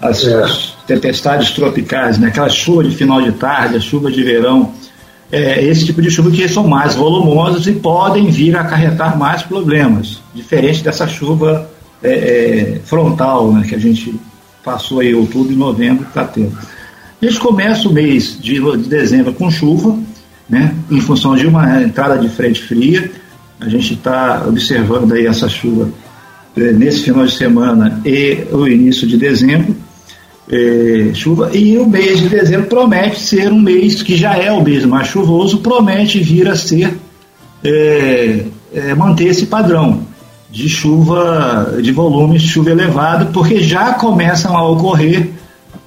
as, 0.00 0.26
é. 0.26 0.44
tempestades 0.86 1.50
tropicais, 1.52 2.18
né? 2.18 2.28
aquela 2.28 2.48
chuva 2.48 2.84
de 2.84 2.94
final 2.94 3.22
de 3.22 3.32
tarde, 3.32 3.76
a 3.76 3.80
chuva 3.80 4.10
de 4.10 4.22
verão, 4.22 4.72
é, 5.32 5.64
esse 5.64 5.86
tipo 5.86 6.02
de 6.02 6.10
chuva 6.10 6.30
que 6.30 6.46
são 6.48 6.66
mais 6.66 6.94
volumosas 6.94 7.66
e 7.66 7.72
podem 7.72 8.30
vir 8.30 8.56
a 8.56 8.60
acarretar 8.60 9.18
mais 9.18 9.42
problemas, 9.42 10.20
diferente 10.34 10.82
dessa 10.82 11.08
chuva 11.08 11.70
é, 12.02 12.12
é, 12.12 12.80
frontal 12.84 13.50
né, 13.52 13.64
que 13.66 13.74
a 13.74 13.78
gente 13.78 14.14
passou 14.62 15.00
aí 15.00 15.14
outubro 15.14 15.52
e 15.52 15.56
novembro 15.56 16.06
está 16.06 16.24
tendo. 16.24 16.56
A 17.20 17.26
gente 17.26 17.40
começa 17.40 17.88
o 17.88 17.92
mês 17.92 18.38
de, 18.38 18.60
de 18.60 18.88
dezembro 18.88 19.32
com 19.32 19.50
chuva, 19.50 19.96
né, 20.48 20.74
em 20.90 21.00
função 21.00 21.34
de 21.34 21.46
uma 21.46 21.82
entrada 21.82 22.18
de 22.18 22.28
frente 22.28 22.62
fria. 22.62 23.10
A 23.60 23.68
gente 23.68 23.94
está 23.94 24.44
observando 24.46 25.12
aí 25.12 25.26
essa 25.26 25.48
chuva 25.48 25.88
é, 26.56 26.72
nesse 26.72 27.02
final 27.02 27.24
de 27.24 27.32
semana 27.32 28.00
e 28.04 28.44
o 28.52 28.66
início 28.68 29.06
de 29.06 29.16
dezembro 29.16 29.74
é, 30.50 31.10
chuva. 31.14 31.50
E 31.54 31.78
o 31.78 31.88
mês 31.88 32.20
de 32.20 32.28
dezembro 32.28 32.66
promete 32.66 33.20
ser 33.20 33.50
um 33.50 33.60
mês 33.60 34.02
que 34.02 34.16
já 34.16 34.36
é 34.36 34.52
o 34.52 34.62
mês 34.62 34.84
mais 34.84 35.08
chuvoso, 35.08 35.58
promete 35.58 36.20
vir 36.20 36.48
a 36.48 36.54
ser 36.54 36.96
é, 37.62 38.44
manter 38.96 39.28
esse 39.28 39.46
padrão 39.46 40.02
de 40.50 40.68
chuva, 40.68 41.78
de 41.82 41.90
volumes 41.90 42.42
de 42.42 42.48
chuva 42.48 42.70
elevado, 42.70 43.32
porque 43.32 43.60
já 43.60 43.94
começam 43.94 44.56
a 44.56 44.68
ocorrer 44.68 45.30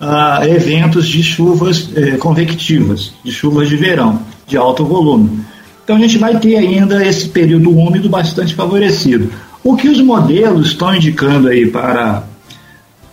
ah, 0.02 0.42
eventos 0.46 1.08
de 1.08 1.24
chuvas 1.24 1.90
convectivas, 2.20 3.14
de 3.24 3.32
chuvas 3.32 3.70
de 3.70 3.78
verão, 3.78 4.20
de 4.48 4.58
alto 4.58 4.86
volume. 4.86 5.42
Então 5.84 5.96
a 5.96 6.00
gente 6.00 6.18
vai 6.18 6.40
ter 6.40 6.58
ainda 6.58 7.06
esse 7.06 7.30
período 7.30 7.70
úmido 7.70 8.10
bastante 8.10 8.56
favorecido. 8.56 9.32
O 9.64 9.76
que 9.76 9.90
os 9.90 10.02
modelos 10.02 10.68
estão 10.68 10.96
indicando 10.96 11.50
aí 11.50 11.68
para 11.68 12.24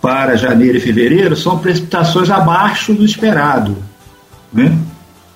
para 0.01 0.35
janeiro 0.35 0.77
e 0.77 0.79
fevereiro 0.79 1.35
são 1.35 1.57
precipitações 1.57 2.29
abaixo 2.29 2.93
do 2.93 3.03
esperado. 3.03 3.75
Né? 4.53 4.77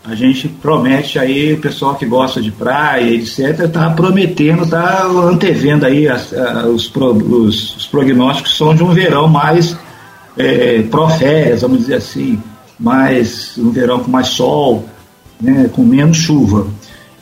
A 0.04 0.14
gente 0.14 0.47
promete 0.47 1.18
aí, 1.18 1.54
o 1.54 1.60
pessoal 1.60 1.95
que 1.95 2.06
gosta 2.06 2.39
de 2.39 2.52
praia, 2.52 3.10
etc., 3.10 3.62
está 3.62 3.89
prometendo, 3.89 4.64
está 4.64 5.06
antevendo 5.06 5.86
aí 5.86 6.08
as, 6.08 6.32
os, 6.68 6.91
os, 6.95 7.78
os, 7.78 7.88
prognósticos 7.88 8.56
são 8.56 8.76
de 8.76 8.84
um 8.84 8.93
verão 8.93 9.28
mais 9.28 9.76
é, 10.38 10.84
pró-férias, 10.84 11.62
vamos 11.62 11.80
dizer 11.80 11.95
assim, 11.95 12.41
mais 12.80 13.58
um 13.58 13.72
verão 13.72 14.00
com 14.00 14.12
mais 14.12 14.28
sol, 14.28 14.88
né, 15.40 15.70
com 15.72 15.84
menos 15.84 16.18
chuva. 16.18 16.68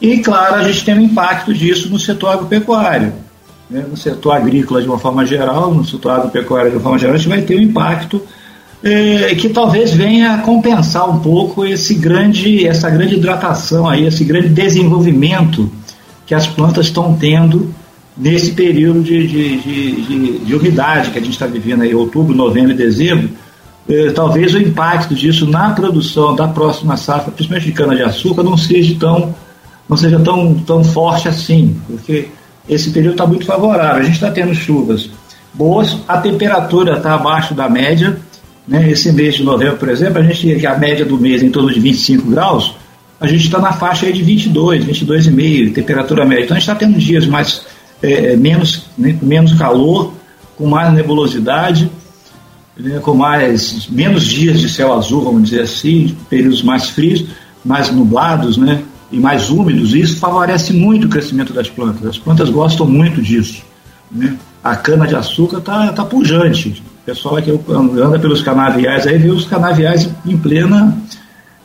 E, 0.02 0.20
claro, 0.20 0.56
a 0.56 0.64
gente 0.64 0.86
tem 0.86 0.96
um 0.96 1.02
impacto 1.02 1.54
disso 1.54 1.90
no 1.90 2.00
setor 2.00 2.30
agropecuário 2.30 3.14
né, 3.70 3.86
no 3.90 3.98
setor 3.98 4.32
agrícola 4.32 4.82
de 4.82 4.88
uma 4.88 4.98
forma 4.98 5.26
geral, 5.26 5.74
no 5.74 5.86
setor 5.86 6.12
agropecuário 6.12 6.72
de 6.72 6.78
uma 6.78 6.84
forma 6.84 6.98
geral, 6.98 7.16
a 7.16 7.18
gente 7.18 7.30
vai 7.30 7.42
ter 7.42 7.58
um 7.58 7.62
impacto 7.62 8.22
é, 8.84 9.34
que 9.36 9.50
talvez 9.50 9.92
venha 9.92 10.36
a 10.36 10.38
compensar 10.40 11.10
um 11.10 11.20
pouco 11.20 11.66
esse 11.66 11.96
grande, 11.96 12.66
essa 12.66 12.90
grande 12.90 13.16
hidratação 13.16 13.88
aí, 13.88 14.06
esse 14.06 14.24
grande 14.24 14.50
desenvolvimento 14.50 15.70
que 16.26 16.36
as 16.36 16.48
plantas 16.48 16.88
estão 16.88 17.14
tendo 17.16 17.74
nesse 18.16 18.52
período 18.52 19.02
de, 19.02 19.28
de, 19.28 19.58
de, 19.58 20.02
de, 20.02 20.38
de 20.40 20.56
umidade 20.56 21.12
que 21.12 21.20
a 21.20 21.22
gente 21.22 21.34
está 21.34 21.46
vivendo 21.46 21.82
aí, 21.82 21.94
outubro, 21.94 22.36
novembro 22.36 22.72
e 22.72 22.76
dezembro, 22.76 23.30
é, 23.90 24.12
talvez 24.12 24.54
o 24.54 24.60
impacto 24.60 25.16
disso 25.16 25.50
na 25.50 25.72
produção 25.72 26.36
da 26.36 26.48
próxima 26.48 26.98
safra, 26.98 27.32
principalmente 27.32 27.66
de 27.66 27.72
cana-de-açúcar, 27.72 28.44
não 28.44 28.58
seja 28.58 28.96
tão 29.00 29.34
não 29.88 29.96
seja 29.96 30.20
tão, 30.20 30.54
tão 30.56 30.84
forte 30.84 31.30
assim, 31.30 31.80
porque 31.88 32.28
esse 32.68 32.90
período 32.92 33.14
está 33.14 33.26
muito 33.26 33.46
favorável. 33.46 34.02
A 34.02 34.04
gente 34.04 34.16
está 34.16 34.30
tendo 34.30 34.54
chuvas 34.54 35.10
boas, 35.54 35.98
a 36.08 36.18
temperatura 36.18 36.98
está 36.98 37.16
abaixo 37.16 37.54
da 37.54 37.70
média. 37.70 38.18
Né? 38.68 38.92
Esse 38.92 39.12
mês 39.14 39.36
de 39.36 39.44
novembro, 39.44 39.78
por 39.78 39.88
exemplo, 39.88 40.20
a 40.20 40.24
gente 40.24 40.66
a 40.66 40.78
média 40.78 41.06
do 41.06 41.18
mês 41.18 41.42
é 41.42 41.46
em 41.46 41.50
torno 41.50 41.74
de 41.74 41.80
25 41.80 42.30
graus, 42.30 42.76
a 43.20 43.26
gente 43.26 43.46
está 43.46 43.60
na 43.60 43.72
faixa 43.72 44.12
de 44.12 44.22
22, 44.22 44.86
22,5, 44.86 45.74
temperatura 45.74 46.26
média. 46.26 46.44
Então 46.44 46.58
a 46.58 46.60
gente 46.60 46.70
está 46.70 46.76
tendo 46.76 47.00
dias 47.00 47.26
mais 47.26 47.66
é, 48.04 48.34
é, 48.34 48.36
menos, 48.36 48.86
né, 48.98 49.18
menos 49.22 49.54
calor, 49.54 50.14
com 50.58 50.68
mais 50.68 50.94
nebulosidade, 50.94 51.90
né, 52.80 53.00
com 53.00 53.14
mais 53.14 53.88
menos 53.90 54.26
dias 54.26 54.60
de 54.60 54.70
céu 54.70 54.94
azul, 54.94 55.24
vamos 55.24 55.50
dizer 55.50 55.62
assim, 55.62 56.16
períodos 56.30 56.62
mais 56.62 56.90
frios, 56.90 57.26
mais 57.64 57.92
nublados, 57.92 58.58
né? 58.58 58.84
e 59.12 59.18
mais 59.18 59.50
úmidos, 59.50 59.94
e 59.94 60.02
isso 60.02 60.18
favorece 60.18 60.74
muito 60.74 61.08
o 61.08 61.10
crescimento 61.10 61.54
das 61.54 61.70
plantas. 61.70 62.06
As 62.06 62.18
plantas 62.18 62.50
gostam 62.50 62.86
muito 62.86 63.22
disso. 63.22 63.64
Né? 64.12 64.36
A 64.64 64.76
cana-de-açúcar 64.76 65.60
está 65.60 65.94
tá 65.94 66.04
pujante. 66.04 66.84
O 67.02 67.06
pessoal 67.06 67.42
que 67.42 67.52
anda 67.72 68.20
pelos 68.20 68.42
canaviais 68.42 69.08
aí 69.08 69.18
vê 69.18 69.30
os 69.30 69.46
canaviais 69.46 70.10
em, 70.26 70.38
plena, 70.38 70.98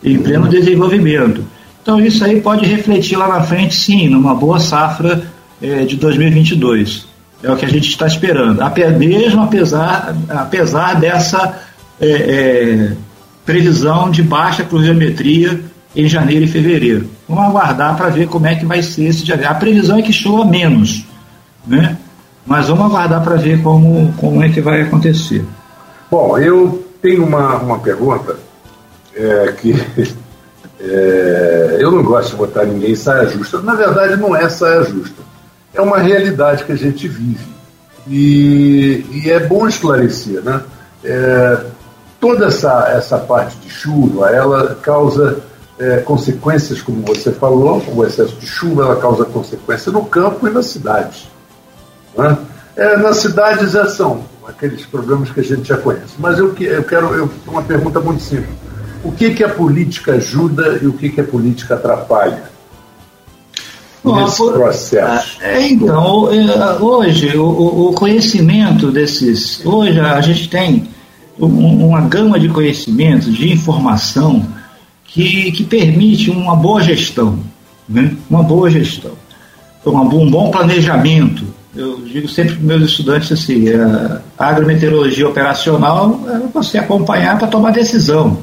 em 0.05 0.19
pleno 0.19 0.49
desenvolvimento. 0.49 1.45
Então 1.83 2.01
isso 2.01 2.25
aí 2.25 2.41
pode 2.41 2.65
refletir 2.65 3.17
lá 3.17 3.27
na 3.27 3.43
frente, 3.43 3.75
sim, 3.75 4.09
numa 4.09 4.35
boa 4.37 4.61
safra 4.61 5.25
é, 5.61 5.85
de 5.85 5.97
2022. 5.97 7.07
É 7.43 7.51
o 7.51 7.57
que 7.57 7.65
a 7.65 7.69
gente 7.69 7.89
está 7.89 8.07
esperando. 8.07 8.61
Mesmo 8.99 9.43
apesar, 9.43 10.15
apesar 10.29 11.01
dessa 11.01 11.61
é, 12.01 12.07
é, 12.07 12.93
previsão 13.45 14.11
de 14.11 14.23
baixa 14.23 14.65
pluviometria 14.65 15.61
em 15.95 16.09
janeiro 16.09 16.45
e 16.45 16.49
fevereiro. 16.49 17.09
Vamos 17.29 17.45
aguardar 17.45 17.97
para 17.97 18.09
ver 18.09 18.29
como 18.29 18.47
é 18.47 18.55
que 18.55 18.65
vai 18.65 18.83
ser 18.83 19.05
esse 19.05 19.25
dia. 19.25 19.49
A 19.49 19.55
previsão 19.55 19.99
é 19.99 20.03
que 20.03 20.13
chova 20.13 20.45
menos, 20.45 21.05
né? 21.67 21.97
Mas 22.47 22.69
vamos 22.69 22.87
aguardar 22.87 23.23
para 23.23 23.37
ver 23.37 23.63
como, 23.63 24.13
como 24.15 24.43
é 24.43 24.49
que 24.49 24.61
vai 24.61 24.83
acontecer. 24.83 25.45
Bom, 26.11 26.37
eu 26.39 26.85
tenho 27.01 27.25
uma, 27.25 27.57
uma 27.57 27.79
pergunta 27.79 28.37
é, 29.15 29.53
que 29.53 29.75
é, 30.81 31.77
eu 31.79 31.91
não 31.91 32.03
gosto 32.03 32.31
de 32.31 32.37
botar 32.37 32.65
ninguém 32.65 32.93
em 32.93 32.97
saia 32.97 33.29
justa. 33.29 33.61
Na 33.61 33.75
verdade, 33.75 34.17
não 34.17 34.35
é 34.35 34.49
saia 34.49 34.83
justa. 34.85 35.23
É 35.75 35.81
uma 35.81 35.99
realidade 35.99 36.65
que 36.65 36.73
a 36.73 36.77
gente 36.77 37.09
vive. 37.09 37.47
E, 38.07 39.05
e 39.11 39.31
é 39.31 39.41
bom 39.41 39.67
esclarecer, 39.67 40.43
né? 40.43 40.63
É, 41.05 41.65
toda 42.21 42.47
essa, 42.47 42.89
essa 42.89 43.19
parte 43.19 43.57
de 43.57 43.71
chuva, 43.71 44.31
ela 44.31 44.77
causa 44.77 45.41
é, 45.79 45.99
consequências, 45.99 46.81
como 46.81 47.03
você 47.03 47.33
falou, 47.33 47.83
o 47.95 48.05
excesso 48.05 48.37
de 48.37 48.47
chuva 48.47 48.85
ela 48.85 48.97
causa 48.97 49.25
consequência 49.25 49.91
no 49.91 50.05
campo 50.05 50.47
e 50.47 50.51
nas 50.51 50.67
cidades. 50.67 51.29
Né? 52.17 52.39
É, 52.77 52.97
nas 52.97 53.17
cidades 53.17 53.73
já 53.73 53.89
são 53.89 54.25
aqueles 54.47 54.87
problemas 54.87 55.31
que 55.31 55.41
a 55.41 55.43
gente 55.43 55.69
já 55.69 55.77
conhece. 55.77 56.15
Mas 56.19 56.39
eu, 56.39 56.55
eu 56.61 56.85
quero 56.85 57.15
eu, 57.15 57.31
uma 57.47 57.63
pergunta 57.63 58.01
muito 58.01 58.23
simples. 58.23 58.55
O 59.03 59.11
que, 59.11 59.35
que 59.35 59.43
a 59.43 59.49
política 59.49 60.13
ajuda 60.13 60.79
e 60.81 60.87
o 60.87 60.93
que, 60.93 61.09
que 61.09 61.21
a 61.21 61.25
política 61.25 61.75
atrapalha? 61.75 62.52
Nesse 64.05 64.37
por, 64.39 64.53
processo. 64.55 65.39
É, 65.41 65.69
então, 65.69 66.33
é, 66.33 66.75
hoje 66.81 67.37
o, 67.37 67.89
o, 67.89 67.93
conhecimento 67.93 68.91
desses. 68.91 69.65
Hoje 69.65 70.01
a 70.01 70.21
gente 70.21 70.49
tem 70.49 70.89
uma 71.39 72.01
gama 72.03 72.39
de 72.39 72.49
conhecimentos, 72.49 73.35
de 73.35 73.53
informação 73.53 74.45
que, 75.05 75.53
que 75.53 75.65
permite 75.65 76.31
uma 76.31 76.55
boa 76.55 76.83
gestão, 76.83 77.39
né? 77.89 78.15
uma 78.29 78.43
boa 78.43 78.71
gestão, 78.71 79.13
um 79.85 80.31
bom 80.31 80.51
planejamento. 80.51 81.45
Eu 81.75 82.03
digo 82.03 82.29
sempre 82.29 82.55
para 82.57 82.65
meus 82.65 82.83
estudantes 82.83 83.33
assim, 83.33 83.65
a 84.39 84.47
agrometeorologia 84.47 85.27
operacional 85.27 86.21
é 86.29 86.39
você 86.53 86.79
acompanhar 86.79 87.39
para 87.39 87.49
tomar 87.49 87.71
decisão. 87.71 88.39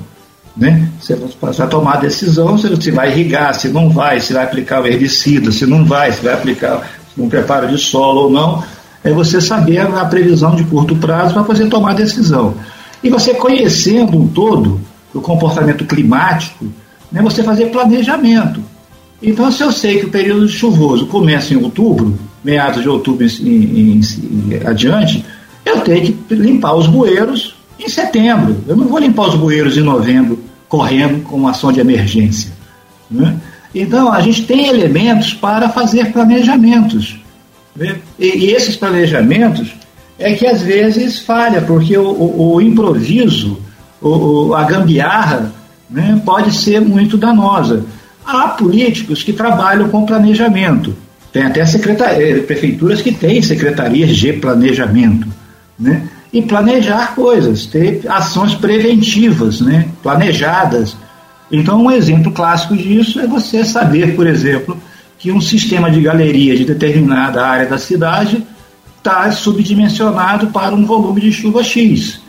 Né? 0.60 0.90
Você 1.00 1.16
vai 1.16 1.70
tomar 1.70 1.94
a 1.94 2.00
decisão 2.02 2.58
se 2.58 2.92
vai 2.92 3.12
irrigar, 3.12 3.56
se 3.56 3.70
não 3.70 3.90
vai, 3.90 4.20
se 4.20 4.34
vai 4.34 4.44
aplicar 4.44 4.82
o 4.82 4.86
herbicida, 4.86 5.54
se 5.54 5.66
não 5.66 5.86
vai, 5.86 6.12
se 6.12 6.22
vai 6.22 6.34
aplicar 6.34 6.86
um 7.18 7.30
preparo 7.30 7.70
de 7.70 7.78
solo 7.78 8.24
ou 8.24 8.30
não. 8.30 8.62
É 9.02 9.12
você 9.14 9.40
saber 9.40 9.80
a 9.80 10.04
previsão 10.04 10.56
de 10.56 10.66
curto 10.66 10.98
prazo 10.98 11.34
para 11.34 11.44
você 11.44 11.66
tomar 11.68 11.92
a 11.92 11.96
decisão. 11.96 12.56
E 13.02 13.10
você 13.10 13.34
conhecendo 13.34 14.18
um 14.18 14.28
todo 14.28 14.82
o 15.14 15.22
comportamento 15.22 15.86
climático, 15.86 16.66
né, 17.10 17.22
você 17.22 17.42
fazer 17.42 17.68
planejamento. 17.68 18.62
Então, 19.24 19.50
se 19.52 19.64
eu 19.64 19.72
sei 19.72 20.00
que 20.00 20.06
o 20.08 20.10
período 20.10 20.48
chuvoso 20.50 21.08
começa 21.08 21.54
em 21.54 21.58
outubro, 21.58 22.20
meados 22.44 22.82
de 22.82 22.90
outubro 22.90 23.26
em, 23.26 23.48
em, 23.48 24.02
em, 24.02 24.68
adiante, 24.68 25.26
eu 25.66 25.80
tenho 25.82 26.14
que 26.14 26.36
limpar 26.36 26.74
os 26.76 26.88
bueiros 26.88 27.56
em 27.80 27.90
setembro. 27.90 28.58
Eu 28.68 28.76
não 28.76 28.88
vou 28.88 29.00
limpar 29.00 29.30
os 29.30 29.36
bueiros 29.36 29.78
em 29.78 29.82
novembro, 29.82 30.44
correndo 30.68 31.24
com 31.24 31.36
uma 31.38 31.52
ação 31.52 31.72
de 31.72 31.80
emergência. 31.80 32.52
Né? 33.10 33.36
Então, 33.74 34.12
a 34.12 34.22
gente 34.22 34.46
tem 34.46 34.68
elementos 34.68 35.34
para 35.34 35.70
fazer 35.70 36.12
planejamentos. 36.12 37.20
Né? 37.76 37.98
E, 38.18 38.46
e, 38.46 38.52
esses 38.52 38.76
planejamentos 38.76 39.74
é 40.18 40.34
que 40.34 40.46
às 40.46 40.62
vezes 40.62 41.20
falha, 41.20 41.62
porque 41.62 41.98
o, 41.98 42.10
o, 42.10 42.56
o 42.56 42.62
improviso, 42.62 43.60
o, 44.02 44.54
a 44.54 44.64
gambiarra, 44.64 45.54
né, 45.90 46.22
pode 46.24 46.54
ser 46.56 46.82
muito 46.82 47.18
danosa. 47.18 47.86
Há 48.26 48.50
políticos 48.50 49.24
que 49.24 49.34
trabalham 49.34 49.90
com 49.90 50.06
planejamento. 50.06 50.96
Tem 51.32 51.44
até 51.44 51.62
eh, 51.62 52.40
prefeituras 52.42 53.02
que 53.02 53.12
têm 53.12 53.42
secretarias 53.42 54.16
de 54.16 54.34
planejamento. 54.34 55.28
Né? 55.80 56.08
E 56.32 56.42
planejar 56.42 57.16
coisas, 57.16 57.66
ter 57.66 58.02
ações 58.08 58.54
preventivas, 58.54 59.62
né? 59.62 59.90
planejadas. 60.04 60.96
Então, 61.52 61.84
um 61.84 61.92
exemplo 61.92 62.32
clássico 62.32 62.78
disso 62.78 63.20
é 63.20 63.26
você 63.26 63.66
saber, 63.66 64.16
por 64.16 64.28
exemplo, 64.28 64.78
que 65.18 65.32
um 65.32 65.42
sistema 65.42 65.90
de 65.90 66.02
galeria 66.02 66.56
de 66.56 66.66
determinada 66.66 67.46
área 67.46 67.66
da 67.66 67.78
cidade 67.78 68.44
está 68.98 69.32
subdimensionado 69.32 70.48
para 70.48 70.76
um 70.76 70.86
volume 70.86 71.22
de 71.22 71.34
chuva 71.34 71.64
X. 71.64 72.22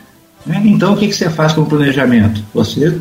Né? 0.45 0.61
Então, 0.65 0.93
o 0.93 0.97
que, 0.97 1.07
que 1.07 1.13
você 1.13 1.29
faz 1.29 1.53
com 1.53 1.61
o 1.61 1.65
planejamento? 1.65 2.43
Você 2.53 2.99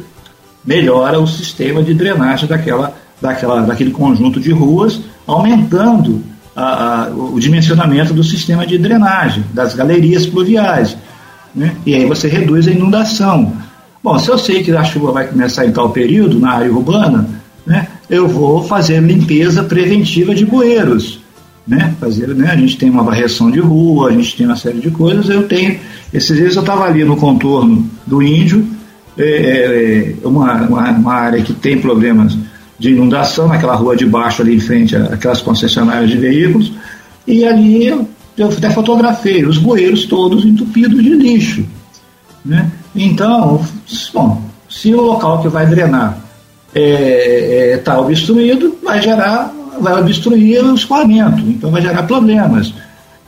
melhora 0.64 1.18
o 1.18 1.26
sistema 1.26 1.82
de 1.82 1.94
drenagem 1.94 2.46
daquela, 2.46 2.94
daquela, 3.20 3.62
daquele 3.62 3.90
conjunto 3.90 4.38
de 4.38 4.52
ruas, 4.52 5.00
aumentando 5.26 6.22
a, 6.60 7.04
a, 7.04 7.08
o 7.08 7.38
dimensionamento 7.40 8.12
do 8.12 8.22
sistema 8.22 8.66
de 8.66 8.76
drenagem, 8.76 9.44
das 9.52 9.74
galerias 9.74 10.26
pluviais. 10.26 10.96
Né? 11.54 11.74
E 11.86 11.94
aí 11.94 12.04
você 12.06 12.28
reduz 12.28 12.68
a 12.68 12.70
inundação. 12.70 13.52
Bom, 14.02 14.18
se 14.18 14.28
eu 14.28 14.38
sei 14.38 14.62
que 14.62 14.70
a 14.72 14.84
chuva 14.84 15.12
vai 15.12 15.26
começar 15.26 15.66
em 15.66 15.72
tal 15.72 15.90
período 15.90 16.38
na 16.38 16.52
área 16.52 16.72
urbana, 16.72 17.28
né, 17.66 17.88
eu 18.08 18.28
vou 18.28 18.64
fazer 18.64 19.00
limpeza 19.00 19.62
preventiva 19.62 20.34
de 20.34 20.44
bueiros. 20.44 21.20
Né, 21.68 21.94
fazer, 22.00 22.28
né, 22.28 22.50
a 22.50 22.56
gente 22.56 22.76
tem 22.78 22.90
uma 22.90 23.02
varreção 23.02 23.50
de 23.50 23.60
rua, 23.60 24.08
a 24.08 24.12
gente 24.12 24.36
tem 24.36 24.46
uma 24.46 24.56
série 24.56 24.80
de 24.80 24.90
coisas. 24.90 25.28
Eu 25.28 25.46
tenho. 25.46 25.78
Esses 26.12 26.36
dias 26.36 26.56
eu 26.56 26.62
estava 26.62 26.84
ali 26.84 27.04
no 27.04 27.16
contorno 27.16 27.88
do 28.06 28.22
Índio, 28.22 28.66
é, 29.18 29.22
é, 29.22 30.14
é, 30.22 30.26
uma, 30.26 30.54
uma, 30.62 30.90
uma, 30.90 31.14
área 31.14 31.42
que 31.42 31.52
tem 31.52 31.78
problemas 31.78 32.36
de 32.80 32.90
inundação, 32.90 33.46
naquela 33.46 33.74
rua 33.74 33.94
de 33.94 34.06
baixo 34.06 34.40
ali 34.40 34.56
em 34.56 34.60
frente 34.60 34.96
àquelas 34.96 35.42
concessionárias 35.42 36.10
de 36.10 36.16
veículos, 36.16 36.72
e 37.26 37.44
ali 37.44 37.86
eu, 37.86 38.08
eu 38.38 38.48
até 38.48 38.70
fotografei 38.70 39.44
os 39.44 39.58
bueiros 39.58 40.06
todos 40.06 40.46
entupidos 40.46 41.02
de 41.02 41.10
lixo. 41.10 41.64
Né? 42.42 42.70
Então, 42.96 43.62
bom, 44.14 44.42
se 44.66 44.94
o 44.94 45.00
local 45.02 45.42
que 45.42 45.48
vai 45.48 45.66
drenar 45.66 46.18
está 46.74 46.80
é, 46.80 47.72
é, 47.72 47.76
tá 47.76 48.00
obstruído, 48.00 48.78
vai 48.82 49.02
gerar, 49.02 49.52
vai 49.78 50.00
obstruir 50.00 50.64
o 50.64 50.74
escoamento, 50.74 51.40
então 51.40 51.70
vai 51.70 51.82
gerar 51.82 52.04
problemas. 52.04 52.72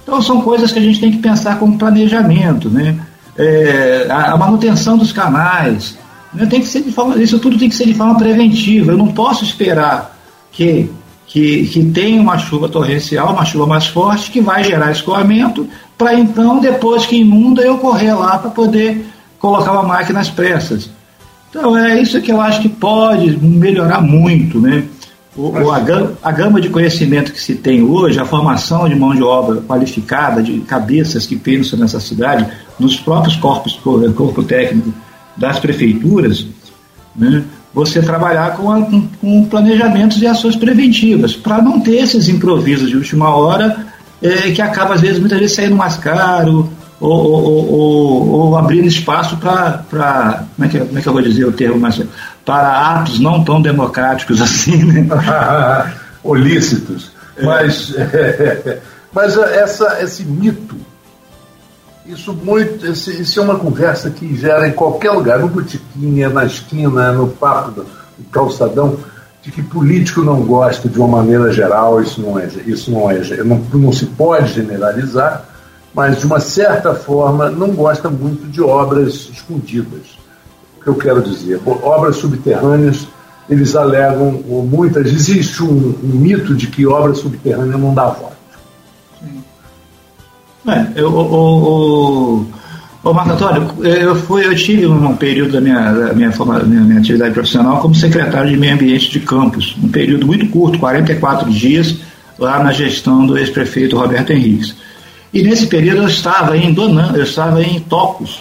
Então 0.03 0.23
são 0.23 0.41
coisas 0.41 0.73
que 0.73 0.79
a 0.79 0.83
gente 0.83 0.99
tem 0.99 1.13
que 1.13 1.19
pensar 1.19 1.59
como 1.59 1.77
planejamento, 1.77 2.71
né? 2.71 2.97
É, 3.37 4.07
a, 4.09 4.33
a, 4.33 4.37
manutenção 4.37 4.97
dos 4.97 5.13
canais, 5.13 5.97
né? 6.35 6.47
tem 6.47 6.61
que 6.61 6.67
ser 6.67 6.83
de 6.83 6.93
forma, 6.93 7.21
isso 7.23 7.39
tudo 7.39 7.59
tem 7.59 7.69
que 7.69 7.75
ser 7.75 7.87
de 7.87 7.95
forma 7.95 8.17
preventiva. 8.17 8.93
Eu 8.93 8.99
não 8.99 9.09
posso 9.09 9.45
esperar 9.45 10.19
que 10.51 10.91
que, 11.33 11.67
que 11.69 11.83
tenha 11.87 12.21
uma 12.21 12.37
chuva 12.37 12.69
torrencial, 12.69 13.33
uma 13.33 13.47
chuva 13.47 13.67
mais 13.67 13.87
forte, 13.87 14.31
que 14.31 14.39
vai 14.39 14.63
gerar 14.63 14.93
escoamento, 14.93 15.67
para 15.97 16.13
então, 16.13 16.61
depois 16.61 17.07
que 17.07 17.17
inunda, 17.17 17.63
eu 17.63 17.79
correr 17.79 18.13
lá 18.13 18.39
para 18.39 18.51
poder 18.51 19.07
colocar 19.39 19.73
uma 19.73 19.83
máquina 19.83 20.21
às 20.21 20.29
pressas. 20.29 20.91
Então 21.49 21.75
é 21.75 21.99
isso 21.99 22.21
que 22.21 22.31
eu 22.31 22.39
acho 22.39 22.61
que 22.61 22.69
pode 22.69 23.35
melhorar 23.39 24.03
muito, 24.03 24.61
né? 24.61 24.85
O, 25.35 25.49
o, 25.49 25.73
a, 25.73 25.81
gama, 25.81 26.13
a, 26.23 26.31
gama, 26.31 26.61
de 26.61 26.69
conhecimento 26.69 27.33
que 27.33 27.41
se 27.41 27.55
tem 27.55 27.83
hoje, 27.83 28.21
a 28.21 28.27
formação 28.27 28.87
de 28.87 28.95
mão 28.95 29.15
de 29.15 29.23
obra 29.23 29.63
qualificada, 29.63 30.43
de 30.43 30.61
cabeças 30.61 31.25
que 31.25 31.37
pensam 31.37 31.79
nessa 31.79 31.99
cidade, 31.99 32.47
nos 32.79 33.01
próprios 33.01 33.37
corpos, 33.37 33.81
corpo 34.15 34.43
técnico 34.43 34.93
das 35.37 35.59
prefeituras, 35.59 36.47
né? 37.15 37.45
você 37.75 38.03
trabalhar 38.03 38.57
com, 38.57 38.71
a, 38.71 38.83
com, 38.83 39.09
com 39.21 39.45
planejamentos 39.47 40.21
e 40.21 40.27
ações 40.27 40.57
preventivas, 40.57 41.35
para 41.35 41.63
não 41.63 41.81
ter 41.81 41.97
esses 41.97 42.29
improvisos 42.29 42.91
de 42.91 42.97
última 42.97 43.35
hora, 43.35 43.87
é, 44.21 44.51
que 44.51 44.61
acaba, 44.61 44.95
às 44.95 45.01
vezes, 45.01 45.19
muitas 45.19 45.39
vezes 45.39 45.57
saindo 45.57 45.75
mais 45.75 45.97
caro, 45.97 46.71
ou, 47.01 47.11
ou, 47.11 47.73
ou, 47.73 48.29
ou 48.29 48.57
abrindo 48.57 48.87
espaço 48.87 49.37
para. 49.39 50.45
Como, 50.55 50.67
é 50.67 50.69
que, 50.69 50.79
como 50.79 50.99
é 50.99 51.03
que 51.03 51.09
eu 51.09 51.13
vou 51.13 51.23
dizer 51.23 51.45
o 51.45 51.53
termo 51.53 51.79
mais. 51.79 52.01
Para 52.45 52.97
atos 52.97 53.19
não 53.19 53.43
tão 53.43 53.61
democráticos 53.61 54.41
assim, 54.43 54.85
né? 54.85 55.07
Olícitos. 56.23 57.11
É. 57.37 57.45
Mas, 57.45 57.93
é, 57.97 58.79
mas 59.13 59.37
essa, 59.37 59.99
esse 60.01 60.25
mito, 60.25 60.77
isso, 62.07 62.33
muito, 62.33 62.87
isso 62.87 63.41
é 63.41 63.43
uma 63.43 63.59
conversa 63.59 64.11
que 64.11 64.37
gera 64.37 64.67
em 64.69 64.73
qualquer 64.73 65.11
lugar, 65.13 65.39
no 65.39 65.49
botiquinha, 65.49 66.29
na 66.29 66.45
esquina, 66.45 67.13
no 67.13 67.29
papo 67.29 67.71
do 67.71 67.87
calçadão, 68.31 68.97
de 69.43 69.51
que 69.51 69.63
político 69.63 70.23
não 70.23 70.43
gosta 70.43 70.89
de 70.89 70.99
uma 70.99 71.09
maneira 71.09 71.53
geral, 71.53 72.01
isso 72.01 72.21
não 72.21 72.39
é, 72.39 72.47
isso 72.67 72.91
não 72.91 73.11
é, 73.11 73.21
não, 73.45 73.61
não 73.73 73.93
se 73.93 74.07
pode 74.07 74.53
generalizar, 74.53 75.45
mas 75.95 76.19
de 76.19 76.27
uma 76.27 76.41
certa 76.41 76.95
forma 76.95 77.51
não 77.51 77.71
gosta 77.71 78.09
muito 78.09 78.47
de 78.47 78.63
obras 78.63 79.29
escondidas. 79.33 80.19
O 80.79 80.83
que 80.83 80.89
eu 80.89 80.95
quero 80.95 81.23
dizer? 81.23 81.61
Obras 81.65 82.17
subterrâneas, 82.17 83.07
eles 83.49 83.75
alegam, 83.77 84.43
ou 84.49 84.65
muitas, 84.65 85.07
existe 85.07 85.63
um, 85.63 85.95
um 86.03 86.17
mito 86.17 86.55
de 86.55 86.69
que 86.69 86.87
obra 86.87 87.15
subterrânea 87.15 87.77
não 87.77 87.95
dá 87.95 88.07
voto. 88.07 88.32
É, 90.67 91.01
eu, 91.01 91.09
o, 91.09 92.45
o, 92.45 93.11
o 93.11 93.13
Marco 93.13 93.33
Antônio, 93.33 93.69
eu, 93.85 94.15
fui, 94.15 94.47
eu 94.47 94.55
tive 94.55 94.87
um 94.87 95.17
período 95.17 95.53
da 95.53 95.61
minha, 95.61 95.93
da 95.93 96.13
minha, 96.15 96.31
minha, 96.31 96.81
minha 96.83 96.99
atividade 97.01 97.35
profissional 97.35 97.81
como 97.81 97.95
secretário 97.95 98.51
de 98.51 98.57
meio 98.57 98.75
ambiente 98.75 99.11
de 99.11 99.21
campus, 99.21 99.77
um 99.83 99.89
período 99.89 100.27
muito 100.27 100.47
curto, 100.47 100.79
44 100.79 101.51
dias, 101.51 101.97
lá 102.39 102.63
na 102.63 102.73
gestão 102.73 103.27
do 103.27 103.37
ex-prefeito 103.37 103.99
Roberto 103.99 104.31
Henriques. 104.31 104.77
E 105.33 105.43
nesse 105.43 105.67
período 105.67 106.03
eu 106.03 106.09
estava 106.09 106.57
em 106.57 106.73
Donan, 106.73 107.13
eu 107.15 107.25
estava 107.25 107.61
em 107.61 107.81
Tocos, 107.81 108.41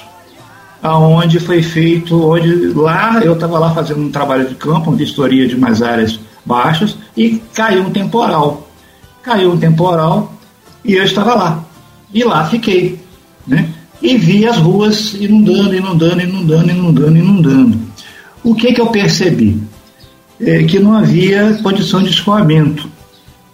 aonde 0.83 1.39
foi 1.39 1.63
feito, 1.63 2.21
onde 2.21 2.67
lá 2.67 3.19
eu 3.23 3.33
estava 3.33 3.57
lá 3.57 3.71
fazendo 3.71 4.01
um 4.01 4.11
trabalho 4.11 4.47
de 4.47 4.55
campo, 4.55 4.89
uma 4.91 4.97
vistoria 4.97 5.47
de 5.47 5.55
umas 5.55 5.81
áreas 5.81 6.19
baixas, 6.45 6.97
e 7.17 7.41
caiu 7.53 7.83
um 7.83 7.89
temporal. 7.89 8.67
Caiu 9.23 9.53
um 9.53 9.57
temporal 9.57 10.33
e 10.83 10.93
eu 10.93 11.03
estava 11.03 11.33
lá. 11.33 11.70
E 12.13 12.23
lá 12.23 12.45
fiquei, 12.45 12.99
né? 13.47 13.69
E 14.01 14.17
vi 14.17 14.47
as 14.47 14.57
ruas 14.57 15.13
inundando, 15.13 15.75
inundando, 15.75 16.21
inundando, 16.21 16.71
inundando, 16.71 17.17
inundando. 17.17 17.79
O 18.43 18.55
que 18.55 18.73
que 18.73 18.81
eu 18.81 18.87
percebi? 18.87 19.61
É 20.39 20.63
que 20.63 20.79
não 20.79 20.93
havia 20.93 21.59
condição 21.61 22.01
de 22.01 22.09
escoamento, 22.09 22.89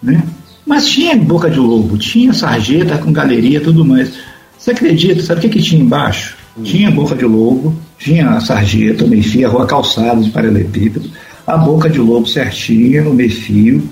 né? 0.02 0.24
Mas 0.66 0.88
tinha 0.88 1.16
boca 1.16 1.50
de 1.50 1.60
lobo, 1.60 1.98
tinha 1.98 2.34
sarjeta 2.34 2.98
com 2.98 3.12
galeria 3.12 3.62
tudo 3.62 3.86
mais. 3.86 4.14
Você 4.58 4.72
acredita? 4.72 5.22
Sabe 5.22 5.40
o 5.40 5.42
que, 5.42 5.50
que 5.50 5.62
tinha 5.62 5.82
embaixo? 5.82 6.36
Hum. 6.58 6.64
Tinha 6.64 6.92
boca 6.92 7.16
de 7.16 7.26
lobo, 7.26 7.74
tinha 7.98 8.30
a 8.30 8.42
sarjeta, 8.42 9.06
o 9.06 9.08
meio-fio, 9.08 9.48
a 9.48 9.52
rua 9.52 9.66
calçada 9.66 10.22
de 10.22 10.30
paralelepípedo, 10.30 11.10
a 11.46 11.58
boca 11.58 11.90
de 11.90 12.00
lobo 12.00 12.28
certinha, 12.28 13.02
no 13.02 13.14
meio-fio, 13.14 13.88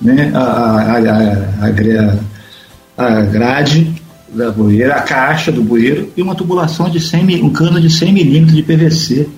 né? 0.00 0.32
a, 0.34 0.40
a, 0.40 0.98
a, 2.98 3.18
a, 3.18 3.20
grade 3.22 3.95
da 4.36 4.50
bueira, 4.50 4.96
a 4.96 5.02
caixa 5.02 5.50
do 5.50 5.62
bueiro 5.62 6.12
e 6.16 6.22
uma 6.22 6.34
tubulação 6.34 6.90
de 6.90 7.00
100, 7.00 7.42
um 7.42 7.50
cano 7.50 7.80
de 7.80 7.88
100 7.88 8.12
milímetros 8.12 8.54
de 8.54 8.62
PVC. 8.62 9.28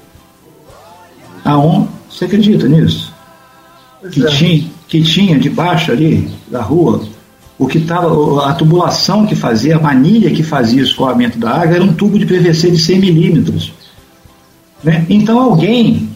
Aonde, 1.44 1.88
Você 2.10 2.24
acredita 2.24 2.66
nisso? 2.66 3.14
Que, 4.12 4.24
é. 4.24 4.26
tinha, 4.26 4.64
que 4.88 5.02
tinha 5.02 5.38
debaixo 5.38 5.92
ali 5.92 6.28
da 6.50 6.62
rua, 6.62 7.02
o 7.58 7.66
que 7.66 7.78
estava, 7.78 8.48
a 8.48 8.52
tubulação 8.54 9.24
que 9.24 9.34
fazia, 9.34 9.76
a 9.76 9.80
manilha 9.80 10.30
que 10.30 10.42
fazia 10.42 10.82
o 10.82 10.84
escoamento 10.84 11.38
da 11.38 11.50
água 11.50 11.76
era 11.76 11.84
um 11.84 11.92
tubo 11.92 12.18
de 12.18 12.26
PVC 12.26 12.70
de 12.70 12.78
100 12.78 12.98
milímetros. 12.98 13.72
Né? 14.82 15.06
Então 15.08 15.40
alguém, 15.40 16.08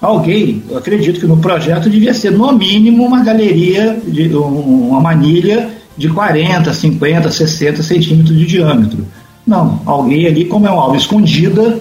alguém, 0.00 0.62
eu 0.68 0.78
acredito 0.78 1.20
que 1.20 1.26
no 1.26 1.38
projeto 1.38 1.88
devia 1.88 2.14
ser 2.14 2.32
no 2.32 2.52
mínimo 2.52 3.04
uma 3.04 3.22
galeria, 3.22 4.00
de, 4.06 4.34
uma 4.34 5.00
manilha 5.00 5.79
de 5.96 6.08
40, 6.08 6.72
50, 6.72 7.30
60 7.30 7.82
centímetros 7.82 8.36
de 8.36 8.46
diâmetro. 8.46 9.06
Não, 9.46 9.80
alguém 9.84 10.26
ali, 10.26 10.44
como 10.44 10.66
é 10.66 10.70
uma 10.70 10.84
obra 10.84 10.98
escondida, 10.98 11.78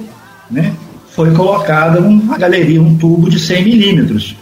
né, 0.50 0.74
foi 1.10 1.32
colocada 1.32 2.00
uma 2.00 2.38
galeria, 2.38 2.82
um 2.82 2.98
tubo 2.98 3.30
de 3.30 3.40
100 3.40 3.64
milímetros. 3.64 4.36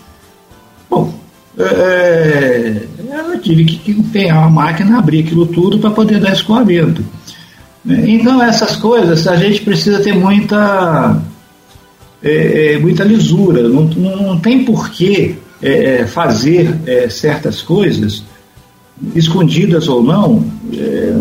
Bom, 0.89 1.13
é, 1.57 1.63
é, 1.63 2.84
eu 3.34 3.39
tive 3.41 3.65
que 3.65 3.91
empenhar 3.91 4.43
a 4.43 4.49
máquina, 4.49 4.97
abrir 4.97 5.22
aquilo 5.22 5.45
tudo 5.47 5.80
para 5.80 5.91
poder 5.91 6.20
dar 6.20 6.34
escoamento. 6.34 7.03
Então, 7.86 8.43
essas 8.43 8.76
coisas, 8.76 9.28
a 9.28 9.36
gente 9.38 9.61
precisa 9.61 9.99
ter 9.99 10.13
muita, 10.13 11.22
é, 12.22 12.74
é 12.74 12.80
muita 12.80 13.03
lisura. 13.03 13.68
Não, 13.68 13.84
não 13.84 14.39
tem 14.39 14.65
porquê 14.65 15.36
é, 15.61 16.01
é 16.01 16.07
fazer 16.07 16.76
é, 16.86 17.09
certas 17.09 17.61
coisas, 17.61 18.24
escondidas 19.16 19.88
ou 19.88 20.04
não, 20.04 20.43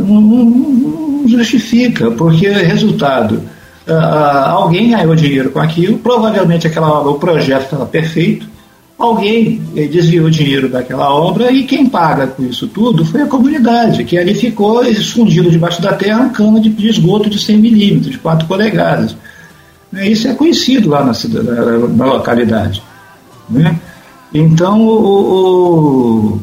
não, 0.06 0.20
não 0.20 1.28
justifica, 1.28 2.10
porque 2.10 2.48
resultado 2.48 3.42
uh, 3.86 4.48
alguém 4.48 4.90
ganhou 4.90 5.14
dinheiro 5.14 5.50
com 5.50 5.60
aquilo, 5.60 5.98
provavelmente 5.98 6.66
aquela 6.66 6.90
obra, 6.90 7.10
o 7.10 7.18
projeto 7.18 7.64
estava 7.64 7.86
perfeito, 7.86 8.46
alguém 8.98 9.60
eh, 9.76 9.86
desviou 9.86 10.30
dinheiro 10.30 10.70
daquela 10.70 11.14
obra 11.14 11.52
e 11.52 11.64
quem 11.64 11.86
paga 11.86 12.28
com 12.28 12.42
isso 12.42 12.66
tudo 12.66 13.04
foi 13.04 13.22
a 13.22 13.26
comunidade, 13.26 14.04
que 14.04 14.16
ali 14.16 14.34
ficou 14.34 14.82
escondido 14.84 15.50
debaixo 15.50 15.82
da 15.82 15.92
terra 15.92 16.22
um 16.22 16.30
cano 16.30 16.58
de, 16.60 16.88
esgoto 16.88 17.28
de 17.28 17.38
100 17.38 17.58
milímetros, 17.58 18.12
de 18.12 18.18
4 18.18 18.48
polegadas. 18.48 19.14
Né, 19.92 20.08
isso 20.08 20.26
é 20.26 20.34
conhecido 20.34 20.88
lá 20.88 21.04
na, 21.04 21.12
na, 21.12 21.88
na 21.88 22.06
localidade. 22.06 22.82
Né? 23.50 23.78
Então, 24.32 24.80
o, 24.80 26.32
o 26.32 26.40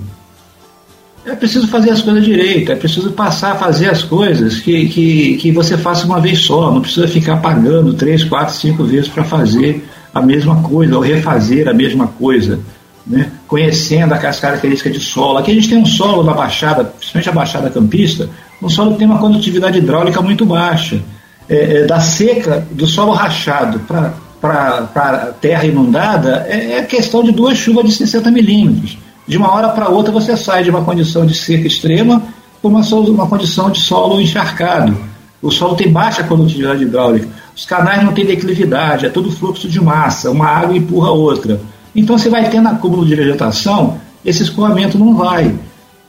é 1.25 1.35
preciso 1.35 1.67
fazer 1.67 1.91
as 1.91 2.01
coisas 2.01 2.23
direito, 2.23 2.71
é 2.71 2.75
preciso 2.75 3.11
passar 3.11 3.53
a 3.53 3.55
fazer 3.55 3.89
as 3.89 4.03
coisas 4.03 4.59
que, 4.59 4.87
que, 4.89 5.37
que 5.37 5.51
você 5.51 5.77
faça 5.77 6.05
uma 6.05 6.19
vez 6.19 6.39
só, 6.39 6.71
não 6.71 6.81
precisa 6.81 7.07
ficar 7.07 7.37
pagando 7.37 7.93
três, 7.93 8.23
quatro, 8.23 8.53
cinco 8.53 8.83
vezes 8.83 9.07
para 9.07 9.23
fazer 9.23 9.85
a 10.13 10.21
mesma 10.21 10.61
coisa, 10.61 10.95
ou 10.95 11.01
refazer 11.01 11.67
a 11.69 11.73
mesma 11.73 12.07
coisa, 12.07 12.59
né? 13.07 13.31
conhecendo 13.47 14.13
as 14.13 14.39
características 14.39 14.93
de 14.93 14.99
solo. 14.99 15.37
Aqui 15.37 15.51
a 15.51 15.53
gente 15.53 15.69
tem 15.69 15.77
um 15.77 15.85
solo 15.85 16.23
na 16.23 16.33
Baixada, 16.33 16.83
principalmente 16.83 17.29
a 17.29 17.33
Baixada 17.33 17.69
Campista, 17.69 18.29
um 18.61 18.69
solo 18.69 18.91
que 18.91 18.99
tem 18.99 19.07
uma 19.07 19.19
condutividade 19.19 19.77
hidráulica 19.77 20.21
muito 20.21 20.45
baixa. 20.45 21.01
É, 21.49 21.79
é, 21.79 21.85
da 21.85 21.99
seca, 21.99 22.65
do 22.71 22.87
solo 22.87 23.11
rachado 23.11 23.79
para 23.79 25.33
terra 25.41 25.65
inundada, 25.65 26.45
é, 26.47 26.77
é 26.77 26.81
questão 26.83 27.23
de 27.23 27.31
duas 27.31 27.57
chuvas 27.57 27.85
de 27.85 27.91
60 27.93 28.31
milímetros 28.31 28.97
de 29.27 29.37
uma 29.37 29.53
hora 29.53 29.69
para 29.69 29.89
outra 29.89 30.11
você 30.11 30.35
sai 30.35 30.63
de 30.63 30.69
uma 30.69 30.83
condição 30.83 31.25
de 31.25 31.33
seca 31.33 31.67
extrema 31.67 32.21
para 32.61 32.69
uma, 32.69 32.81
uma 32.81 33.27
condição 33.27 33.69
de 33.69 33.79
solo 33.79 34.21
encharcado. 34.21 34.97
O 35.41 35.51
solo 35.51 35.75
tem 35.75 35.91
baixa 35.91 36.23
condutividade 36.23 36.83
hidráulica. 36.83 37.27
Os 37.55 37.65
canais 37.65 38.03
não 38.03 38.13
têm 38.13 38.25
declividade, 38.25 39.05
é 39.05 39.09
todo 39.09 39.31
fluxo 39.31 39.67
de 39.67 39.81
massa, 39.81 40.31
uma 40.31 40.47
água 40.47 40.75
empurra 40.75 41.09
a 41.09 41.11
outra. 41.11 41.61
Então 41.95 42.17
você 42.17 42.29
vai 42.29 42.49
tendo 42.49 42.69
acúmulo 42.69 43.05
de 43.05 43.15
vegetação, 43.15 43.99
esse 44.25 44.43
escoamento 44.43 44.97
não 44.97 45.15
vai. 45.15 45.53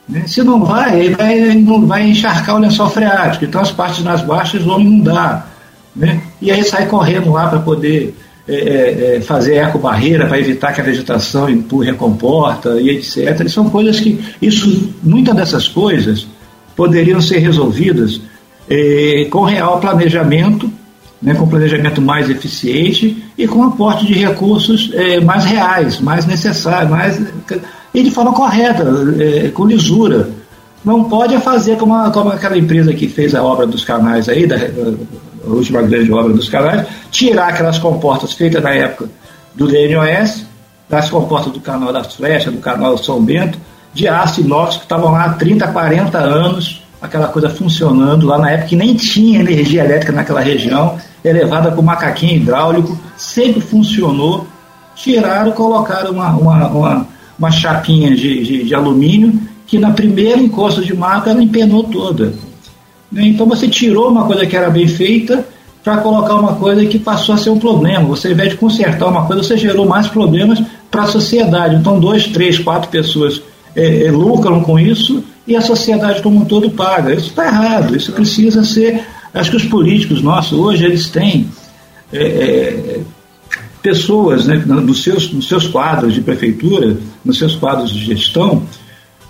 Né? 0.08 0.24
Se 0.26 0.42
não 0.42 0.64
vai, 0.64 1.00
ele 1.00 1.14
vai, 1.14 1.64
vai 1.86 2.08
encharcar 2.08 2.56
o 2.56 2.58
lençol 2.58 2.88
freático, 2.88 3.44
então 3.44 3.60
as 3.60 3.70
partes 3.70 4.04
nas 4.04 4.22
baixas 4.22 4.62
vão 4.62 4.80
inundar. 4.80 5.48
Né? 5.94 6.20
E 6.40 6.50
aí 6.50 6.64
sai 6.64 6.86
correndo 6.86 7.32
lá 7.32 7.48
para 7.48 7.58
poder 7.60 8.16
é, 8.46 8.54
é, 8.54 9.16
é, 9.16 9.20
fazer 9.22 9.56
ecobarreira 9.56 10.26
para 10.26 10.38
evitar 10.38 10.72
que 10.74 10.80
a 10.80 10.84
vegetação 10.84 11.48
empurre 11.48 11.90
a 11.90 11.94
comporta 11.94 12.78
e 12.78 12.90
etc. 12.90 13.48
São 13.48 13.70
coisas 13.70 13.98
que, 13.98 14.22
isso, 14.42 14.92
muitas 15.02 15.34
dessas 15.34 15.66
coisas 15.66 16.26
poderiam 16.76 17.22
ser 17.22 17.38
resolvidas 17.38 18.20
é, 18.68 19.26
com 19.30 19.44
real 19.44 19.80
planejamento, 19.80 20.70
né, 21.22 21.34
com 21.34 21.48
planejamento 21.48 22.02
mais 22.02 22.28
eficiente 22.28 23.24
e 23.38 23.48
com 23.48 23.62
aporte 23.62 24.04
de 24.04 24.12
recursos 24.12 24.90
é, 24.92 25.20
mais 25.20 25.46
reais, 25.46 25.98
mais 26.00 26.26
necessários, 26.26 26.90
mais, 26.90 27.20
e 27.94 28.02
de 28.02 28.10
forma 28.10 28.34
correta, 28.34 28.84
é, 29.18 29.48
com 29.48 29.64
lisura. 29.64 30.28
Não 30.84 31.04
pode 31.04 31.38
fazer 31.38 31.78
como, 31.78 31.94
a, 31.94 32.10
como 32.10 32.28
aquela 32.28 32.58
empresa 32.58 32.92
que 32.92 33.08
fez 33.08 33.34
a 33.34 33.42
obra 33.42 33.66
dos 33.66 33.84
canais 33.84 34.28
aí, 34.28 34.46
da, 34.46 34.56
a 35.46 35.50
última 35.50 35.82
grande 35.82 36.12
obra 36.12 36.32
dos 36.32 36.48
canais, 36.48 36.86
tirar 37.10 37.48
aquelas 37.48 37.78
comportas 37.78 38.32
feitas 38.32 38.62
na 38.62 38.70
época 38.70 39.08
do 39.54 39.66
DNOS, 39.68 40.44
das 40.88 41.08
comportas 41.08 41.52
do 41.52 41.60
canal 41.60 41.92
das 41.92 42.14
Flechas, 42.14 42.52
do 42.52 42.60
canal 42.60 42.96
São 42.98 43.22
Bento, 43.22 43.58
de 43.92 44.08
aço 44.08 44.40
inox 44.40 44.76
que 44.76 44.82
estavam 44.82 45.12
lá 45.12 45.24
há 45.24 45.32
30, 45.34 45.68
40 45.68 46.18
anos, 46.18 46.82
aquela 47.00 47.28
coisa 47.28 47.48
funcionando 47.48 48.26
lá 48.26 48.38
na 48.38 48.50
época 48.50 48.68
que 48.68 48.76
nem 48.76 48.94
tinha 48.94 49.40
energia 49.40 49.84
elétrica 49.84 50.12
naquela 50.12 50.40
região, 50.40 50.98
elevada 51.24 51.70
com 51.70 51.82
macaquinho 51.82 52.36
hidráulico, 52.36 52.98
sempre 53.16 53.60
funcionou. 53.60 54.46
Tiraram, 54.96 55.52
colocaram 55.52 56.12
uma, 56.12 56.30
uma, 56.30 56.68
uma, 56.68 57.06
uma 57.38 57.50
chapinha 57.50 58.14
de, 58.14 58.44
de, 58.44 58.64
de 58.64 58.74
alumínio 58.74 59.40
que 59.66 59.78
na 59.78 59.90
primeira 59.90 60.40
encosta 60.40 60.80
de 60.80 60.94
maca 60.94 61.30
ela 61.30 61.42
empenou 61.42 61.84
toda. 61.84 62.32
Né? 63.10 63.28
Então 63.28 63.46
você 63.46 63.68
tirou 63.68 64.10
uma 64.10 64.26
coisa 64.26 64.46
que 64.46 64.56
era 64.56 64.70
bem 64.70 64.86
feita 64.88 65.46
para 65.82 65.98
colocar 65.98 66.34
uma 66.36 66.54
coisa 66.54 66.84
que 66.86 66.98
passou 66.98 67.34
a 67.34 67.38
ser 67.38 67.50
um 67.50 67.58
problema. 67.58 68.06
Você, 68.08 68.28
ao 68.28 68.32
invés 68.32 68.50
de 68.50 68.56
consertar 68.56 69.06
uma 69.06 69.26
coisa, 69.26 69.42
você 69.42 69.56
gerou 69.56 69.86
mais 69.86 70.08
problemas 70.08 70.62
para 70.90 71.02
a 71.02 71.06
sociedade. 71.06 71.76
Então, 71.76 72.00
dois, 72.00 72.26
três, 72.28 72.58
quatro 72.58 72.88
pessoas 72.88 73.42
é, 73.76 74.06
é, 74.06 74.10
lucram 74.10 74.62
com 74.62 74.78
isso 74.78 75.22
e 75.46 75.54
a 75.54 75.60
sociedade 75.60 76.22
como 76.22 76.40
um 76.40 76.44
todo 76.44 76.70
paga. 76.70 77.12
Isso 77.12 77.28
está 77.28 77.46
errado. 77.46 77.94
Isso 77.94 78.12
precisa 78.12 78.64
ser. 78.64 79.04
Acho 79.34 79.50
que 79.50 79.56
os 79.56 79.64
políticos 79.64 80.22
nossos 80.22 80.58
hoje 80.58 80.84
eles 80.84 81.08
têm 81.10 81.48
é, 82.12 82.22
é 82.22 83.00
pessoas 83.84 84.46
né, 84.46 84.56
nos, 84.66 85.02
seus, 85.02 85.30
nos 85.30 85.46
seus 85.46 85.66
quadros 85.66 86.14
de 86.14 86.22
prefeitura, 86.22 86.96
nos 87.22 87.36
seus 87.36 87.54
quadros 87.54 87.90
de 87.90 88.02
gestão, 88.02 88.62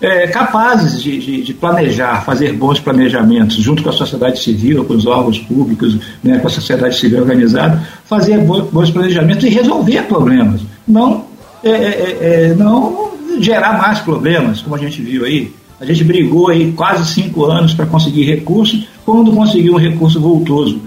é, 0.01 0.27
capazes 0.27 1.01
de, 1.01 1.17
de, 1.19 1.41
de, 1.43 1.53
planejar, 1.53 2.23
fazer 2.23 2.53
bons 2.53 2.79
planejamentos 2.79 3.55
junto 3.57 3.81
com 3.81 3.89
a 3.89 3.93
sociedade 3.93 4.39
civil, 4.39 4.83
com 4.83 4.93
os 4.93 5.05
órgãos 5.05 5.39
públicos, 5.39 5.97
né, 6.23 6.37
com 6.39 6.47
a 6.47 6.51
sociedade 6.51 6.97
civil 6.97 7.21
organizada, 7.21 7.81
fazer 8.05 8.37
bons 8.39 8.91
planejamentos 8.91 9.45
e 9.45 9.49
resolver 9.49 10.03
problemas, 10.03 10.61
não, 10.87 11.25
é, 11.63 11.69
é, 11.69 11.73
é, 11.73 12.17
é, 12.21 12.55
não 12.55 13.11
gerar 13.39 13.77
mais 13.77 13.99
problemas, 13.99 14.61
como 14.61 14.75
a 14.75 14.79
gente 14.79 15.01
viu 15.01 15.25
aí. 15.25 15.51
A 15.79 15.85
gente 15.85 16.03
brigou 16.03 16.49
aí 16.49 16.71
quase 16.71 17.13
cinco 17.13 17.45
anos 17.45 17.73
para 17.73 17.85
conseguir 17.85 18.23
recursos, 18.23 18.87
quando 19.05 19.31
conseguiu 19.33 19.73
um 19.73 19.77
recurso 19.77 20.21
voltoso 20.21 20.81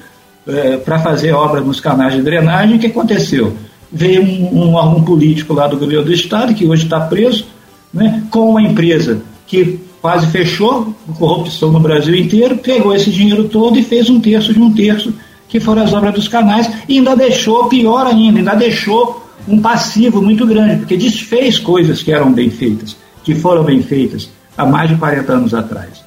é, 0.46 0.78
para 0.78 0.98
fazer 0.98 1.32
obra 1.32 1.60
nos 1.60 1.78
canais 1.78 2.14
de 2.14 2.22
drenagem, 2.22 2.76
o 2.76 2.78
que 2.78 2.86
aconteceu? 2.86 3.54
Veio 3.92 4.22
um, 4.22 4.62
um 4.62 4.74
órgão 4.74 5.02
político 5.02 5.52
lá 5.52 5.66
do 5.66 5.76
governo 5.76 6.04
do 6.04 6.12
estado, 6.12 6.54
que 6.54 6.66
hoje 6.66 6.84
está 6.84 7.00
preso, 7.00 7.46
né, 7.92 8.22
com 8.30 8.50
uma 8.50 8.62
empresa 8.62 9.22
que 9.46 9.80
quase 10.00 10.26
fechou, 10.28 10.94
corrupção 11.18 11.72
no 11.72 11.80
Brasil 11.80 12.14
inteiro, 12.14 12.56
pegou 12.58 12.94
esse 12.94 13.10
dinheiro 13.10 13.48
todo 13.48 13.78
e 13.78 13.82
fez 13.82 14.08
um 14.08 14.20
terço 14.20 14.52
de 14.52 14.60
um 14.60 14.72
terço, 14.72 15.12
que 15.48 15.58
foram 15.58 15.82
as 15.82 15.92
obras 15.92 16.14
dos 16.14 16.28
canais, 16.28 16.70
e 16.88 16.98
ainda 16.98 17.16
deixou, 17.16 17.68
pior 17.68 18.06
ainda, 18.06 18.38
ainda 18.38 18.54
deixou 18.54 19.26
um 19.48 19.60
passivo 19.60 20.20
muito 20.20 20.46
grande, 20.46 20.76
porque 20.76 20.96
desfez 20.96 21.58
coisas 21.58 22.02
que 22.02 22.12
eram 22.12 22.32
bem 22.32 22.50
feitas, 22.50 22.96
que 23.24 23.34
foram 23.34 23.64
bem 23.64 23.82
feitas 23.82 24.30
há 24.56 24.66
mais 24.66 24.90
de 24.90 24.96
40 24.96 25.32
anos 25.32 25.54
atrás. 25.54 26.04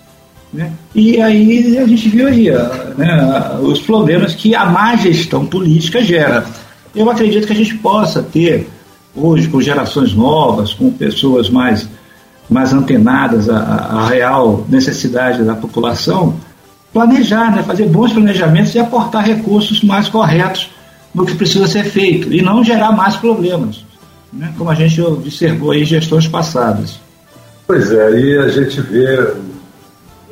Né? 0.53 0.71
E 0.93 1.19
aí 1.21 1.77
a 1.77 1.87
gente 1.87 2.09
viu 2.09 2.27
aí 2.27 2.49
né, 2.97 3.59
os 3.61 3.79
problemas 3.79 4.35
que 4.35 4.53
a 4.53 4.65
má 4.65 4.95
gestão 4.95 5.45
política 5.45 6.03
gera. 6.03 6.45
Eu 6.93 7.09
acredito 7.09 7.47
que 7.47 7.53
a 7.53 7.55
gente 7.55 7.75
possa 7.75 8.21
ter 8.21 8.67
hoje 9.15 9.47
com 9.47 9.61
gerações 9.61 10.13
novas, 10.13 10.73
com 10.73 10.91
pessoas 10.91 11.49
mais, 11.49 11.87
mais 12.49 12.73
antenadas 12.73 13.49
à, 13.49 13.57
à 13.57 14.07
real 14.07 14.65
necessidade 14.69 15.43
da 15.43 15.55
população, 15.55 16.35
planejar, 16.93 17.55
né, 17.55 17.63
fazer 17.63 17.87
bons 17.87 18.13
planejamentos 18.13 18.75
e 18.75 18.79
aportar 18.79 19.25
recursos 19.25 19.83
mais 19.83 20.09
corretos 20.09 20.69
no 21.13 21.25
que 21.25 21.35
precisa 21.35 21.67
ser 21.67 21.83
feito 21.85 22.31
e 22.31 22.41
não 22.41 22.63
gerar 22.63 22.91
mais 22.91 23.15
problemas, 23.15 23.85
né, 24.31 24.53
como 24.57 24.69
a 24.69 24.75
gente 24.75 25.01
observou 25.01 25.73
em 25.73 25.85
gestões 25.85 26.27
passadas. 26.27 26.99
Pois 27.67 27.91
é, 27.91 28.07
aí 28.07 28.37
a 28.37 28.49
gente 28.49 28.81
vê 28.81 29.33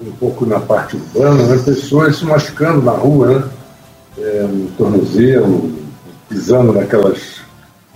um 0.02 0.12
pouco 0.12 0.46
na 0.46 0.60
parte 0.60 0.96
urbana, 0.96 1.44
né, 1.44 1.62
pessoas 1.64 2.18
se 2.18 2.26
machucando 2.26 2.82
na 2.82 2.92
rua, 2.92 3.40
né, 3.40 3.44
é, 4.18 4.44
no 4.44 4.68
tornozelo, 4.78 5.72
pisando 6.28 6.74
naquelas 6.74 7.40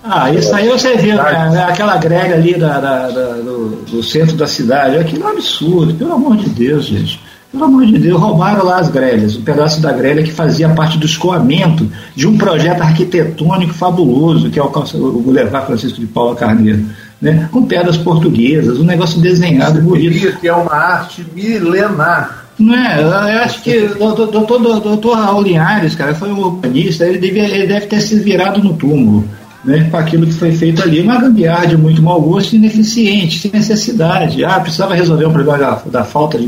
Ah, 0.03 0.29
isso 0.31 0.53
aí 0.53 0.67
você 0.67 0.97
viu, 0.97 1.15
né? 1.15 1.65
aquela 1.65 1.95
grelha 1.95 2.35
ali 2.35 2.55
da, 2.55 2.77
da, 2.77 3.07
da 3.09 3.27
do, 3.35 3.85
do, 3.89 4.03
centro 4.03 4.35
da 4.35 4.45
cidade, 4.45 4.97
aquilo 4.97 5.23
é 5.23 5.27
um 5.27 5.29
absurdo, 5.29 5.93
pelo 5.93 6.11
amor 6.11 6.35
de 6.35 6.49
Deus, 6.49 6.87
gente. 6.87 7.21
Pelo 7.49 7.63
amor 7.63 7.85
de 7.85 7.97
Deus, 7.97 8.19
roubaram 8.19 8.65
lá 8.65 8.79
as 8.79 8.89
grelhas, 8.89 9.35
o 9.35 9.39
um 9.39 9.43
pedaço 9.43 9.79
da 9.79 9.93
grelha 9.93 10.21
que 10.21 10.31
fazia 10.31 10.67
parte 10.69 10.97
do 10.97 11.05
escoamento 11.05 11.89
de 12.13 12.27
um 12.27 12.37
projeto 12.37 12.81
arquitetônico 12.81 13.73
fabuloso, 13.73 14.49
que 14.49 14.59
é 14.59 14.61
o, 14.61 14.65
o 14.65 15.21
Boulevard 15.21 15.67
Francisco 15.67 16.01
de 16.01 16.07
Paula 16.07 16.35
Carneiro, 16.35 16.83
né? 17.21 17.47
com 17.49 17.63
pedras 17.63 17.95
portuguesas, 17.95 18.79
um 18.79 18.83
negócio 18.83 19.21
desenhado 19.21 19.81
bonito. 19.81 20.37
que 20.37 20.47
é 20.49 20.53
uma 20.53 20.73
arte 20.73 21.25
milenar. 21.33 22.43
Não 22.59 22.75
é? 22.75 23.01
Eu 23.01 23.43
acho 23.43 23.63
que 23.63 23.77
o 23.77 24.11
doutor, 24.11 24.27
doutor, 24.27 24.79
doutor 24.81 25.17
Raul 25.17 25.43
Linhares, 25.43 25.95
cara, 25.95 26.13
foi 26.13 26.29
um 26.29 26.39
urbanista, 26.39 27.05
ele, 27.05 27.17
deve, 27.17 27.39
ele 27.39 27.67
deve 27.67 27.85
ter 27.85 28.01
se 28.01 28.19
virado 28.19 28.61
no 28.61 28.73
túmulo 28.73 29.23
né, 29.63 29.87
com 29.89 29.97
aquilo 29.97 30.25
que 30.25 30.33
foi 30.33 30.51
feito 30.51 30.81
ali. 30.81 31.01
Uma 31.01 31.19
gambiarra 31.19 31.67
de 31.67 31.77
muito 31.77 32.01
mau 32.01 32.21
gosto, 32.21 32.55
ineficiente, 32.55 33.39
sem 33.39 33.51
necessidade. 33.51 34.43
Ah, 34.43 34.59
precisava 34.59 34.93
resolver 34.93 35.25
o 35.25 35.31
problema 35.31 35.57
da, 35.57 35.81
da 35.85 36.03
falta 36.03 36.37
de, 36.37 36.47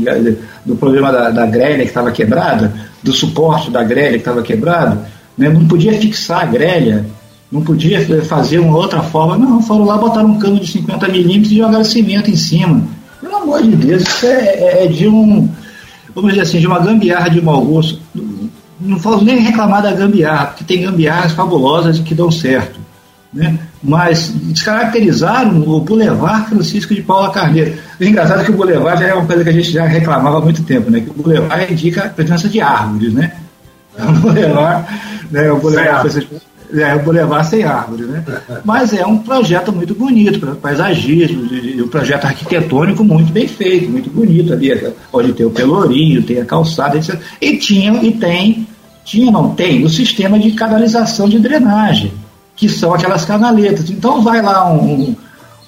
do 0.64 0.76
problema 0.76 1.10
da, 1.10 1.30
da 1.30 1.46
grelha 1.46 1.78
que 1.78 1.88
estava 1.88 2.10
quebrada, 2.10 2.74
do 3.02 3.12
suporte 3.12 3.70
da 3.70 3.82
grelha 3.82 4.12
que 4.12 4.18
estava 4.18 4.42
quebrado. 4.42 4.98
Né, 5.36 5.48
não 5.48 5.66
podia 5.66 5.92
fixar 5.98 6.42
a 6.42 6.46
grelha, 6.46 7.06
não 7.50 7.62
podia 7.62 8.00
fazer 8.24 8.58
uma 8.58 8.76
outra 8.76 9.02
forma. 9.02 9.38
Não, 9.38 9.62
foram 9.62 9.84
lá, 9.84 9.96
botaram 9.96 10.28
um 10.28 10.38
cano 10.38 10.60
de 10.60 10.66
50 10.66 11.08
milímetros 11.08 11.52
e 11.52 11.56
jogaram 11.56 11.84
cimento 11.84 12.30
em 12.30 12.36
cima. 12.36 12.82
Pelo 13.20 13.36
amor 13.36 13.62
de 13.62 13.74
Deus, 13.76 14.02
isso 14.02 14.26
é, 14.26 14.30
é, 14.30 14.84
é 14.84 14.88
de 14.88 15.08
um, 15.08 15.48
vamos 16.14 16.30
dizer 16.30 16.42
assim, 16.42 16.58
de 16.58 16.66
uma 16.66 16.78
gambiarra 16.78 17.30
de 17.30 17.40
mau 17.40 17.64
gosto. 17.64 17.98
Não 18.78 18.98
posso 18.98 19.24
nem 19.24 19.38
reclamar 19.38 19.82
da 19.82 19.92
gambiarra, 19.92 20.46
porque 20.48 20.64
tem 20.64 20.82
gambiarras 20.82 21.32
fabulosas 21.32 21.98
que 21.98 22.14
dão 22.14 22.30
certo 22.30 22.85
né? 23.36 23.58
mas 23.82 24.32
descaracterizaram 24.34 25.60
o 25.60 25.80
Boulevard 25.80 26.48
Francisco 26.48 26.94
de 26.94 27.02
Paula 27.02 27.30
Carneiro. 27.30 27.74
O 28.00 28.04
engraçado 28.04 28.40
é 28.40 28.44
que 28.44 28.50
o 28.50 28.56
Boulevard 28.56 29.00
já 29.00 29.08
é 29.08 29.14
uma 29.14 29.26
coisa 29.26 29.44
que 29.44 29.50
a 29.50 29.52
gente 29.52 29.70
já 29.70 29.84
reclamava 29.84 30.38
há 30.38 30.40
muito 30.40 30.62
tempo, 30.64 30.90
né? 30.90 31.00
que 31.00 31.10
o 31.10 31.12
Boulevard 31.12 31.72
indica 31.72 32.04
a 32.04 32.08
presença 32.08 32.48
de 32.48 32.60
árvores, 32.60 33.12
né? 33.12 33.32
O 33.96 34.12
Boulevard, 34.12 34.86
né? 35.30 35.50
o 35.50 35.58
Boulevard 35.58 36.00
Francisco 36.00 36.34
é 36.74 36.94
o 36.94 37.02
Boulevard 37.02 37.48
sem 37.48 37.62
árvores, 37.62 38.08
né? 38.08 38.24
Mas 38.64 38.92
é 38.92 39.06
um 39.06 39.18
projeto 39.18 39.72
muito 39.72 39.94
bonito, 39.94 40.40
para 40.40 40.54
paisagismo, 40.54 41.44
um 41.82 41.88
projeto 41.88 42.24
arquitetônico 42.24 43.04
muito 43.04 43.32
bem 43.32 43.46
feito, 43.46 43.88
muito 43.88 44.10
bonito 44.10 44.52
ali, 44.52 44.72
onde 45.12 45.32
tem 45.32 45.46
o 45.46 45.50
pelourinho, 45.50 46.22
tem 46.22 46.40
a 46.40 46.44
calçada, 46.44 46.96
etc. 46.96 47.18
E 47.40 47.56
tinha 47.56 47.92
e 48.02 48.12
tem, 48.12 48.66
tinha 49.04 49.30
não 49.30 49.54
tem, 49.54 49.84
o 49.84 49.88
sistema 49.88 50.38
de 50.38 50.50
canalização 50.52 51.28
de 51.28 51.38
drenagem 51.38 52.12
que 52.56 52.68
são 52.68 52.94
aquelas 52.94 53.24
canaletas. 53.24 53.90
Então 53.90 54.22
vai 54.22 54.40
lá 54.40 54.72
um, 54.72 55.14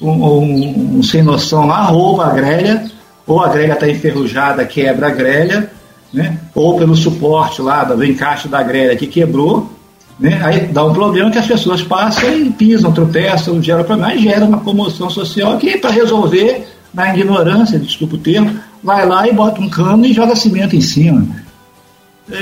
um, 0.00 0.10
um, 0.10 0.98
um 0.98 1.02
sem 1.02 1.22
noção 1.22 1.66
lá, 1.66 1.82
rouba 1.82 2.26
a 2.26 2.30
grelha, 2.30 2.90
ou 3.26 3.40
a 3.40 3.48
grelha 3.48 3.74
está 3.74 3.88
enferrujada, 3.88 4.64
quebra 4.64 5.08
a 5.08 5.10
grelha, 5.10 5.70
né? 6.12 6.38
ou 6.54 6.78
pelo 6.78 6.96
suporte 6.96 7.60
lá 7.60 7.84
do 7.84 8.02
encaixe 8.02 8.48
da 8.48 8.62
grelha 8.62 8.96
que 8.96 9.06
quebrou, 9.06 9.70
né? 10.18 10.40
aí 10.42 10.60
dá 10.66 10.84
um 10.84 10.94
problema 10.94 11.30
que 11.30 11.38
as 11.38 11.46
pessoas 11.46 11.82
passam 11.82 12.34
e 12.34 12.50
pisam, 12.50 12.90
tropeçam, 12.90 13.62
gera 13.62 13.84
problema, 13.84 14.12
aí 14.12 14.22
gera 14.22 14.46
uma 14.46 14.60
comoção 14.60 15.10
social 15.10 15.58
que 15.58 15.76
para 15.76 15.90
resolver, 15.90 16.66
na 16.92 17.14
ignorância, 17.14 17.78
desculpa 17.78 18.14
o 18.14 18.18
termo, 18.18 18.58
vai 18.82 19.06
lá 19.06 19.28
e 19.28 19.32
bota 19.32 19.60
um 19.60 19.68
cano 19.68 20.06
e 20.06 20.14
joga 20.14 20.34
cimento 20.34 20.74
em 20.74 20.80
cima. 20.80 21.26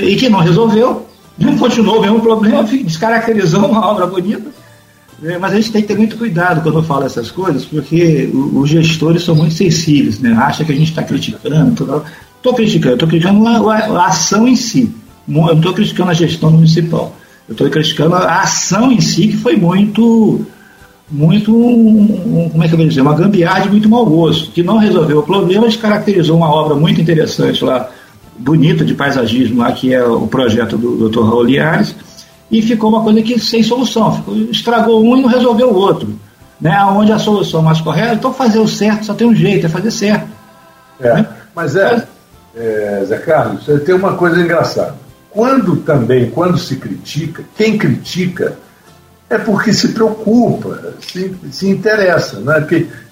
E 0.01 0.15
que 0.15 0.29
não 0.29 0.39
resolveu, 0.39 1.06
não 1.37 1.57
continuou 1.57 1.99
o 1.99 2.01
mesmo 2.01 2.19
problema, 2.19 2.63
descaracterizou 2.63 3.65
uma 3.67 3.85
obra 3.85 4.07
bonita. 4.07 4.49
É, 5.23 5.37
mas 5.37 5.51
a 5.51 5.55
gente 5.55 5.71
tem 5.71 5.81
que 5.81 5.87
ter 5.87 5.97
muito 5.97 6.15
cuidado 6.15 6.61
quando 6.61 6.81
fala 6.83 7.05
essas 7.05 7.31
coisas, 7.31 7.65
porque 7.65 8.29
os 8.33 8.69
gestores 8.69 9.23
são 9.23 9.35
muito 9.35 9.53
sensíveis, 9.53 10.19
né? 10.19 10.31
acha 10.33 10.63
que 10.63 10.71
a 10.71 10.75
gente 10.75 10.89
está 10.89 11.01
criticando. 11.01 12.03
Estou 12.35 12.53
criticando, 12.53 12.93
estou 12.93 13.07
criticando 13.09 13.47
a, 13.47 13.77
a, 13.77 14.05
ação 14.07 14.47
em 14.47 14.55
si. 14.55 14.93
Não 15.27 15.51
estou 15.53 15.73
criticando 15.73 16.11
a 16.11 16.13
gestão 16.13 16.51
municipal. 16.51 17.15
Eu 17.47 17.53
estou 17.53 17.69
criticando 17.69 18.15
a 18.15 18.41
ação 18.41 18.91
em 18.91 19.01
si, 19.01 19.29
que 19.29 19.37
foi 19.37 19.55
muito, 19.55 20.45
muito, 21.09 21.55
um, 21.55 22.49
como 22.51 22.63
é 22.63 22.67
que 22.67 22.73
eu 22.73 22.77
vou 22.77 22.87
dizer, 22.87 23.01
uma 23.01 23.15
gambiarra 23.15 23.61
de 23.61 23.69
muito 23.69 23.89
mau 23.89 24.05
gosto, 24.05 24.51
que 24.51 24.61
não 24.61 24.77
resolveu 24.77 25.19
o 25.19 25.23
problema, 25.23 25.65
descaracterizou 25.65 26.37
uma 26.37 26.49
obra 26.49 26.75
muito 26.75 27.01
interessante 27.01 27.63
lá 27.63 27.89
bonita 28.37 28.85
de 28.85 28.93
paisagismo 28.93 29.59
lá, 29.59 29.71
que 29.71 29.93
é 29.93 30.03
o 30.03 30.27
projeto 30.27 30.77
do 30.77 31.09
Dr. 31.09 31.21
Raul 31.21 31.43
Liares, 31.43 31.95
e 32.49 32.61
ficou 32.61 32.89
uma 32.89 33.03
coisa 33.03 33.21
que 33.21 33.39
sem 33.39 33.61
solução, 33.63 34.15
ficou, 34.15 34.35
estragou 34.35 35.03
um 35.03 35.17
e 35.17 35.21
não 35.21 35.29
resolveu 35.29 35.69
o 35.69 35.75
outro. 35.75 36.17
Né? 36.59 36.79
Onde 36.85 37.11
a 37.11 37.19
solução 37.19 37.61
mais 37.61 37.81
correta, 37.81 38.15
então 38.15 38.33
fazer 38.33 38.59
o 38.59 38.67
certo 38.67 39.05
só 39.05 39.13
tem 39.13 39.27
um 39.27 39.35
jeito, 39.35 39.65
é 39.65 39.69
fazer 39.69 39.91
certo. 39.91 40.27
É, 40.99 41.13
né? 41.13 41.27
Mas 41.55 41.75
é, 41.75 42.07
é, 42.55 43.03
Zé 43.05 43.17
Carlos, 43.17 43.65
tem 43.85 43.93
uma 43.93 44.13
coisa 44.13 44.39
engraçada. 44.41 44.95
Quando 45.29 45.75
também, 45.77 46.31
quando 46.31 46.57
se 46.57 46.77
critica, 46.77 47.43
quem 47.55 47.77
critica 47.77 48.57
é 49.29 49.37
porque 49.37 49.73
se 49.73 49.89
preocupa, 49.89 50.93
se, 50.99 51.35
se 51.51 51.69
interessa, 51.69 52.39
né? 52.39 52.59
Porque 52.61 52.75
é 52.75 53.06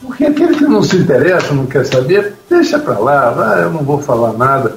porque 0.00 0.24
aquele 0.24 0.56
que 0.56 0.64
não 0.64 0.82
se 0.82 0.96
interessa, 0.96 1.54
não 1.54 1.66
quer 1.66 1.84
saber, 1.86 2.34
deixa 2.48 2.78
para 2.78 2.98
lá, 2.98 3.30
vai, 3.30 3.64
eu 3.64 3.70
não 3.70 3.82
vou 3.82 4.00
falar 4.00 4.32
nada. 4.32 4.76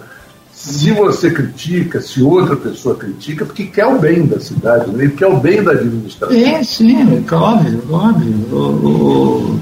Se 0.54 0.92
você 0.92 1.32
critica, 1.32 2.02
se 2.02 2.22
outra 2.22 2.56
pessoa 2.56 2.94
critica, 2.94 3.46
porque 3.46 3.66
quer 3.66 3.86
o 3.86 3.98
bem 3.98 4.26
da 4.26 4.40
cidade, 4.40 4.92
né? 4.92 5.10
quer 5.16 5.28
o 5.28 5.38
bem 5.38 5.64
da 5.64 5.72
administração. 5.72 6.36
É, 6.36 6.62
sim, 6.64 6.98
é 6.98 7.34
óbvio, 7.34 7.82
óbvio. 7.90 8.34
O, 8.52 8.58
o, 8.58 9.60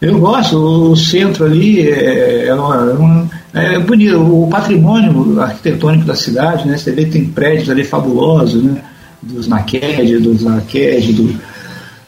eu 0.00 0.18
gosto, 0.18 0.56
o 0.56 0.96
centro 0.96 1.44
ali 1.44 1.88
é, 1.88 2.46
é, 2.46 2.54
uma, 2.54 3.30
é, 3.54 3.78
bonito, 3.78 4.18
o 4.18 4.48
patrimônio 4.48 5.40
arquitetônico 5.40 6.04
da 6.04 6.16
cidade, 6.16 6.66
né? 6.66 6.76
Você 6.76 6.90
vê 6.90 7.04
que 7.04 7.12
tem 7.12 7.26
prédios 7.26 7.70
ali 7.70 7.84
fabulosos, 7.84 8.64
né? 8.64 8.82
Dos 9.22 9.46
Naqued, 9.46 10.18
dos 10.18 10.42
Naqued, 10.42 11.12
do, 11.12 11.40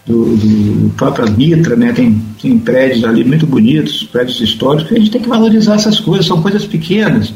do, 0.04 0.36
do 0.36 0.90
próprio 0.96 1.30
Mitra, 1.30 1.76
né? 1.76 1.92
Tem, 1.92 2.20
tem 2.44 2.58
prédios 2.58 3.04
ali 3.04 3.24
muito 3.24 3.46
bonitos, 3.46 4.04
prédios 4.04 4.38
históricos, 4.38 4.92
a 4.92 4.98
gente 4.98 5.10
tem 5.10 5.22
que 5.22 5.28
valorizar 5.28 5.76
essas 5.76 5.98
coisas, 5.98 6.26
são 6.26 6.42
coisas 6.42 6.66
pequenas. 6.66 7.32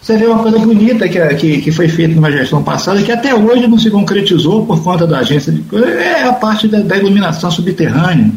Você 0.00 0.16
vê 0.16 0.24
uma 0.26 0.38
coisa 0.38 0.58
bonita 0.58 1.06
que, 1.08 1.34
que, 1.34 1.60
que 1.60 1.72
foi 1.72 1.88
feita 1.88 2.14
numa 2.14 2.32
gestão 2.32 2.62
passada, 2.62 3.02
que 3.02 3.12
até 3.12 3.34
hoje 3.34 3.66
não 3.66 3.78
se 3.78 3.90
concretizou 3.90 4.64
por 4.64 4.82
conta 4.82 5.06
da 5.06 5.18
agência 5.18 5.52
de 5.52 5.62
é 5.98 6.22
a 6.22 6.32
parte 6.32 6.66
da, 6.68 6.80
da 6.80 6.96
iluminação 6.96 7.50
subterrânea. 7.50 8.30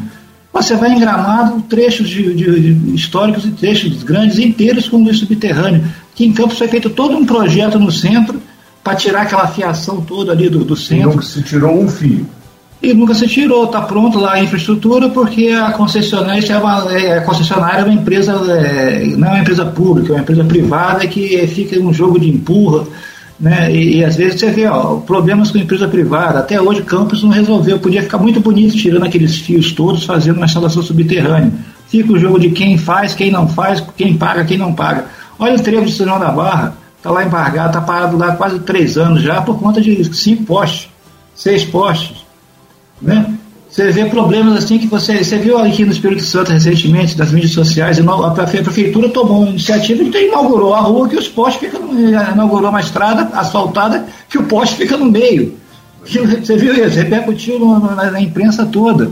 Você 0.52 0.74
vai 0.74 0.90
em 0.90 1.00
Gramado, 1.00 1.62
trechos 1.62 2.08
de, 2.08 2.34
de, 2.34 2.60
de 2.64 2.94
históricos 2.94 3.46
e 3.46 3.52
trechos 3.52 4.02
grandes 4.02 4.38
inteiros 4.38 4.88
com 4.88 5.02
luz 5.02 5.18
subterrâneo. 5.18 5.84
Que 6.14 6.26
em 6.26 6.32
Campos 6.32 6.58
foi 6.58 6.68
feito 6.68 6.90
todo 6.90 7.16
um 7.16 7.24
projeto 7.24 7.78
no 7.78 7.90
centro 7.90 8.42
para 8.82 8.96
tirar 8.96 9.22
aquela 9.22 9.46
fiação 9.46 10.00
toda 10.00 10.32
ali 10.32 10.50
do, 10.50 10.64
do 10.64 10.76
centro. 10.76 11.14
Não 11.14 11.22
se 11.22 11.42
tirou 11.42 11.80
um 11.80 11.88
fio 11.88 12.26
e 12.82 12.94
nunca 12.94 13.14
se 13.14 13.26
tirou. 13.26 13.64
Está 13.64 13.82
pronto 13.82 14.18
lá 14.18 14.34
a 14.34 14.42
infraestrutura 14.42 15.08
porque 15.08 15.48
a 15.48 15.72
concessionária 15.72 16.52
é 16.52 16.58
uma, 16.58 16.92
é, 16.92 17.18
a 17.18 17.22
concessionária 17.22 17.82
é 17.82 17.84
uma 17.84 17.94
empresa, 17.94 18.32
é, 18.32 19.04
não 19.16 19.28
é 19.28 19.30
uma 19.32 19.40
empresa 19.40 19.64
pública, 19.66 20.12
é 20.12 20.16
uma 20.16 20.22
empresa 20.22 20.44
privada 20.44 21.06
que 21.06 21.46
fica 21.46 21.78
um 21.80 21.92
jogo 21.92 22.18
de 22.18 22.28
empurra. 22.28 22.86
Né? 23.38 23.72
E, 23.72 23.96
e, 23.96 24.04
às 24.04 24.16
vezes 24.16 24.38
você 24.38 24.50
vê 24.50 24.66
ó, 24.66 24.96
problemas 24.96 25.50
com 25.50 25.56
empresa 25.56 25.88
privada. 25.88 26.40
Até 26.40 26.60
hoje 26.60 26.82
Campos 26.82 27.22
não 27.22 27.30
resolveu. 27.30 27.78
Podia 27.78 28.02
ficar 28.02 28.18
muito 28.18 28.38
bonito 28.38 28.76
tirando 28.76 29.04
aqueles 29.04 29.36
fios 29.36 29.72
todos, 29.72 30.04
fazendo 30.04 30.36
uma 30.36 30.44
instalação 30.44 30.82
subterrânea. 30.82 31.50
Fica 31.88 32.12
o 32.12 32.18
jogo 32.18 32.38
de 32.38 32.50
quem 32.50 32.76
faz, 32.76 33.14
quem 33.14 33.30
não 33.30 33.48
faz, 33.48 33.82
quem 33.96 34.16
paga, 34.16 34.44
quem 34.44 34.58
não 34.58 34.74
paga. 34.74 35.06
Olha 35.38 35.54
o 35.56 35.60
trevo 35.60 35.86
de 35.86 35.92
São 35.92 36.18
da 36.18 36.30
Barra, 36.30 36.76
está 36.98 37.10
lá 37.10 37.24
embargado, 37.24 37.68
está 37.68 37.80
parado 37.80 38.16
lá 38.18 38.36
quase 38.36 38.60
três 38.60 38.98
anos 38.98 39.22
já 39.22 39.40
por 39.40 39.58
conta 39.58 39.80
de 39.80 40.04
cinco 40.14 40.44
postes, 40.44 40.90
seis 41.34 41.64
postes. 41.64 42.19
Né? 43.00 43.34
Você 43.70 43.90
vê 43.92 44.04
problemas 44.06 44.56
assim 44.64 44.78
que 44.78 44.86
você. 44.88 45.22
Você 45.22 45.38
viu 45.38 45.56
aqui 45.56 45.84
no 45.84 45.92
Espírito 45.92 46.22
Santo 46.22 46.50
recentemente, 46.50 47.16
das 47.16 47.30
mídias 47.30 47.52
sociais, 47.52 48.00
a 48.00 48.30
prefeitura 48.30 49.08
tomou 49.08 49.42
uma 49.42 49.50
iniciativa 49.50 50.02
e 50.02 50.26
inaugurou 50.26 50.74
a 50.74 50.80
rua 50.80 51.08
que 51.08 51.16
os 51.16 51.28
postes 51.28 51.70
ficam. 51.70 51.88
inaugurou 51.98 52.68
uma 52.68 52.80
estrada 52.80 53.30
asfaltada 53.32 54.06
que 54.28 54.38
o 54.38 54.44
poste 54.44 54.74
fica 54.74 54.96
no 54.96 55.06
meio. 55.06 55.54
Você 56.04 56.56
viu 56.56 56.74
isso? 56.74 56.96
Repercutiu 56.96 57.78
na, 57.78 58.10
na 58.10 58.20
imprensa 58.20 58.66
toda. 58.66 59.10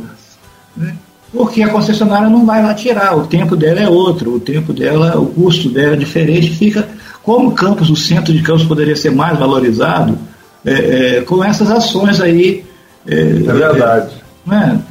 Né? 0.77 0.95
Porque 1.33 1.63
a 1.63 1.69
concessionária 1.69 2.29
não 2.29 2.45
vai 2.47 2.63
lá 2.63 2.75
tirar, 2.75 3.17
o 3.17 3.27
tempo 3.27 3.55
dela 3.55 3.81
é 3.81 3.89
outro, 3.89 4.35
o 4.35 4.41
tempo 4.41 4.73
dela, 4.73 5.19
o 5.19 5.27
custo 5.27 5.69
dela 5.69 5.93
é 5.93 5.97
diferente, 5.97 6.51
fica. 6.51 6.89
Como 7.23 7.53
Campos, 7.53 7.91
o 7.91 7.97
centro 7.97 8.33
de 8.33 8.43
Campos 8.43 8.65
poderia 8.65 8.97
ser 8.97 9.13
mais 9.13 9.39
valorizado, 9.39 10.19
é, 10.65 10.73
é, 11.19 11.21
com 11.21 11.45
essas 11.45 11.71
ações 11.71 12.21
aí 12.21 12.65
é, 13.09 13.21
é 13.21 13.53
verdade. 13.53 14.23
Né? 14.47 14.83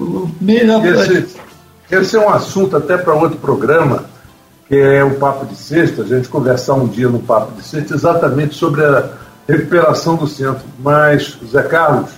Melhor... 0.41 0.82
Ser, 1.05 1.28
quer 1.88 2.05
ser 2.05 2.18
um 2.18 2.30
assunto 2.30 2.76
até 2.76 2.97
para 2.97 3.13
outro 3.13 3.38
programa, 3.38 4.05
que 4.68 4.76
é 4.76 5.03
o 5.03 5.15
Papo 5.15 5.45
de 5.45 5.55
Sexta, 5.55 6.01
a 6.01 6.05
gente 6.05 6.28
conversar 6.28 6.74
um 6.74 6.88
dia 6.88 7.07
no 7.07 7.20
Papo 7.20 7.55
de 7.55 7.65
Sexta 7.65 7.95
exatamente 7.95 8.55
sobre 8.55 8.84
a 8.84 9.09
recuperação 9.47 10.15
do 10.15 10.28
centro. 10.28 10.65
Mas, 10.80 11.38
Zé 11.49 11.63
Carlos, 11.63 12.11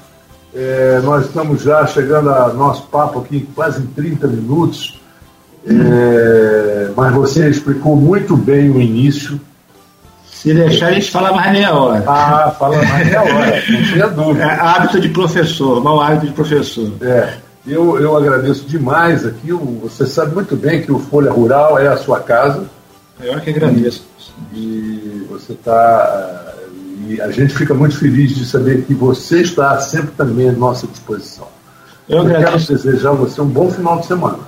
É, 0.52 1.00
nós 1.04 1.28
estamos 1.28 1.62
já 1.62 1.86
chegando 1.86 2.32
ao 2.32 2.56
nosso 2.56 2.88
papo 2.88 3.20
aqui 3.20 3.48
quase 3.54 3.84
em 3.84 3.86
30 3.86 4.26
minutos, 4.26 5.00
é, 5.64 6.90
mas 6.96 7.14
você 7.14 7.48
explicou 7.48 7.96
muito 7.96 8.36
bem 8.36 8.68
o 8.72 8.82
início. 8.82 9.40
Se 10.42 10.54
deixar, 10.54 10.88
a 10.88 10.92
gente 10.94 11.12
fala 11.12 11.34
mais 11.34 11.52
meia 11.52 11.74
hora. 11.74 12.02
Ah, 12.08 12.56
fala 12.58 12.78
mais 12.78 13.06
meia 13.06 13.22
hora, 13.22 13.64
não 13.70 13.84
tinha 13.84 14.08
dúvida. 14.08 14.46
É 14.46 14.60
hábito 14.60 15.02
de 15.02 15.10
professor, 15.10 15.84
mau 15.84 16.00
hábito 16.00 16.28
de 16.28 16.32
professor. 16.32 16.94
É, 17.02 17.34
eu, 17.68 18.00
eu 18.00 18.16
agradeço 18.16 18.66
demais 18.66 19.26
aqui. 19.26 19.52
Você 19.52 20.06
sabe 20.06 20.34
muito 20.34 20.56
bem 20.56 20.82
que 20.82 20.94
o 20.94 20.98
Folha 20.98 21.30
Rural 21.30 21.78
é 21.78 21.90
a 21.90 21.98
sua 21.98 22.22
casa. 22.22 22.64
Eu 23.22 23.38
que 23.42 23.50
agradeço. 23.50 24.06
E 24.54 25.28
você 25.30 25.52
está 25.52 26.46
e 27.06 27.20
a 27.20 27.32
gente 27.32 27.54
fica 27.54 27.74
muito 27.74 27.98
feliz 27.98 28.34
de 28.34 28.46
saber 28.46 28.84
que 28.84 28.94
você 28.94 29.42
está 29.42 29.78
sempre 29.82 30.12
também 30.12 30.48
à 30.48 30.54
nossa 30.54 30.88
disposição. 30.88 31.48
Eu, 32.08 32.24
eu 32.24 32.40
quero 32.40 32.58
desejar 32.58 33.10
a 33.10 33.14
você 33.14 33.42
um 33.42 33.48
bom 33.48 33.70
final 33.70 34.00
de 34.00 34.06
semana. 34.06 34.40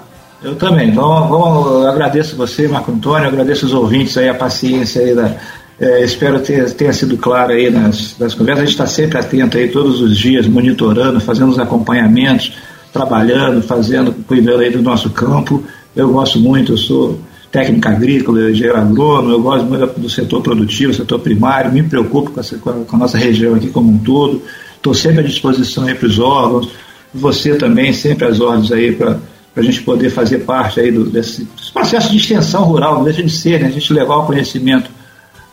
Eu 0.41 0.55
também. 0.55 0.89
Então, 0.89 1.27
vamos, 1.27 1.83
eu 1.83 1.87
agradeço 1.87 2.35
você, 2.35 2.67
Marco 2.67 2.91
Antônio, 2.91 3.27
agradeço 3.27 3.65
os 3.65 3.73
ouvintes 3.73 4.17
aí, 4.17 4.29
a 4.29 4.33
paciência 4.33 5.01
aí 5.01 5.13
da. 5.13 5.35
É, 5.81 6.03
espero 6.03 6.39
ter 6.39 6.71
tenha 6.75 6.93
sido 6.93 7.17
claro 7.17 7.53
aí 7.53 7.71
nas, 7.71 8.15
nas 8.19 8.35
conversas. 8.35 8.61
A 8.61 8.65
gente 8.65 8.73
está 8.75 8.85
sempre 8.85 9.17
atento 9.17 9.57
aí 9.57 9.67
todos 9.67 9.99
os 9.99 10.15
dias, 10.15 10.45
monitorando, 10.45 11.19
fazendo 11.19 11.49
os 11.49 11.57
acompanhamentos, 11.57 12.53
trabalhando, 12.93 13.63
fazendo, 13.63 14.13
cuidando 14.27 14.59
aí 14.59 14.69
do 14.69 14.79
nosso 14.79 15.09
campo. 15.09 15.63
Eu 15.95 16.11
gosto 16.11 16.39
muito, 16.39 16.73
eu 16.73 16.77
sou 16.77 17.19
técnica 17.51 17.89
agrícola, 17.89 18.51
engenheiro 18.51 18.77
agrônomo, 18.77 19.31
eu 19.31 19.41
gosto 19.41 19.65
muito 19.65 19.99
do 19.99 20.07
setor 20.07 20.43
produtivo, 20.43 20.93
setor 20.93 21.19
primário, 21.19 21.71
me 21.71 21.81
preocupo 21.81 22.29
com, 22.29 22.39
essa, 22.39 22.57
com 22.59 22.95
a 22.95 22.97
nossa 22.97 23.17
região 23.17 23.55
aqui 23.55 23.71
como 23.71 23.91
um 23.91 23.97
todo, 23.97 24.41
estou 24.75 24.93
sempre 24.93 25.21
à 25.21 25.23
disposição 25.23 25.85
aí 25.87 25.95
para 25.95 26.07
os 26.07 26.19
órgãos, 26.19 26.69
você 27.13 27.55
também, 27.55 27.91
sempre 27.91 28.25
às 28.25 28.39
ordens 28.39 28.71
aí 28.71 28.93
para 28.93 29.17
a 29.55 29.61
gente 29.61 29.81
poder 29.81 30.11
fazer 30.11 30.39
parte 30.39 30.79
aí 30.79 30.91
do, 30.91 31.03
desse, 31.05 31.43
desse, 31.43 31.73
processo 31.73 32.09
de 32.11 32.17
extensão 32.17 32.63
rural, 32.63 32.95
não 32.95 33.03
deixa 33.03 33.21
de 33.21 33.31
ser, 33.31 33.59
né? 33.59 33.67
a 33.67 33.71
gente 33.71 33.91
levar 33.91 34.17
o 34.17 34.25
conhecimento 34.27 35.00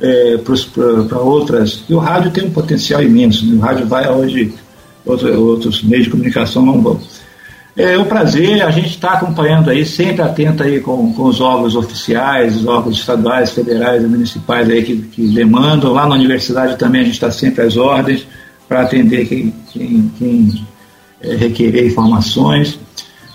é, 0.00 0.38
para 1.08 1.18
outras. 1.18 1.84
E 1.88 1.94
o 1.94 1.98
rádio 1.98 2.30
tem 2.30 2.44
um 2.44 2.50
potencial 2.50 3.02
imenso, 3.02 3.46
né? 3.46 3.56
o 3.56 3.60
rádio 3.60 3.86
vai 3.86 4.04
aonde 4.04 4.52
outro, 5.04 5.40
outros 5.40 5.82
meios 5.82 6.04
de 6.04 6.10
comunicação 6.10 6.64
não 6.64 6.80
vão. 6.80 7.00
É 7.76 7.96
um 7.96 8.04
prazer, 8.04 8.60
a 8.62 8.72
gente 8.72 8.88
está 8.88 9.12
acompanhando 9.12 9.70
aí, 9.70 9.86
sempre 9.86 10.20
atento 10.20 10.64
aí 10.64 10.80
com, 10.80 11.12
com 11.12 11.24
os 11.24 11.40
órgãos 11.40 11.76
oficiais, 11.76 12.56
os 12.56 12.66
órgãos 12.66 12.98
estaduais, 12.98 13.52
federais 13.52 14.02
e 14.02 14.06
municipais 14.06 14.68
aí 14.68 14.82
que, 14.82 14.96
que 14.96 15.28
demandam. 15.28 15.92
Lá 15.92 16.06
na 16.08 16.16
universidade 16.16 16.76
também 16.76 17.02
a 17.02 17.04
gente 17.04 17.14
está 17.14 17.30
sempre 17.30 17.64
às 17.64 17.76
ordens 17.76 18.26
para 18.68 18.82
atender 18.82 19.26
quem, 19.28 19.54
quem, 19.72 20.12
quem 20.18 20.66
é, 21.22 21.36
requerer 21.36 21.86
informações. 21.86 22.80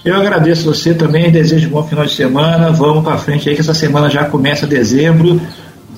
Eu 0.04 0.16
agradeço 0.16 0.66
você 0.66 0.94
também, 0.94 1.32
desejo 1.32 1.70
um 1.70 1.72
bom 1.72 1.84
final 1.84 2.06
de 2.06 2.14
semana. 2.14 2.70
Vamos 2.72 3.06
para 3.06 3.18
frente 3.18 3.48
aí, 3.48 3.56
que 3.56 3.62
essa 3.62 3.74
semana 3.74 4.10
já 4.10 4.26
começa 4.26 4.68
dezembro, 4.68 5.40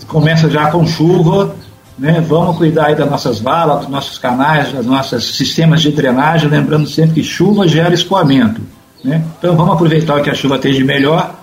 começa 0.08 0.50
já 0.50 0.72
com 0.72 0.86
chuva. 0.86 1.56
Né? 1.98 2.20
Vamos 2.22 2.58
cuidar 2.58 2.88
aí 2.88 2.96
das 2.96 3.10
nossas 3.10 3.40
valas, 3.40 3.82
dos 3.82 3.90
nossos 3.90 4.18
canais, 4.18 4.72
dos 4.72 4.86
nossos 4.86 5.38
sistemas 5.38 5.82
de 5.82 5.92
drenagem, 5.92 6.50
lembrando 6.50 6.88
sempre 6.88 7.16
que 7.16 7.24
chuva 7.24 7.68
gera 7.68 7.94
escoamento. 7.94 8.62
Né? 9.04 9.24
Então 9.38 9.56
vamos 9.56 9.76
aproveitar 9.76 10.20
o 10.20 10.24
que 10.24 10.30
a 10.30 10.34
chuva 10.34 10.60
tem 10.60 10.74
de 10.74 10.84
melhor, 10.84 11.36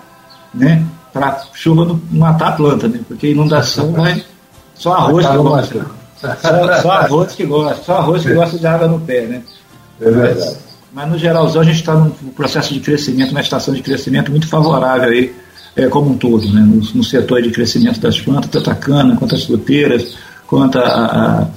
né? 0.53 0.83
para 1.11 1.43
chuva 1.53 1.85
não 1.85 2.01
matar 2.11 2.49
a 2.49 2.51
planta, 2.53 2.87
né? 2.87 2.99
porque 3.07 3.29
inundação 3.29 3.93
vai. 3.93 4.23
Só 4.75 4.93
arroz 4.93 5.25
que 5.25 5.37
gosta. 5.37 5.85
Só, 6.19 6.81
só 6.81 6.91
arroz 6.91 7.35
que 7.35 7.45
gosta, 7.45 7.83
só 7.83 7.97
arroz 7.97 8.23
que 8.23 8.33
gosta 8.33 8.57
de 8.57 8.65
água 8.65 8.87
no 8.87 8.99
pé, 8.99 9.21
né? 9.21 9.41
É 10.01 10.09
verdade. 10.09 10.57
Mas 10.91 11.09
no 11.09 11.17
geralzão 11.17 11.61
a 11.61 11.65
gente 11.65 11.79
está 11.79 11.93
num 11.95 12.11
processo 12.35 12.73
de 12.73 12.79
crescimento, 12.79 13.31
uma 13.31 13.41
estação 13.41 13.73
de 13.73 13.81
crescimento 13.81 14.31
muito 14.31 14.47
favorável 14.47 15.09
aí, 15.09 15.35
é, 15.75 15.87
como 15.87 16.11
um 16.11 16.17
todo, 16.17 16.45
né? 16.51 16.61
no, 16.61 16.75
no 16.75 17.03
setor 17.03 17.41
de 17.41 17.51
crescimento 17.51 17.99
das 17.99 18.19
plantas, 18.19 18.49
tanto 18.49 18.69
a 18.69 18.75
cana 18.75 19.15
quanto 19.15 19.35
as 19.35 19.43
fruteiras, 19.43 20.15
quanto 20.47 20.77
a, 20.77 21.47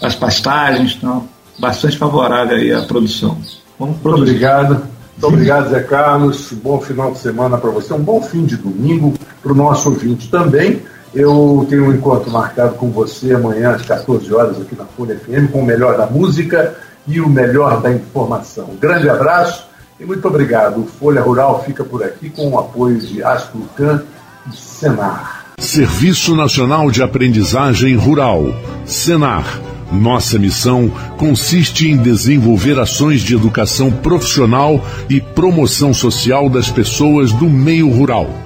a, 0.00 0.06
as 0.06 0.14
pastagens, 0.14 0.96
então 0.96 1.28
bastante 1.58 1.96
favorável 1.96 2.56
aí 2.56 2.72
à 2.72 2.82
produção. 2.82 3.36
Vamos 3.78 3.96
Muito 4.02 4.22
obrigado. 4.22 4.86
Muito 5.12 5.32
obrigado, 5.32 5.70
Zé 5.70 5.80
Carlos. 5.80 6.52
Bom 6.52 6.80
final 6.80 7.12
de 7.12 7.18
semana 7.18 7.56
para 7.56 7.70
você. 7.70 7.94
Um 7.94 8.02
bom 8.02 8.20
fim 8.20 8.44
de 8.44 8.56
domingo 8.56 9.14
para 9.42 9.52
o 9.52 9.54
nosso 9.54 9.88
ouvinte 9.88 10.28
também. 10.28 10.82
Eu 11.14 11.66
tenho 11.70 11.86
um 11.86 11.94
encontro 11.94 12.30
marcado 12.30 12.74
com 12.74 12.90
você 12.90 13.32
amanhã 13.32 13.70
às 13.70 13.82
14 13.82 14.32
horas 14.34 14.60
aqui 14.60 14.76
na 14.76 14.84
Folha 14.84 15.18
FM 15.18 15.50
com 15.50 15.60
o 15.60 15.64
melhor 15.64 15.96
da 15.96 16.06
música 16.06 16.74
e 17.06 17.18
o 17.20 17.28
melhor 17.28 17.80
da 17.80 17.90
informação. 17.90 18.66
Um 18.72 18.76
grande 18.76 19.08
abraço 19.08 19.66
e 19.98 20.04
muito 20.04 20.26
obrigado. 20.26 20.86
Folha 20.98 21.22
Rural 21.22 21.64
fica 21.64 21.84
por 21.84 22.02
aqui 22.02 22.30
com 22.30 22.50
o 22.50 22.58
apoio 22.58 22.98
de 22.98 23.22
Astrocan 23.22 24.02
e 24.50 24.56
Senar. 24.56 25.46
Serviço 25.58 26.36
Nacional 26.36 26.90
de 26.90 27.02
Aprendizagem 27.02 27.96
Rural, 27.96 28.44
Senar. 28.84 29.60
Nossa 29.90 30.38
missão 30.38 30.90
consiste 31.16 31.88
em 31.88 31.96
desenvolver 31.96 32.78
ações 32.78 33.20
de 33.20 33.34
educação 33.34 33.90
profissional 33.90 34.84
e 35.08 35.20
promoção 35.20 35.94
social 35.94 36.50
das 36.50 36.70
pessoas 36.70 37.32
do 37.32 37.48
meio 37.48 37.88
rural 37.88 38.45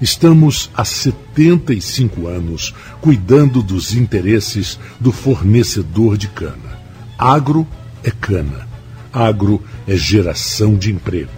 Estamos 0.00 0.70
há 0.74 0.82
75 0.82 2.26
anos 2.26 2.74
cuidando 3.02 3.62
dos 3.62 3.94
interesses 3.94 4.78
do 4.98 5.12
fornecedor 5.12 6.16
de 6.16 6.26
cana. 6.28 6.80
Agro 7.18 7.66
é 8.02 8.10
cana. 8.10 8.66
Agro 9.12 9.62
é 9.86 9.94
geração 9.96 10.74
de 10.74 10.90
emprego. 10.90 11.30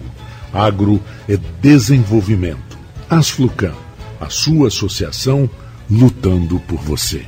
Agro 0.53 1.01
é 1.27 1.37
desenvolvimento. 1.61 2.77
Asflucan, 3.09 3.73
a 4.21 4.29
sua 4.29 4.69
associação 4.69 5.49
lutando 5.89 6.57
por 6.61 6.79
você. 6.79 7.25